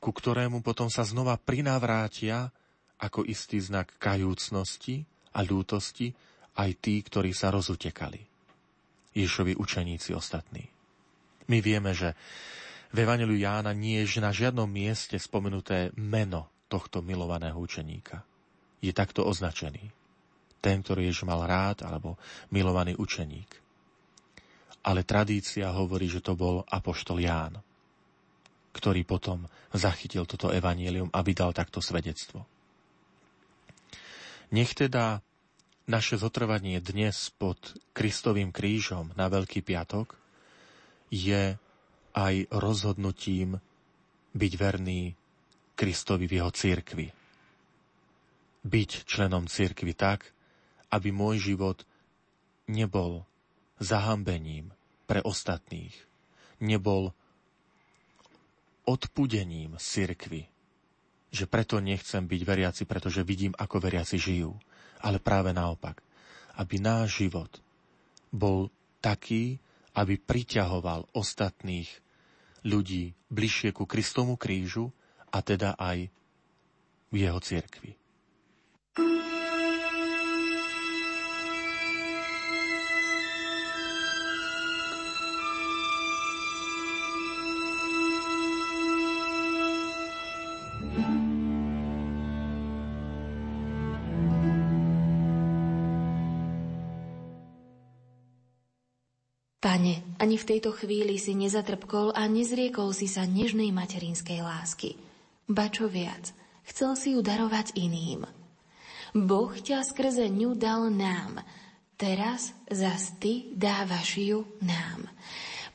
[0.00, 2.52] ku ktorému potom sa znova prinavrátia
[3.00, 5.04] ako istý znak kajúcnosti
[5.36, 6.12] a ľútosti
[6.56, 8.20] aj tí, ktorí sa rozutekali.
[9.16, 10.68] Ježovi učeníci ostatní.
[11.48, 12.12] My vieme, že
[12.92, 18.24] v Evangeliu Jána nie je na žiadnom mieste spomenuté meno tohto milovaného učeníka.
[18.84, 20.05] Je takto označený
[20.66, 22.18] ten, ktorý Ježiš mal rád, alebo
[22.50, 23.62] milovaný učeník.
[24.82, 27.62] Ale tradícia hovorí, že to bol apoštol Ján,
[28.74, 32.42] ktorý potom zachytil toto evanílium a vydal takto svedectvo.
[34.50, 35.22] Nech teda
[35.86, 37.58] naše zotrvanie dnes pod
[37.94, 40.18] Kristovým krížom na Veľký piatok
[41.14, 41.54] je
[42.14, 43.58] aj rozhodnutím
[44.34, 45.14] byť verný
[45.78, 47.06] Kristovi v jeho církvi.
[48.66, 50.35] Byť členom církvy tak,
[50.90, 51.82] aby môj život
[52.66, 53.26] nebol
[53.78, 54.72] zahambením
[55.06, 55.94] pre ostatných,
[56.58, 57.14] nebol
[58.86, 60.46] odpudením cirkvy,
[61.34, 64.54] že preto nechcem byť veriaci, pretože vidím, ako veriaci žijú,
[65.02, 66.00] ale práve naopak,
[66.56, 67.50] aby náš život
[68.30, 68.70] bol
[69.02, 69.58] taký,
[69.92, 71.88] aby priťahoval ostatných
[72.66, 74.90] ľudí bližšie ku Kristomu krížu
[75.30, 76.10] a teda aj
[77.10, 77.94] v jeho cirkvi.
[78.96, 79.35] Pane,
[100.16, 104.96] ani v tejto chvíli si nezatrpkol a nezriekol si sa nežnej materinskej lásky.
[105.46, 106.32] Ba čo viac,
[106.66, 108.26] chcel si ju darovať iným.
[109.16, 111.40] Boh ťa skrze ňu dal nám,
[111.96, 115.08] teraz zas ty dávaš ju nám.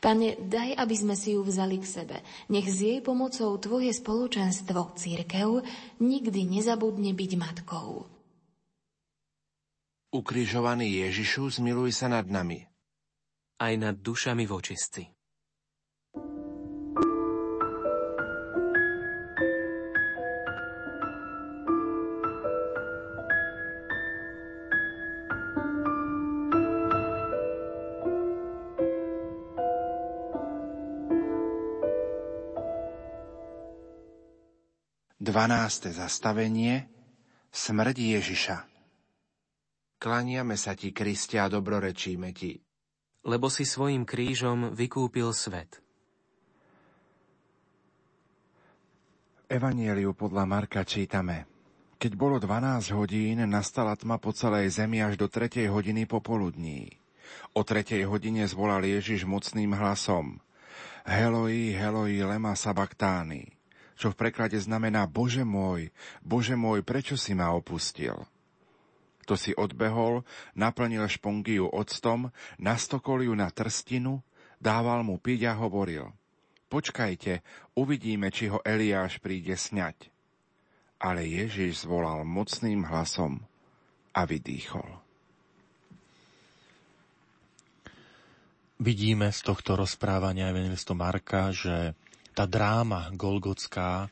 [0.01, 2.17] Pane, daj, aby sme si ju vzali k sebe.
[2.49, 5.61] Nech s jej pomocou Tvoje spoločenstvo, církev,
[6.01, 8.09] nikdy nezabudne byť matkou.
[10.09, 12.70] Ukrižovaný Ježišu, zmiluj sa nad nami
[13.61, 15.05] aj nad dušami vočistci.
[35.21, 36.89] Dvanáste zastavenie
[37.53, 38.57] Smrť Ježiša
[40.01, 42.57] Klaniame sa ti, Kriste, a dobrorečíme ti
[43.21, 45.81] lebo si svojim krížom vykúpil svet.
[49.51, 51.43] Evanieliu podľa Marka čítame.
[52.01, 55.69] Keď bolo 12 hodín, nastala tma po celej zemi až do 3.
[55.69, 56.97] hodiny popoludní.
[57.51, 58.07] O 3.
[58.07, 60.39] hodine zvolal Ježiš mocným hlasom.
[61.03, 63.53] Heloi, Heloi, lema sabaktány,
[63.99, 65.91] čo v preklade znamená Bože môj,
[66.23, 68.17] Bože môj, prečo si ma opustil?
[69.29, 70.25] To si odbehol,
[70.57, 74.23] naplnil špongiu octom, nastokol ju na trstinu,
[74.57, 76.09] dával mu piť a hovoril.
[76.71, 77.43] Počkajte,
[77.75, 80.07] uvidíme, či ho Eliáš príde sňať.
[81.01, 83.43] Ale Ježiš zvolal mocným hlasom
[84.15, 85.01] a vydýchol.
[88.81, 91.93] vidíme z tohto rozprávania evangelistu Marka, že
[92.33, 94.09] tá dráma golgotská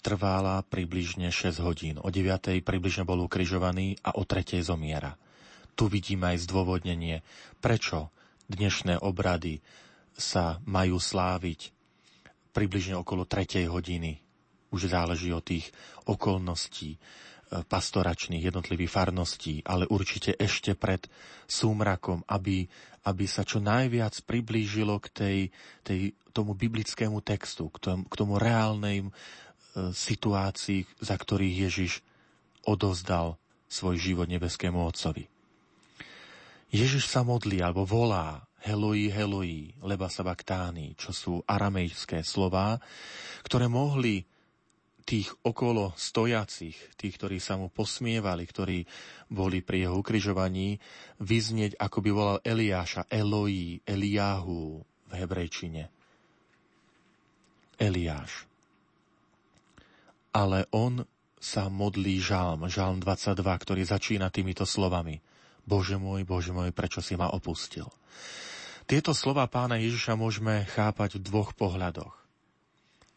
[0.00, 1.96] trvala približne 6 hodín.
[2.00, 2.60] O 9.
[2.64, 4.64] približne bol ukrižovaný a o 3.
[4.64, 5.14] zomiera.
[5.76, 7.22] Tu vidíme aj zdôvodnenie,
[7.60, 8.10] prečo
[8.50, 9.62] dnešné obrady
[10.16, 11.72] sa majú sláviť
[12.50, 13.68] približne okolo 3.
[13.70, 14.18] hodiny.
[14.74, 15.70] Už záleží od tých
[16.08, 16.98] okolností
[17.50, 21.02] pastoračných jednotlivých farností, ale určite ešte pred
[21.50, 22.70] súmrakom, aby,
[23.10, 25.38] aby sa čo najviac priblížilo k tej,
[25.82, 29.10] tej, tomu biblickému textu, k tomu, k tomu reálnej
[29.76, 31.92] situácii, za ktorých Ježiš
[32.66, 33.38] odozdal
[33.70, 35.30] svoj život nebeskému Otcovi.
[36.70, 42.76] Ježiš sa modlí alebo volá Heloi, Heloi, leba sabaktáni, čo sú aramejské slová,
[43.42, 44.22] ktoré mohli
[45.00, 48.78] tých okolo stojacich, tých, ktorí sa mu posmievali, ktorí
[49.32, 50.78] boli pri jeho ukrižovaní,
[51.18, 54.78] vyznieť, ako by volal Eliáša, Eloi, Eliahu
[55.10, 55.90] v hebrejčine.
[57.80, 58.49] Eliáš.
[60.30, 61.02] Ale on
[61.40, 65.18] sa modlí žalm, žalm 22, ktorý začína týmito slovami.
[65.64, 67.88] Bože môj, Bože môj, prečo si ma opustil?
[68.84, 72.12] Tieto slova pána Ježiša môžeme chápať v dvoch pohľadoch.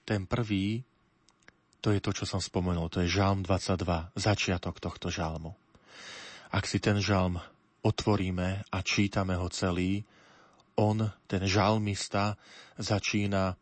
[0.06, 0.86] Ten prvý
[1.84, 2.88] to je to, čo som spomenul.
[2.96, 5.52] To je žalm 22, začiatok tohto žalmu.
[6.48, 7.44] Ak si ten žalm
[7.84, 10.08] otvoríme a čítame ho celý,
[10.80, 12.40] on, ten žalmista,
[12.80, 13.60] začína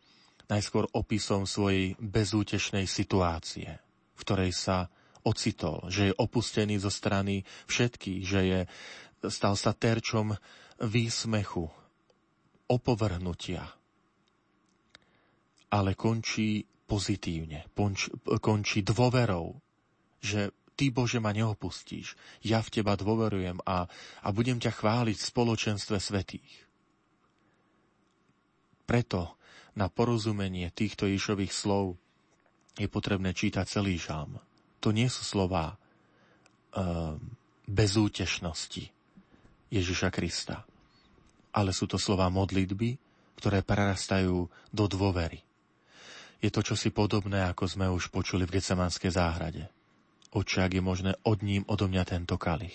[0.51, 3.79] najskôr opisom svojej bezútešnej situácie,
[4.11, 4.91] v ktorej sa
[5.23, 8.59] ocitol, že je opustený zo strany všetkých, že je,
[9.31, 10.35] stal sa terčom
[10.83, 11.71] výsmechu,
[12.67, 13.63] opovrhnutia.
[15.71, 18.11] Ale končí pozitívne, ponč,
[18.43, 19.55] končí dôverou,
[20.19, 22.17] že Ty, Bože, ma neopustíš.
[22.41, 23.85] Ja v Teba dôverujem a,
[24.23, 26.51] a budem ťa chváliť v spoločenstve svetých.
[28.89, 29.39] Preto
[29.77, 31.95] na porozumenie týchto Ježových slov
[32.75, 34.39] je potrebné čítať celý žalm.
[34.83, 35.75] To nie sú slova e,
[37.67, 38.89] bezútešnosti
[39.71, 40.63] Ježiša Krista,
[41.55, 42.97] ale sú to slova modlitby,
[43.39, 45.41] ktoré prerastajú do dôvery
[46.41, 49.69] je to čosi podobné, ako sme už počuli v Gecemanskej záhrade.
[50.33, 52.73] Oče, je možné, od ním odo mňa tento kalich.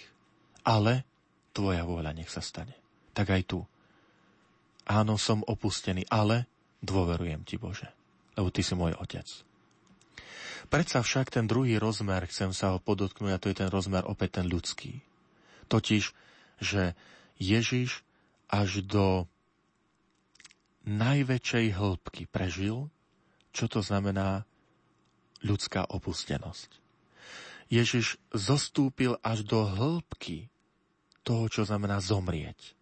[0.62, 1.02] Ale
[1.50, 2.78] tvoja vôľa nech sa stane.
[3.10, 3.60] Tak aj tu.
[4.86, 6.46] Áno, som opustený, ale
[6.82, 7.88] dôverujem ti, Bože,
[8.34, 9.26] lebo ty si môj otec.
[10.66, 14.42] Predsa však ten druhý rozmer, chcem sa ho podotknúť, a to je ten rozmer opäť
[14.42, 14.98] ten ľudský.
[15.70, 16.10] Totiž,
[16.58, 16.98] že
[17.38, 18.02] Ježiš
[18.50, 19.30] až do
[20.86, 22.90] najväčšej hĺbky prežil
[23.56, 24.44] čo to znamená
[25.40, 26.76] ľudská opustenosť.
[27.72, 30.52] Ježiš zostúpil až do hĺbky
[31.24, 32.76] toho, čo znamená zomrieť.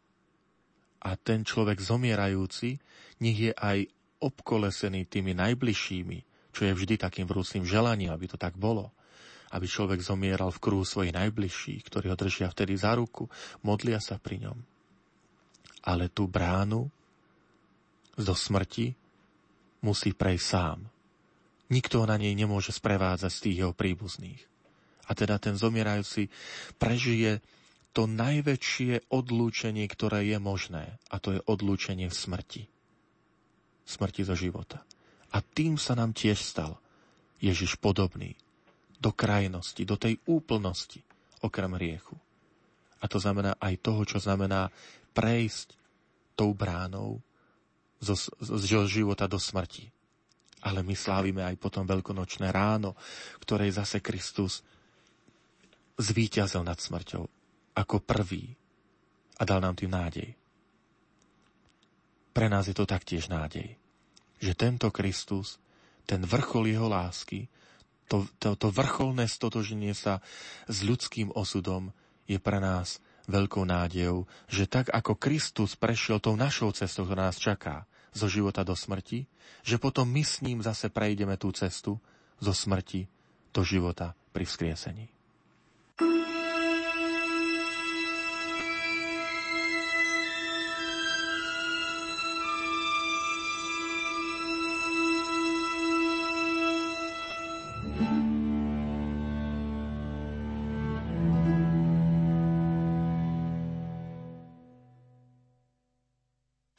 [0.99, 2.83] A ten človek zomierajúci,
[3.21, 3.87] nech je aj
[4.25, 6.19] obkolesený tými najbližšími,
[6.55, 8.95] čo je vždy takým vrúcným želaním, aby to tak bolo.
[9.51, 13.29] Aby človek zomieral v kruhu svojich najbližších, ktorí ho držia vtedy za ruku,
[13.63, 14.59] modlia sa pri ňom.
[15.85, 16.89] Ale tú bránu
[18.17, 18.95] do smrti
[19.85, 20.79] musí prejsť sám.
[21.69, 24.43] Nikto na nej nemôže sprevádzať z tých jeho príbuzných.
[25.05, 26.33] A teda ten zomierajúci
[26.81, 27.45] prežije
[27.95, 30.99] to najväčšie odlúčenie, ktoré je možné.
[31.13, 32.63] A to je odlúčenie v smrti.
[33.85, 34.83] Smrti zo života.
[35.35, 36.81] A tým sa nám tiež stal
[37.39, 38.37] Ježiš podobný.
[38.99, 41.05] Do krajnosti, do tej úplnosti,
[41.45, 42.17] okrem riechu.
[43.03, 44.73] A to znamená aj toho, čo znamená
[45.13, 45.77] prejsť
[46.33, 47.21] tou bránou
[48.01, 49.93] zo, zo života do smrti.
[50.65, 52.97] Ale my slávime aj potom veľkonočné ráno,
[53.45, 54.65] ktorej zase Kristus
[56.01, 57.25] zvíťazil nad smrťou
[57.77, 58.57] ako prvý
[59.39, 60.33] a dal nám tým nádej.
[62.35, 63.79] Pre nás je to taktiež nádej,
[64.43, 65.63] že tento Kristus,
[66.03, 67.47] ten vrchol jeho lásky,
[68.11, 70.21] to, to, to vrcholné stotoženie sa
[70.69, 71.95] s ľudským osudom
[72.29, 77.41] je pre nás veľkou nádejou, že tak ako Kristus prešiel tou našou cestou, ktorá nás
[77.41, 79.27] čaká, zo života do smrti,
[79.67, 81.99] že potom my s ním zase prejdeme tú cestu
[82.39, 83.11] zo smrti
[83.51, 85.11] do života pri vzkriesení.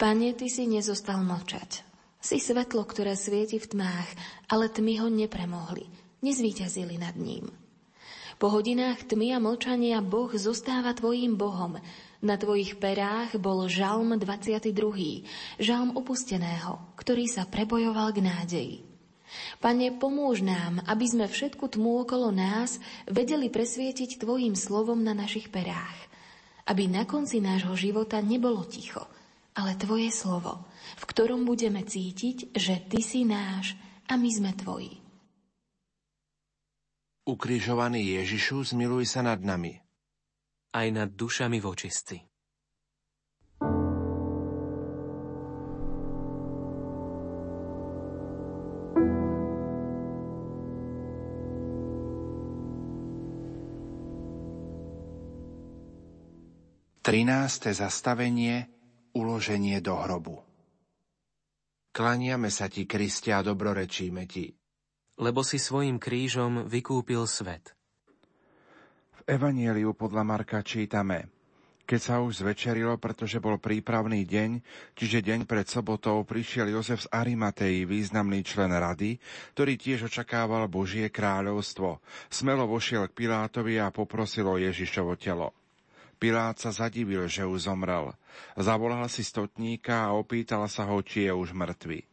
[0.06, 1.82] Pane, Ty si nezostal mlčať.
[2.22, 4.10] Si svetlo, ktoré svieti v tmách,
[4.53, 5.90] ale tmy ho nepremohli,
[6.22, 7.49] nezvíťazili nad ním.
[8.38, 11.82] Po hodinách tmy a mlčania Boh zostáva Tvojim Bohom
[12.22, 14.61] Na tvojich perách bol žalm 22.
[15.57, 18.77] Žalm opusteného, ktorý sa prebojoval k nádeji.
[19.57, 22.77] Pane, pomôž nám, aby sme všetku tmu okolo nás
[23.10, 25.98] vedeli presvietiť Tvojim slovom na našich perách.
[26.69, 29.10] Aby na konci nášho života nebolo ticho,
[29.56, 30.68] ale Tvoje slovo,
[30.99, 33.80] v ktorom budeme cítiť, že Ty si náš
[34.11, 34.94] a my sme Tvoji.
[37.26, 39.82] Ukrižovaný Ježišu, zmiluj sa nad nami–
[40.76, 42.19] aj nad dušami vočistí.
[57.06, 58.74] Trináste zastavenie
[59.15, 60.43] Uloženie do hrobu
[61.95, 64.51] Klaniame sa ti, Kriste, a dobrorečíme ti.
[65.15, 67.71] Lebo si svojim krížom vykúpil svet–
[69.25, 71.33] Evanieliu podľa Marka čítame
[71.85, 74.57] keď sa už zvečerilo, pretože bol prípravný deň,
[74.97, 79.21] čiže deň pred sobotou, prišiel Jozef z Arimatei, významný člen rady,
[79.53, 82.01] ktorý tiež očakával Božie kráľovstvo.
[82.33, 85.53] Smelo vošiel k Pilátovi a poprosil o Ježišovo telo.
[86.15, 88.15] Pilát sa zadivil, že už zomrel.
[88.55, 92.07] Zavolal si stotníka a opýtal sa ho, či je už mŕtvy.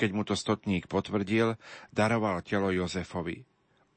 [0.00, 1.60] Keď mu to stotník potvrdil,
[1.92, 3.44] daroval telo Jozefovi.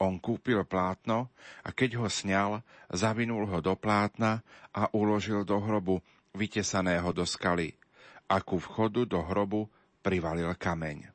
[0.04, 1.32] On kúpil plátno
[1.64, 2.60] a keď ho sňal,
[2.92, 4.44] zavinul ho do plátna
[4.76, 6.04] a uložil do hrobu
[6.36, 7.72] vytesaného do skaly.
[8.28, 9.72] A ku vchodu do hrobu
[10.04, 11.15] privalil kameň.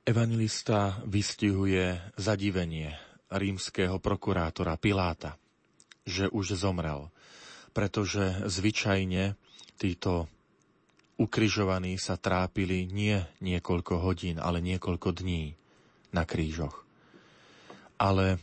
[0.00, 2.96] Evangelista vystihuje zadivenie
[3.28, 5.36] rímskeho prokurátora Piláta,
[6.08, 7.12] že už zomrel,
[7.76, 9.36] pretože zvyčajne
[9.76, 10.24] títo
[11.20, 15.52] ukrižovaní sa trápili nie niekoľko hodín, ale niekoľko dní
[16.16, 16.80] na krížoch.
[18.00, 18.40] Ale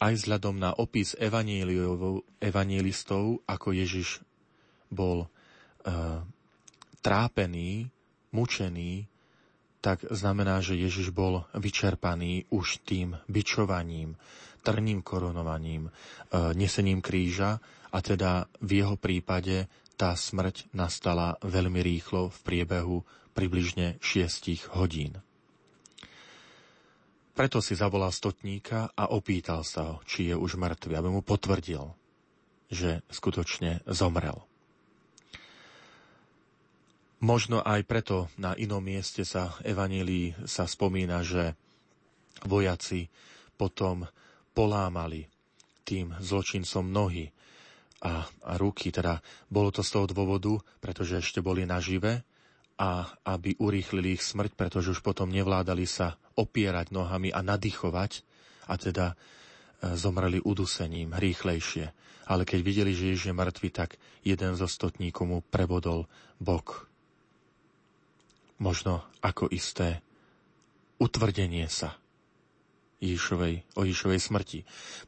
[0.00, 1.12] aj vzhľadom na opis
[2.40, 4.24] evanílistov, ako Ježiš
[4.88, 5.28] bol e,
[7.04, 7.92] trápený,
[8.32, 9.04] mučený,
[9.84, 14.16] tak znamená, že Ježiš bol vyčerpaný už tým bičovaním,
[14.64, 17.60] trným korunovaním, e, nesením kríža
[17.92, 19.68] a teda v jeho prípade
[20.00, 23.04] tá smrť nastala veľmi rýchlo v priebehu
[23.36, 25.20] približne 6 hodín.
[27.36, 31.92] Preto si zavolal stotníka a opýtal sa ho, či je už mŕtvy, aby mu potvrdil,
[32.72, 34.48] že skutočne zomrel.
[37.24, 41.56] Možno aj preto na inom mieste sa Evanílii sa spomína, že
[42.44, 43.08] vojaci
[43.56, 44.04] potom
[44.52, 45.24] polámali
[45.88, 47.32] tým zločincom nohy,
[48.04, 48.92] a, a ruky.
[48.92, 52.20] Teda bolo to z toho dôvodu, pretože ešte boli nažive
[52.76, 58.26] a aby urýchlili ich smrť, pretože už potom nevládali sa opierať nohami a nadýchovať
[58.68, 59.14] a teda e,
[59.96, 61.86] zomreli udusením rýchlejšie.
[62.24, 63.96] Ale keď videli, že Ježiš je mŕtvy, tak
[64.26, 66.10] jeden zo stotníkov mu prebodol
[66.42, 66.90] bok.
[68.64, 70.00] Možno ako isté
[70.96, 72.00] utvrdenie sa
[73.04, 74.60] Ježišovej, o Ježišovej smrti.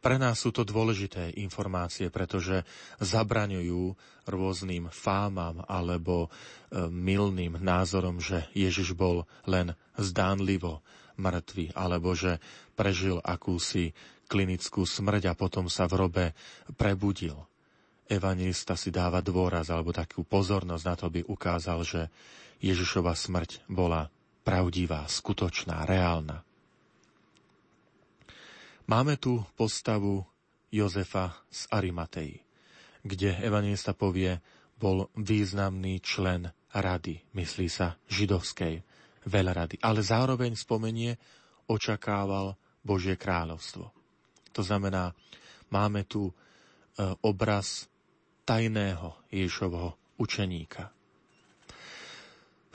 [0.04, 2.68] Pre nás sú to dôležité informácie, pretože
[3.00, 3.96] zabraňujú
[4.28, 10.84] rôznym fámam alebo e, milným názorom, že Ježiš bol len zdánlivo
[11.16, 12.36] mŕtvy, alebo že
[12.76, 13.96] prežil akúsi
[14.28, 16.24] klinickú smrť a potom sa v robe
[16.76, 17.38] prebudil.
[18.06, 22.02] Evangelista si dáva dôraz alebo takú pozornosť na to, aby ukázal, že
[22.60, 24.08] Ježišova smrť bola
[24.46, 26.46] pravdivá, skutočná, reálna.
[28.86, 30.22] Máme tu postavu
[30.70, 32.38] Jozefa z Arimatei,
[33.02, 34.38] kde evangelista povie,
[34.76, 38.84] bol významný člen rady, myslí sa židovskej
[39.26, 41.16] veľrady, ale zároveň spomenie
[41.66, 42.54] očakával
[42.86, 43.90] Božie kráľovstvo.
[44.54, 45.10] To znamená,
[45.72, 46.32] máme tu e,
[47.26, 47.90] obraz
[48.46, 50.95] tajného Ježišovho učeníka.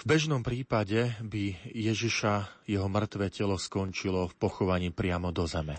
[0.02, 5.78] V bežnom prípade by Ježiša jeho mŕtve telo skončilo v pochovaní priamo do zeme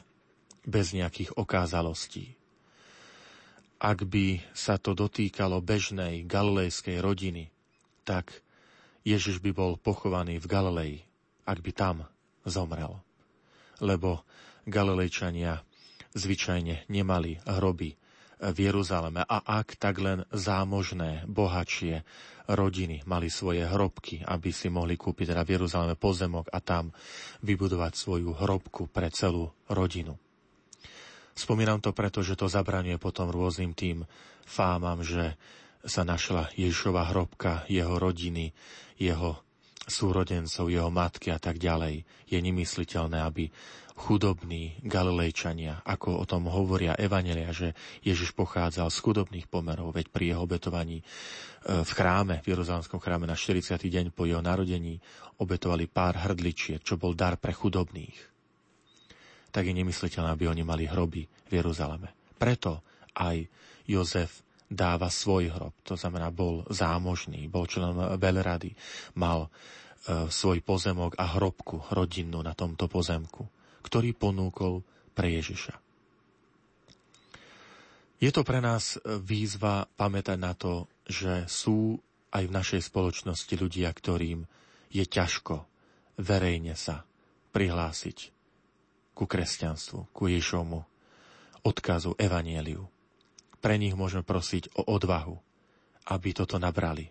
[0.62, 2.38] bez nejakých okázalostí.
[3.82, 7.50] Ak by sa to dotýkalo bežnej galilejskej rodiny,
[8.06, 8.46] tak
[9.02, 10.94] Ježiš by bol pochovaný v Galilei,
[11.42, 12.06] ak by tam
[12.46, 13.02] zomrel.
[13.82, 14.22] Lebo
[14.70, 15.66] Galilejčania
[16.14, 17.98] zvyčajne nemali hroby
[18.38, 22.06] v Jeruzaleme a ak tak len zámožné, bohatšie
[22.51, 26.90] rodiny mali svoje hrobky, aby si mohli kúpiť teda v Jeruzaleme pozemok a tam
[27.43, 30.19] vybudovať svoju hrobku pre celú rodinu.
[31.32, 34.05] Spomínam to preto, že to zabraňuje potom rôznym tým
[34.44, 35.39] fámam, že
[35.82, 38.55] sa našla Ježišova hrobka, jeho rodiny,
[39.01, 39.40] jeho
[39.82, 42.06] súrodencov, jeho matky a tak ďalej.
[42.31, 43.51] Je nemysliteľné, aby
[43.97, 50.24] chudobní Galilejčania, ako o tom hovoria Evanelia, že Ježiš pochádzal z chudobných pomerov, veď pri
[50.32, 51.05] jeho obetovaní e,
[51.85, 53.77] v chráme, v Jeruzalemskom chráme na 40.
[53.77, 54.97] deň po jeho narodení
[55.40, 58.16] obetovali pár hrdličiek, čo bol dar pre chudobných.
[59.52, 62.36] Tak je nemysliteľné, aby oni mali hroby v Jeruzaleme.
[62.40, 62.81] Preto
[63.12, 63.44] aj
[63.85, 64.40] Jozef
[64.73, 65.77] dáva svoj hrob.
[65.85, 68.73] To znamená, bol zámožný, bol členom veľrady,
[69.20, 73.44] mal e, svoj pozemok a hrobku rodinnú na tomto pozemku,
[73.82, 75.74] ktorý ponúkol pre Ježiša.
[78.22, 81.98] Je to pre nás výzva pamätať na to, že sú
[82.30, 84.46] aj v našej spoločnosti ľudia, ktorým
[84.94, 85.66] je ťažko
[86.22, 87.02] verejne sa
[87.50, 88.30] prihlásiť
[89.12, 90.86] ku kresťanstvu, ku Ježomu,
[91.66, 92.86] odkazu, evanieliu
[93.62, 95.38] pre nich môžeme prosiť o odvahu,
[96.10, 97.06] aby toto nabrali,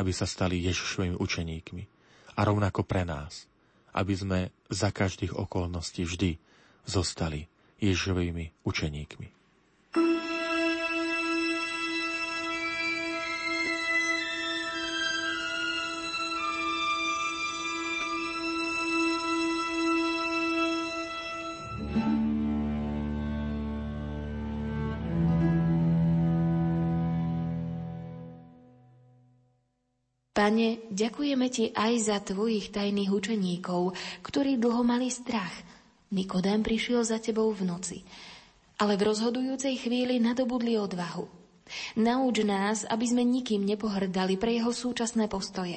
[0.00, 1.82] aby sa stali Ježišovými učeníkmi.
[2.40, 3.44] A rovnako pre nás,
[3.96, 4.38] aby sme
[4.70, 6.38] za každých okolností vždy
[6.86, 7.46] zostali
[7.80, 9.39] Ježišovými učeníkmi.
[30.40, 33.92] Pane, ďakujeme Ti aj za Tvojich tajných učeníkov,
[34.24, 35.52] ktorí dlho mali strach.
[36.16, 38.00] Nikodém prišiel za Tebou v noci,
[38.80, 41.28] ale v rozhodujúcej chvíli nadobudli odvahu.
[42.00, 45.76] Nauč nás, aby sme nikým nepohrdali pre jeho súčasné postoje,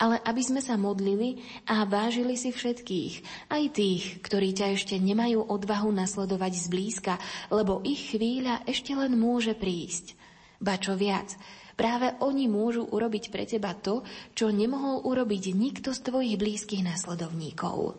[0.00, 3.14] ale aby sme sa modlili a vážili si všetkých,
[3.52, 7.20] aj tých, ktorí ťa ešte nemajú odvahu nasledovať zblízka,
[7.52, 10.16] lebo ich chvíľa ešte len môže prísť.
[10.56, 11.36] Ba čo viac,
[11.80, 14.04] Práve oni môžu urobiť pre teba to,
[14.36, 17.96] čo nemohol urobiť nikto z tvojich blízkych nasledovníkov.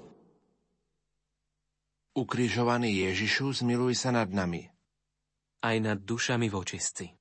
[2.14, 4.70] Ukrižovaný Ježišu, zmiluj sa nad nami.
[5.66, 7.21] Aj nad dušami vočistci.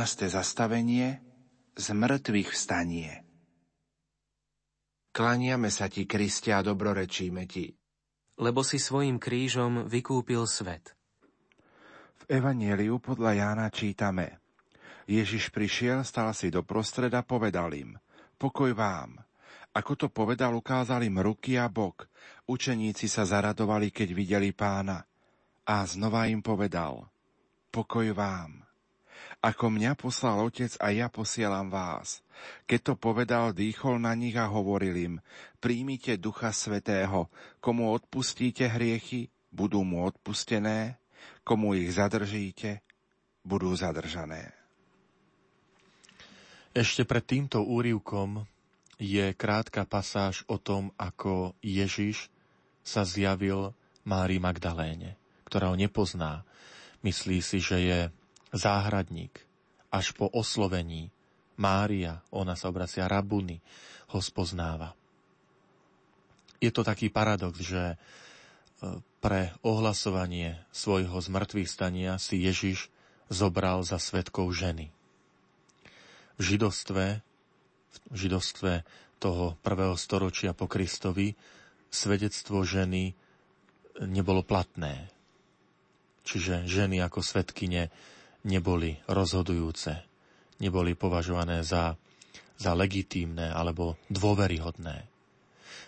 [0.00, 0.32] 14.
[0.32, 1.20] zastavenie
[1.76, 3.20] z mŕtvych vstanie.
[5.12, 7.68] Klaniame sa ti, Kristia, a dobrorečíme ti.
[8.40, 10.96] Lebo si svojim krížom vykúpil svet.
[12.16, 14.40] V Evanieliu podľa Jána čítame
[15.04, 18.00] Ježiš prišiel, stal si do prostreda, povedal im
[18.40, 19.20] Pokoj vám.
[19.76, 22.08] Ako to povedal, ukázal im ruky a bok.
[22.48, 25.04] Učeníci sa zaradovali, keď videli pána.
[25.68, 27.04] A znova im povedal
[27.68, 28.69] Pokoj vám.
[29.40, 32.20] Ako mňa poslal Otec a ja posielam vás.
[32.68, 35.14] Keď to povedal, dýchol na nich a hovoril im,
[35.64, 41.00] príjmite Ducha Svetého, komu odpustíte hriechy, budú mu odpustené,
[41.40, 42.84] komu ich zadržíte,
[43.40, 44.52] budú zadržané.
[46.76, 48.44] Ešte pred týmto úrivkom
[49.00, 52.28] je krátka pasáž o tom, ako Ježiš
[52.84, 53.72] sa zjavil
[54.04, 55.16] Mári Magdaléne,
[55.48, 56.44] ktorá ho nepozná.
[57.00, 58.00] Myslí si, že je
[58.54, 59.42] záhradník.
[59.90, 61.10] Až po oslovení
[61.58, 63.60] Mária, ona sa obracia Rabuny,
[64.14, 64.94] ho spoznáva.
[66.60, 67.96] Je to taký paradox, že e,
[69.20, 72.88] pre ohlasovanie svojho zmrtvých stania si Ježiš
[73.28, 74.92] zobral za svetkov ženy.
[76.36, 77.20] V židovstve,
[78.10, 78.82] v židovstve
[79.20, 81.36] toho prvého storočia po Kristovi
[81.92, 83.12] svedectvo ženy
[84.00, 85.12] nebolo platné.
[86.24, 87.92] Čiže ženy ako svetkyne
[88.44, 90.00] neboli rozhodujúce,
[90.60, 91.96] neboli považované za,
[92.56, 94.96] za legitímne alebo dôveryhodné.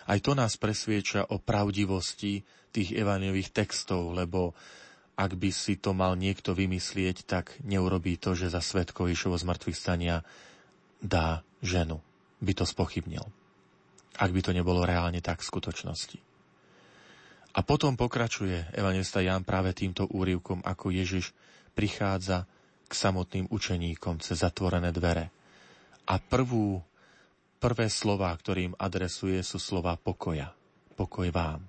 [0.03, 2.43] Aj to nás presvieča o pravdivosti
[2.75, 4.51] tých evanových textov, lebo
[5.13, 9.45] ak by si to mal niekto vymyslieť, tak neurobí to, že za svetko Išovo z
[9.45, 10.25] mŕtvych stania
[10.97, 12.01] dá ženu.
[12.41, 13.23] By to spochybnil.
[14.17, 16.17] Ak by to nebolo reálne tak v skutočnosti.
[17.53, 21.29] A potom pokračuje evangelista Ján práve týmto úrivkom, ako Ježiš
[21.73, 22.45] prichádza
[22.87, 25.33] k samotným učeníkom cez zatvorené dvere.
[26.05, 26.81] A prvú,
[27.57, 30.53] prvé slova, ktorým adresuje, sú slova pokoja.
[30.93, 31.61] Pokoj vám.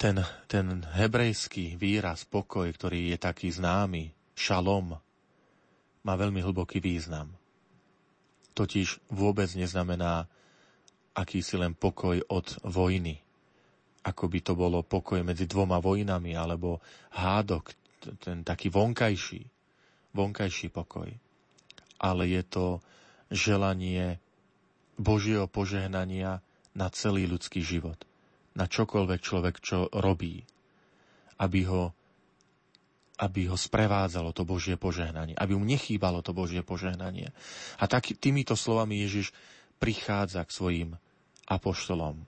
[0.00, 0.16] Ten,
[0.48, 4.96] ten hebrejský výraz pokoj, ktorý je taký známy, šalom,
[6.00, 7.28] má veľmi hlboký význam.
[8.56, 10.24] Totiž vôbec neznamená
[11.12, 13.20] akýsi len pokoj od vojny,
[14.00, 16.80] ako by to bolo pokoj medzi dvoma vojnami, alebo
[17.16, 17.76] hádok,
[18.20, 19.44] ten taký vonkajší,
[20.16, 21.08] vonkajší pokoj.
[22.00, 22.66] Ale je to
[23.28, 24.16] želanie
[24.96, 26.40] Božieho požehnania
[26.72, 28.00] na celý ľudský život.
[28.56, 30.42] Na čokoľvek človek, čo robí.
[31.40, 31.92] Aby ho,
[33.20, 35.36] aby ho sprevádzalo to Božie požehnanie.
[35.36, 37.32] Aby mu nechýbalo to Božie požehnanie.
[37.80, 39.36] A tak týmito slovami Ježiš
[39.76, 40.90] prichádza k svojim
[41.48, 42.24] apoštolom.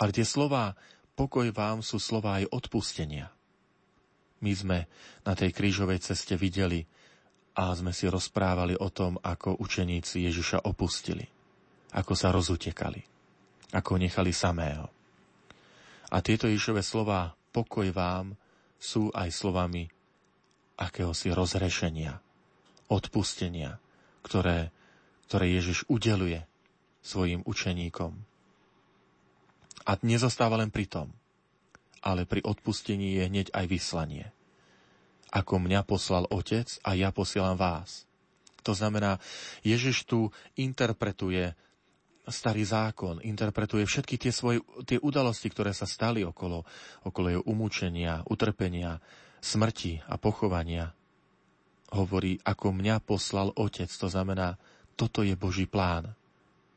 [0.00, 0.72] Ale tie slova
[1.12, 3.28] pokoj vám sú slova aj odpustenia.
[4.40, 4.78] My sme
[5.28, 6.80] na tej krížovej ceste videli
[7.60, 11.28] a sme si rozprávali o tom, ako učeníci Ježiša opustili,
[11.92, 13.04] ako sa rozutekali,
[13.76, 14.88] ako nechali samého.
[16.08, 18.32] A tieto Ježišové slova pokoj vám
[18.80, 19.84] sú aj slovami
[20.80, 22.16] akéhosi rozrešenia,
[22.88, 23.76] odpustenia,
[24.24, 24.72] ktoré,
[25.28, 26.40] ktoré Ježiš udeluje
[27.04, 28.29] svojim učeníkom.
[29.88, 31.08] A nezostáva len pri tom,
[32.04, 34.26] ale pri odpustení je hneď aj vyslanie.
[35.30, 38.04] Ako mňa poslal Otec a ja posielam vás.
[38.66, 39.16] To znamená,
[39.64, 40.28] Ježiš tu
[40.58, 41.54] interpretuje
[42.28, 46.62] starý zákon, interpretuje všetky tie svoje tie udalosti, ktoré sa stali okolo,
[47.02, 49.00] okolo jeho umúčenia, utrpenia,
[49.40, 50.92] smrti a pochovania.
[51.90, 54.60] Hovorí, ako mňa poslal Otec, to znamená,
[54.94, 56.12] toto je Boží plán.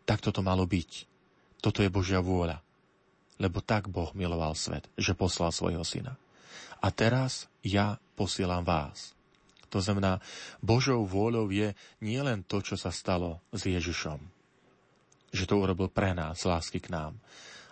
[0.08, 1.06] Tak toto malo byť.
[1.62, 2.63] Toto je Božia vôľa
[3.44, 6.16] lebo tak Boh miloval svet, že poslal svojho syna.
[6.80, 9.12] A teraz ja posielam vás.
[9.68, 10.24] To znamená,
[10.64, 14.22] Božou vôľou je nielen to, čo sa stalo s Ježišom,
[15.36, 17.20] že to urobil pre nás, lásky k nám,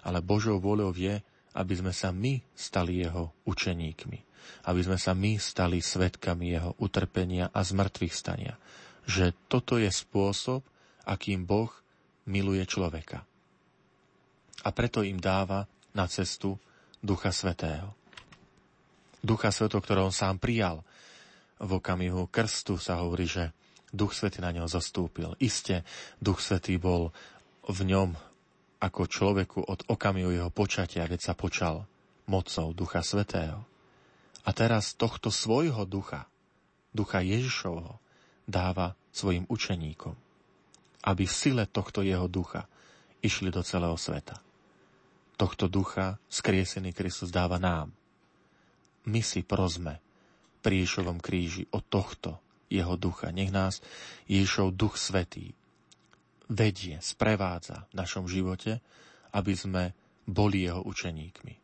[0.04, 1.24] ale Božou vôľou je,
[1.56, 4.20] aby sme sa my stali jeho učeníkmi,
[4.68, 8.60] aby sme sa my stali svetkami jeho utrpenia a zmrtvých stania.
[9.08, 10.66] Že toto je spôsob,
[11.06, 11.70] akým Boh
[12.26, 13.30] miluje človeka
[14.62, 16.58] a preto im dáva na cestu
[17.02, 17.94] Ducha Svetého.
[19.22, 20.86] Ducha Svetého, ktorého on sám prijal.
[21.62, 23.54] V okamihu krstu sa hovorí, že
[23.94, 25.34] Duch Svetý na neho zastúpil.
[25.42, 25.86] Isté,
[26.22, 27.14] Duch Svetý bol
[27.66, 28.18] v ňom
[28.82, 31.86] ako človeku od okamihu jeho počatia, keď sa počal
[32.26, 33.62] mocou Ducha Svetého.
[34.42, 36.26] A teraz tohto svojho ducha,
[36.90, 38.02] ducha Ježišovho,
[38.50, 40.18] dáva svojim učeníkom,
[41.06, 42.66] aby v sile tohto jeho ducha
[43.22, 44.42] išli do celého sveta
[45.42, 47.90] tohto ducha skriesený Kristus dáva nám.
[49.10, 49.98] My si prosme
[50.62, 52.38] pri Ježovom kríži o tohto
[52.70, 53.34] jeho ducha.
[53.34, 53.82] Nech nás
[54.30, 55.58] Ježov duch svetý
[56.46, 58.86] vedie, sprevádza v našom živote,
[59.34, 59.84] aby sme
[60.30, 61.58] boli jeho učeníkmi.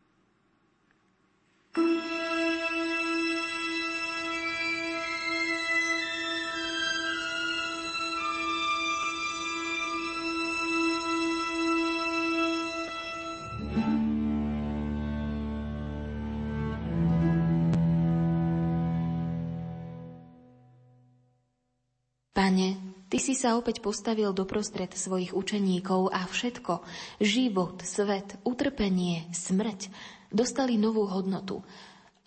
[23.07, 26.84] Ty si sa opäť postavil doprostred svojich učeníkov a všetko,
[27.24, 29.88] život, svet, utrpenie, smrť,
[30.28, 31.64] dostali novú hodnotu.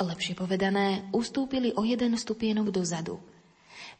[0.00, 3.20] Lepšie povedané, ustúpili o jeden stupienok dozadu.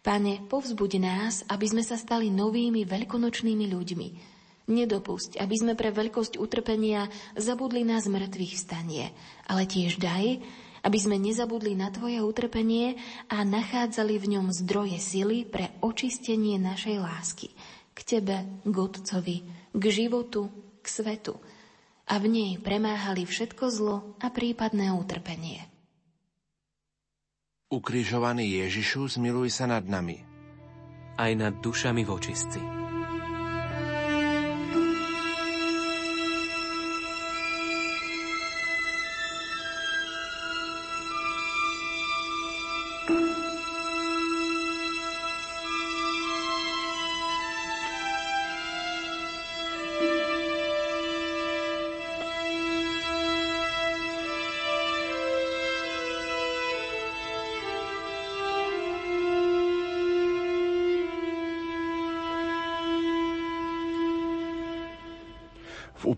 [0.00, 4.08] Pane, povzbuď nás, aby sme sa stali novými veľkonočnými ľuďmi.
[4.72, 9.12] Nedopusť, aby sme pre veľkosť utrpenia zabudli na zmrtvých stanie,
[9.44, 10.40] ale tiež daj,
[10.84, 12.96] aby sme nezabudli na Tvoje utrpenie
[13.28, 17.48] a nachádzali v ňom zdroje sily pre očistenie našej lásky
[17.92, 19.44] k Tebe, k Otcovi,
[19.76, 20.48] k životu,
[20.80, 21.36] k svetu
[22.10, 25.62] a v nej premáhali všetko zlo a prípadné utrpenie.
[27.70, 30.18] Ukrižovaný Ježišu, zmiluj sa nad nami.
[31.14, 32.79] Aj nad dušami vočistci.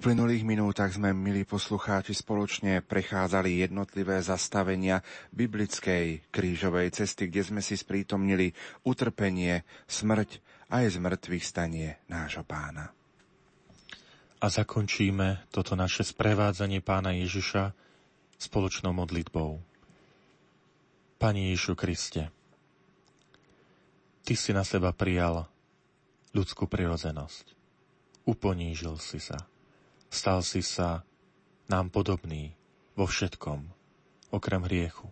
[0.03, 4.99] Uplynulých minútach sme, milí poslucháči, spoločne prechádzali jednotlivé zastavenia
[5.31, 8.51] biblickej krížovej cesty, kde sme si sprítomnili
[8.83, 10.43] utrpenie, smrť
[10.75, 12.91] a aj zmrtvých stanie nášho pána.
[14.43, 17.71] A zakončíme toto naše sprevádzanie pána Ježiša
[18.43, 19.63] spoločnou modlitbou.
[21.15, 22.35] Pani Ježišu Kriste,
[24.27, 25.47] Ty si na seba prijal
[26.35, 27.63] ľudskú prirodzenosť
[28.27, 29.52] uponížil si sa.
[30.13, 31.09] Stal si sa
[31.73, 32.53] nám podobný
[32.93, 33.65] vo všetkom,
[34.29, 35.09] okrem hriechu.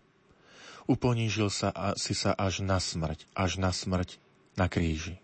[0.85, 4.20] Uponížil sa a si sa až na smrť, až na smrť
[4.60, 5.16] na kríži.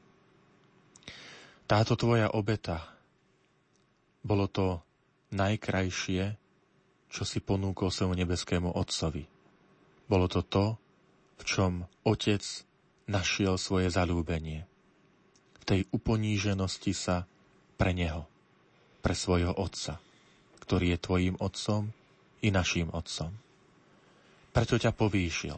[1.69, 2.89] Táto tvoja obeta,
[4.25, 4.81] bolo to
[5.37, 6.39] najkrajšie,
[7.13, 9.29] čo si ponúkol svojmu nebeskému Otcovi.
[10.09, 10.79] Bolo to to,
[11.37, 11.73] v čom
[12.07, 12.43] Otec
[13.11, 14.65] našiel svoje zalúbenie.
[15.61, 17.27] V tej uponíženosti sa
[17.75, 18.31] pre Neho,
[19.07, 20.03] pre svojho Otca,
[20.67, 21.95] ktorý je tvojim Otcom
[22.43, 23.31] i našim Otcom.
[24.51, 25.55] Preto ťa povýšil.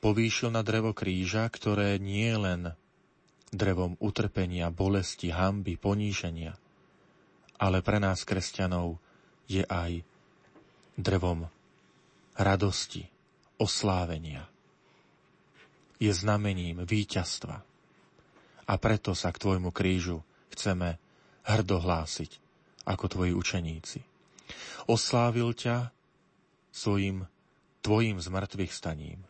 [0.00, 2.72] Povýšil na drevo kríža, ktoré nie len
[3.52, 6.56] drevom utrpenia, bolesti, hamby, poníženia,
[7.60, 8.96] ale pre nás, kresťanov,
[9.44, 10.00] je aj
[10.96, 11.44] drevom
[12.32, 13.04] radosti,
[13.60, 14.48] oslávenia.
[16.00, 17.60] Je znamením víťazstva.
[18.64, 20.96] A preto sa k tvojmu krížu chceme
[21.44, 22.43] hrdo hlásiť
[22.84, 24.00] ako tvoji učeníci.
[24.88, 25.88] Oslávil ťa
[26.72, 27.24] svojim
[27.84, 29.20] tvojim zmrtvých staním.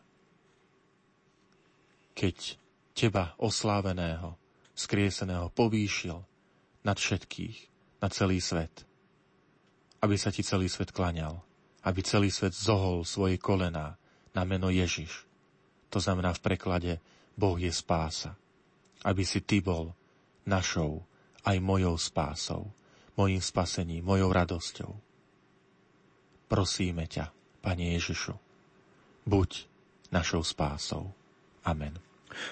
[2.15, 2.55] Keď
[2.95, 4.39] teba osláveného,
[4.71, 6.23] skrieseného povýšil
[6.87, 7.57] nad všetkých,
[7.99, 8.87] na celý svet,
[9.99, 11.43] aby sa ti celý svet klaňal,
[11.83, 13.99] aby celý svet zohol svoje kolená
[14.31, 15.27] na meno Ježiš.
[15.91, 16.93] To znamená v preklade
[17.35, 18.39] Boh je spása.
[19.03, 19.91] Aby si ty bol
[20.47, 21.03] našou
[21.45, 22.71] aj mojou spásou,
[23.15, 24.91] mojim spasením, mojou radosťou.
[26.45, 27.31] Prosíme ťa,
[27.65, 28.37] Pane Ježišu,
[29.25, 29.65] buď
[30.13, 31.09] našou spásou.
[31.65, 31.97] Amen.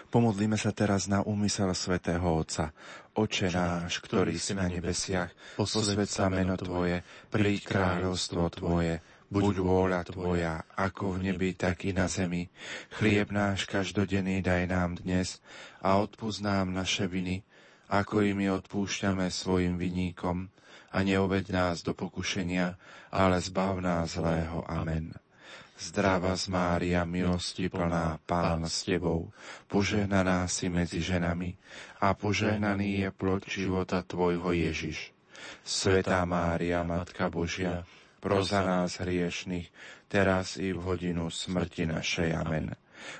[0.10, 2.72] Pomodlíme sa teraz na úmysel svätého Otca.
[3.14, 5.30] Oče náš, ktorý si na nebesiach,
[5.60, 11.92] posved sa meno Tvoje, príď kráľovstvo Tvoje, buď vôľa Tvoja, ako v nebi, tak i
[11.94, 12.50] na zemi.
[12.98, 15.44] Chlieb náš každodenný daj nám dnes
[15.84, 17.46] a odpúsť nám naše viny,
[17.90, 20.52] ako i my odpúšťame svojim viníkom.
[20.94, 22.78] A neoved nás do pokušenia,
[23.10, 24.62] ale zbav nás zlého.
[24.70, 25.18] Amen.
[25.74, 29.34] Zdrava z Mária, milosti plná, Pán s Tebou,
[29.66, 31.58] požehnaná si medzi ženami
[31.98, 35.10] a požehnaný je plod života Tvojho Ježiš.
[35.66, 37.84] Svetá Mária, Matka Božia,
[38.22, 39.68] proza nás hriešných,
[40.08, 42.38] teraz i v hodinu smrti našej.
[42.38, 42.78] Amen.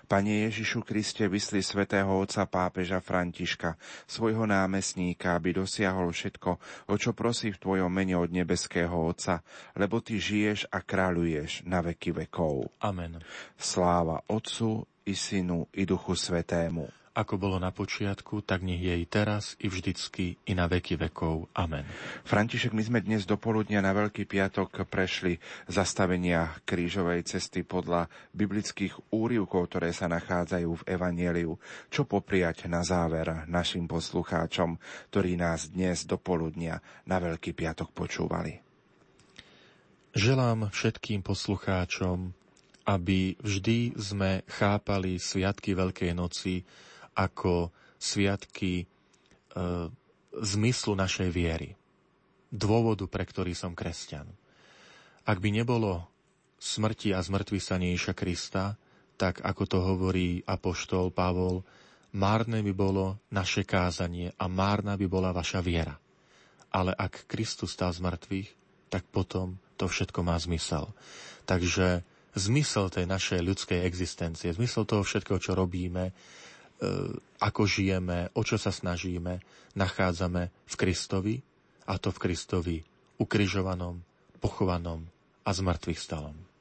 [0.08, 3.76] Pane Ježišu Kriste, vysli svätého otca pápeža Františka,
[4.08, 6.50] svojho námestníka, aby dosiahol všetko,
[6.90, 9.46] o čo prosí v Tvojom mene od nebeského Otca,
[9.78, 12.72] lebo Ty žiješ a kráľuješ na veky vekov.
[12.82, 13.22] Amen.
[13.60, 19.06] Sláva Otcu i Synu i Duchu Svetému ako bolo na počiatku, tak nech je i
[19.06, 21.46] teraz, i vždycky, i na veky vekov.
[21.54, 21.86] Amen.
[22.26, 25.38] František, my sme dnes do poludnia na Veľký piatok prešli
[25.70, 31.54] zastavenia krížovej cesty podľa biblických úrivkov, ktoré sa nachádzajú v Evanieliu.
[31.94, 34.82] Čo popriať na záver našim poslucháčom,
[35.14, 38.58] ktorí nás dnes do poludnia na Veľký piatok počúvali?
[40.18, 42.34] Želám všetkým poslucháčom,
[42.90, 46.66] aby vždy sme chápali Sviatky Veľkej noci
[47.16, 48.86] ako sviatky e,
[50.34, 51.78] zmyslu našej viery,
[52.50, 54.28] dôvodu, pre ktorý som kresťan.
[55.24, 56.04] Ak by nebolo
[56.60, 58.76] smrti a zmrtvý sa Ježiša Krista,
[59.16, 61.64] tak ako to hovorí apoštol Pavol,
[62.18, 65.96] márne by bolo naše kázanie a márna by bola vaša viera.
[66.74, 68.50] Ale ak Kristus stal z mŕtvych,
[68.90, 70.94] tak potom to všetko má zmysel.
[71.46, 72.02] Takže
[72.34, 76.14] zmysel tej našej ľudskej existencie, zmysel toho všetkého, čo robíme,
[77.44, 79.44] ako žijeme, o čo sa snažíme,
[79.76, 81.36] nachádzame v Kristovi,
[81.84, 82.78] a to v Kristovi
[83.20, 84.00] ukrižovanom,
[84.40, 85.04] pochovanom
[85.44, 86.53] a zmrtvých stalom.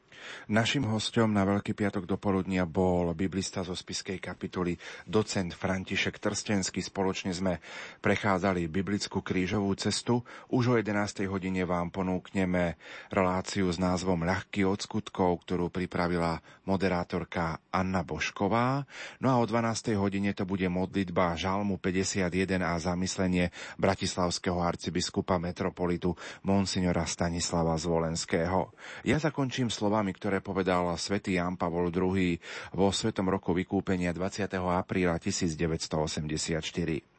[0.51, 6.81] Našim hostom na Veľký piatok do poludnia bol biblista zo spiskej kapituly docent František Trstenský.
[6.85, 7.59] Spoločne sme
[8.01, 10.23] prechádzali biblickú krížovú cestu.
[10.53, 11.27] Už o 11.
[11.27, 12.79] hodine vám ponúkneme
[13.11, 18.87] reláciu s názvom Ľahký od skutkov, ktorú pripravila moderátorka Anna Bošková.
[19.19, 19.99] No a o 12.
[19.99, 22.31] hodine to bude modlitba Žalmu 51
[22.63, 23.51] a zamyslenie
[23.81, 26.15] bratislavského arcibiskupa metropolitu
[26.47, 28.71] Monsignora Stanislava Zvolenského.
[29.03, 32.37] Ja zakončím slovami ktoré povedal svätý Jan Pavol II
[32.77, 34.47] vo Svetom roku vykúpenia 20.
[34.53, 37.13] apríla 1984.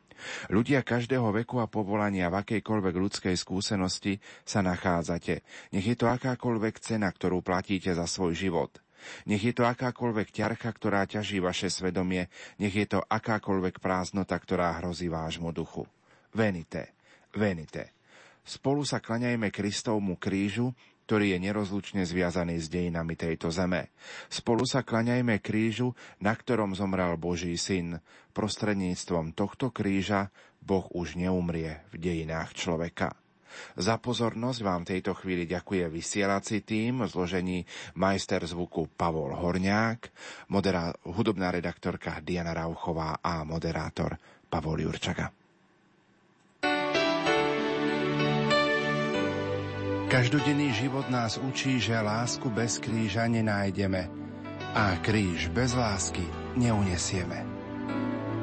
[0.47, 5.43] Ľudia každého veku a povolania v akejkoľvek ľudskej skúsenosti sa nachádzate.
[5.75, 8.71] Nech je to akákoľvek cena, ktorú platíte za svoj život.
[9.27, 14.79] Nech je to akákoľvek ťarcha, ktorá ťaží vaše svedomie, nech je to akákoľvek prázdnota, ktorá
[14.79, 15.83] hrozí vášmu duchu.
[16.31, 16.95] Venite,
[17.35, 17.91] venite.
[18.43, 20.75] Spolu sa klaňajme Kristovmu krížu,
[21.13, 23.93] ktorý je nerozlučne zviazaný s dejinami tejto zeme.
[24.33, 28.01] Spolu sa klaňajme krížu, na ktorom zomrel Boží syn.
[28.33, 33.13] Prostredníctvom tohto kríža Boh už neumrie v dejinách človeka.
[33.77, 37.59] Za pozornosť vám tejto chvíli ďakuje vysielací tým v zložení
[37.93, 40.09] majster zvuku Pavol Horňák,
[40.49, 44.17] moderá- hudobná redaktorka Diana Rauchová a moderátor
[44.49, 45.42] Pavol Jurčaga.
[50.13, 54.13] Každodenný život nás učí, že lásku bez kríža nenájdeme
[54.77, 56.21] a kríž bez lásky
[56.53, 57.41] neunesieme.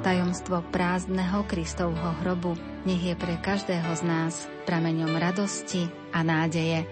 [0.02, 6.90] Tajomstvo prázdneho Kristovho hrobu nech je pre každého z nás prameňom radosti a nádeje.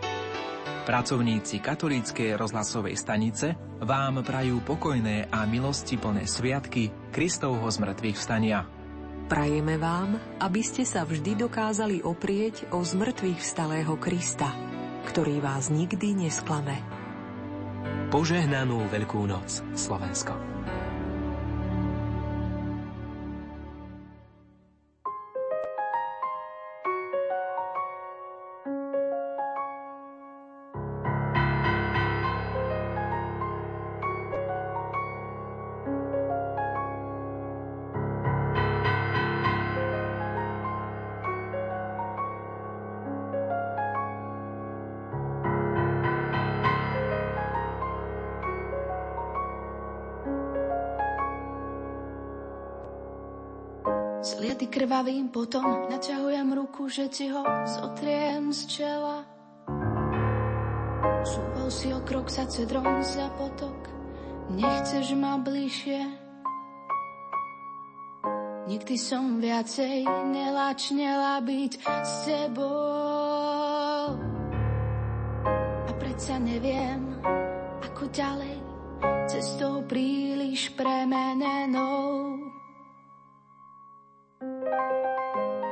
[0.86, 8.62] Pracovníci katolíckej rozhlasovej stanice vám prajú pokojné a milosti plné sviatky Kristovho zmrtvých vstania.
[9.26, 14.67] Prajeme vám, aby ste sa vždy dokázali oprieť o zmrtvých vstalého Krista,
[15.06, 16.80] ktorý vás nikdy nesklame.
[18.08, 20.57] Požehnanú Veľkú noc, Slovensko.
[54.88, 59.20] Krvavým potom naťahujem ruku, že ti ho zotriem z čela.
[61.28, 63.76] Súval si o krok za cedrom za potok,
[64.48, 66.08] nechceš ma bližšie.
[68.64, 74.16] Nikdy som viacej nelačnela byť s tebou.
[75.84, 77.12] A predsa neviem,
[77.92, 78.56] ako ďalej,
[79.28, 82.56] cestou príliš premenenou.
[84.70, 85.67] thank you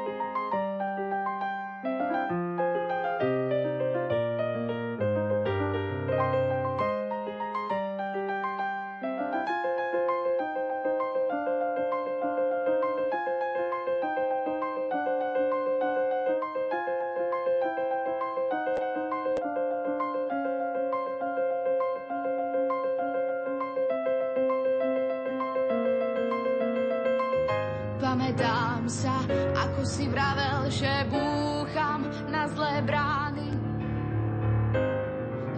[29.86, 33.54] si vravel, že búcham na zlé brány.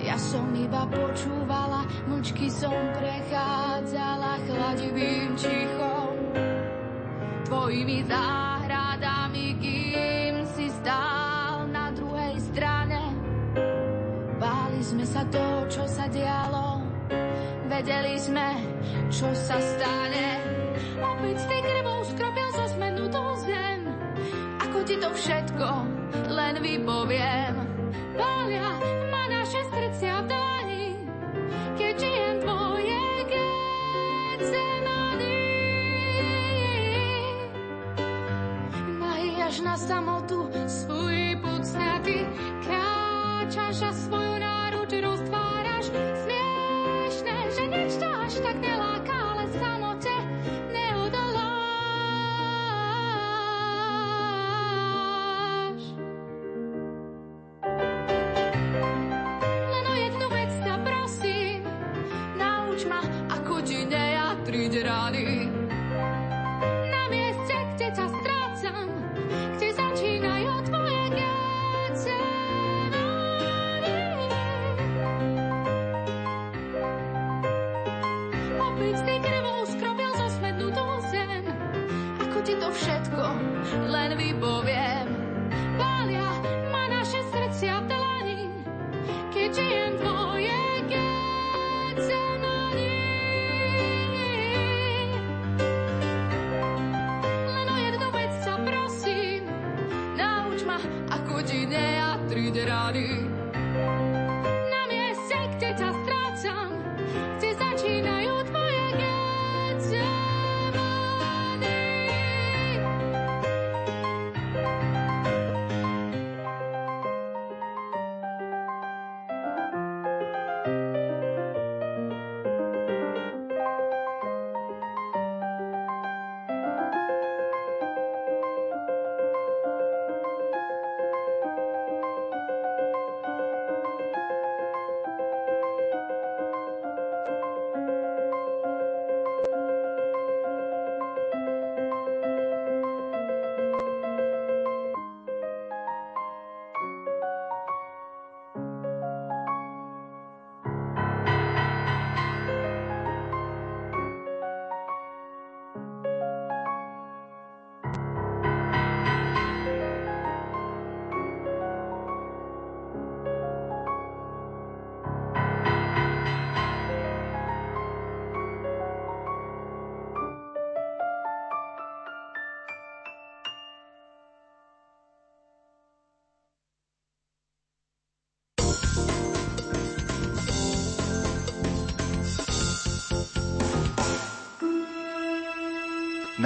[0.04, 6.12] Ja som iba počúvala, mlčky som prechádzala chladivým čichom.
[7.48, 13.00] Tvojimi záhradami, kým si stál na druhej strane.
[14.36, 16.84] Báli sme sa to, čo sa dialo,
[17.72, 18.60] vedeli sme,
[19.08, 20.36] čo sa stane.
[21.00, 21.58] Opäť ty
[24.98, 25.68] to všetko
[26.34, 27.54] len vypoviem.
[28.18, 28.70] Pália
[29.14, 30.86] ma naše srdcia v dlani,
[31.78, 34.58] keď žijem tvoje gecemany.
[38.98, 42.26] Nahýjaš na samotu svoj púd snaty,
[42.66, 45.86] kráčaš a svoju náruč roztváraš.
[45.94, 48.97] Smiešne, že nič to až tak neláš.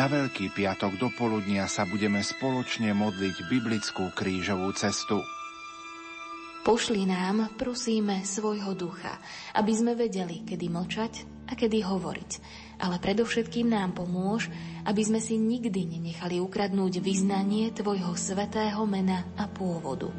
[0.03, 5.23] Na Veľký piatok do poludnia sa budeme spoločne modliť biblickú krížovú cestu.
[6.67, 9.15] Pošli nám, prosíme, svojho ducha,
[9.55, 12.31] aby sme vedeli, kedy mlčať a kedy hovoriť.
[12.83, 14.51] Ale predovšetkým nám pomôž,
[14.91, 20.11] aby sme si nikdy nenechali ukradnúť vyznanie Tvojho svetého mena a pôvodu.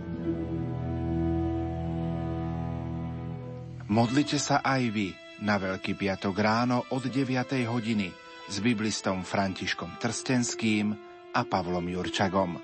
[3.91, 5.11] Modlite sa aj vy
[5.43, 7.67] na Veľký piatok ráno od 9.
[7.67, 10.91] hodiny s biblistom Františkom Trstenským
[11.31, 12.59] a Pavlom Jurčagom.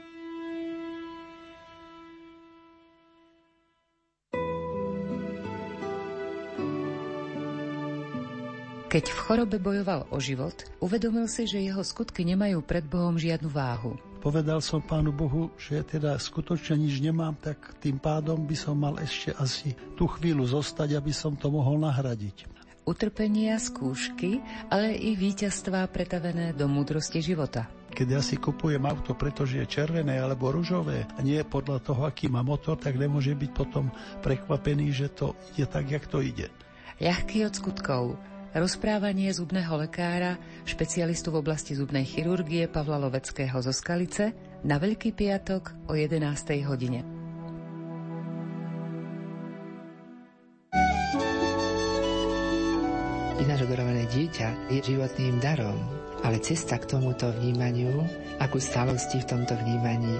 [8.90, 13.46] Keď v chorobe bojoval o život, uvedomil si, že jeho skutky nemajú pred Bohom žiadnu
[13.46, 13.94] váhu.
[14.18, 18.98] Povedal som Pánu Bohu, že teda skutočne nič nemám, tak tým pádom by som mal
[18.98, 22.59] ešte asi tú chvíľu zostať, aby som to mohol nahradiť.
[22.90, 24.42] Utrpenia, skúšky,
[24.74, 27.70] ale i víťazstvá pretavené do múdrosti života.
[27.94, 32.34] Keď ja si kupujem auto, pretože je červené alebo ružové a nie podľa toho, aký
[32.34, 33.94] má motor, tak nemôže byť potom
[34.26, 36.50] prekvapený, že to ide tak, jak to ide.
[36.98, 38.18] Ľahký od skutkov,
[38.50, 44.34] Rozprávanie zubného lekára, špecialistu v oblasti zubnej chirurgie Pavla Loveckého zo Skalice
[44.66, 46.26] na Veľký piatok o 11.
[46.66, 47.19] hodine.
[54.10, 55.78] Dieťa je životným darom,
[56.26, 58.04] ale cesta k tomuto vnímaniu,
[58.42, 60.18] akú stalosti v tomto vnímaní,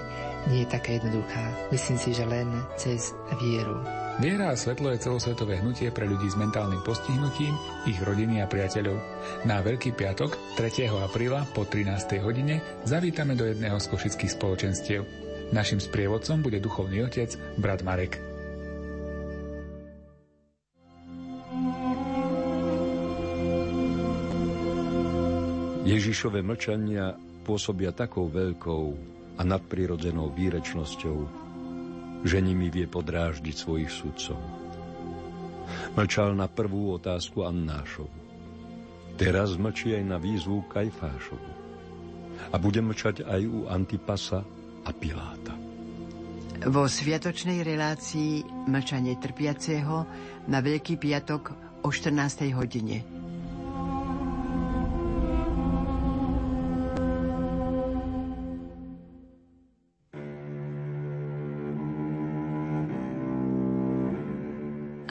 [0.48, 1.44] nie je taká jednoduchá.
[1.68, 2.48] Myslím si, že len
[2.80, 3.12] cez
[3.42, 3.82] vieru.
[4.20, 7.56] Viera a svetlo je celosvetové hnutie pre ľudí s mentálnym postihnutím,
[7.88, 9.00] ich rodiny a priateľov.
[9.48, 10.92] Na Veľký piatok 3.
[11.00, 12.20] apríla po 13.
[12.20, 15.02] hodine zavítame do jedného z košických spoločenstiev.
[15.56, 18.29] Našim sprievodcom bude duchovný otec, brat Marek.
[25.80, 28.84] Ježišové mlčania pôsobia takou veľkou
[29.40, 31.18] a nadprirodzenou výrečnosťou,
[32.20, 34.36] že nimi vie podráždiť svojich sudcov.
[35.96, 38.12] Mlčal na prvú otázku Annášovu.
[39.16, 41.52] Teraz mlčí aj na výzvu Kajfášovu.
[42.52, 44.44] A bude mlčať aj u Antipasa
[44.84, 45.56] a Piláta.
[46.60, 50.04] Vo sviatočnej relácii Mlčanie trpiaceho
[50.44, 52.52] na Veľký piatok o 14.
[52.52, 53.19] hodine.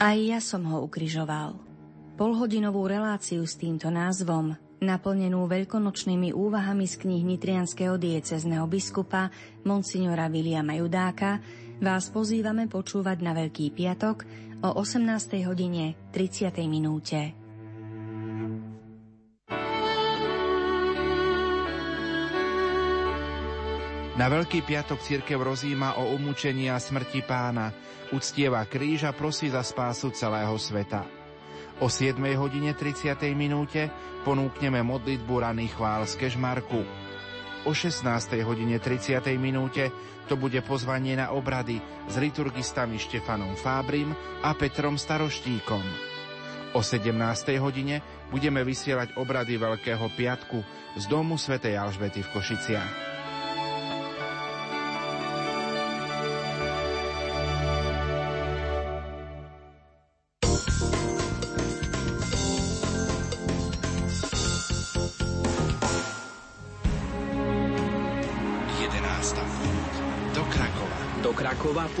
[0.00, 1.60] Aj ja som ho ukrižoval.
[2.16, 9.28] Polhodinovú reláciu s týmto názvom, naplnenú veľkonočnými úvahami z knih nitrianského diecezneho biskupa
[9.68, 11.44] Monsignora Viliama Judáka,
[11.84, 14.24] vás pozývame počúvať na Veľký piatok
[14.64, 15.04] o 18.
[15.44, 16.48] hodine 30.
[16.64, 17.39] minúte.
[24.20, 27.72] Na Veľký piatok církev rozíma o umúčení a smrti pána,
[28.12, 31.08] uctieva kríž a prosí za spásu celého sveta.
[31.80, 33.16] O 7 hodine 30.
[33.32, 33.88] minúte
[34.28, 36.84] ponúkneme modlitbu raný chvál z Kežmarku.
[37.64, 38.04] O 16.
[38.44, 39.24] hodine 30.
[39.40, 39.88] minúte
[40.28, 44.12] to bude pozvanie na obrady s liturgistami Štefanom Fábrim
[44.44, 45.84] a Petrom Staroštíkom.
[46.76, 47.08] O 17.
[47.56, 50.60] hodine budeme vysielať obrady Veľkého piatku
[51.00, 53.09] z domu svätej Alžbety v Košiciach.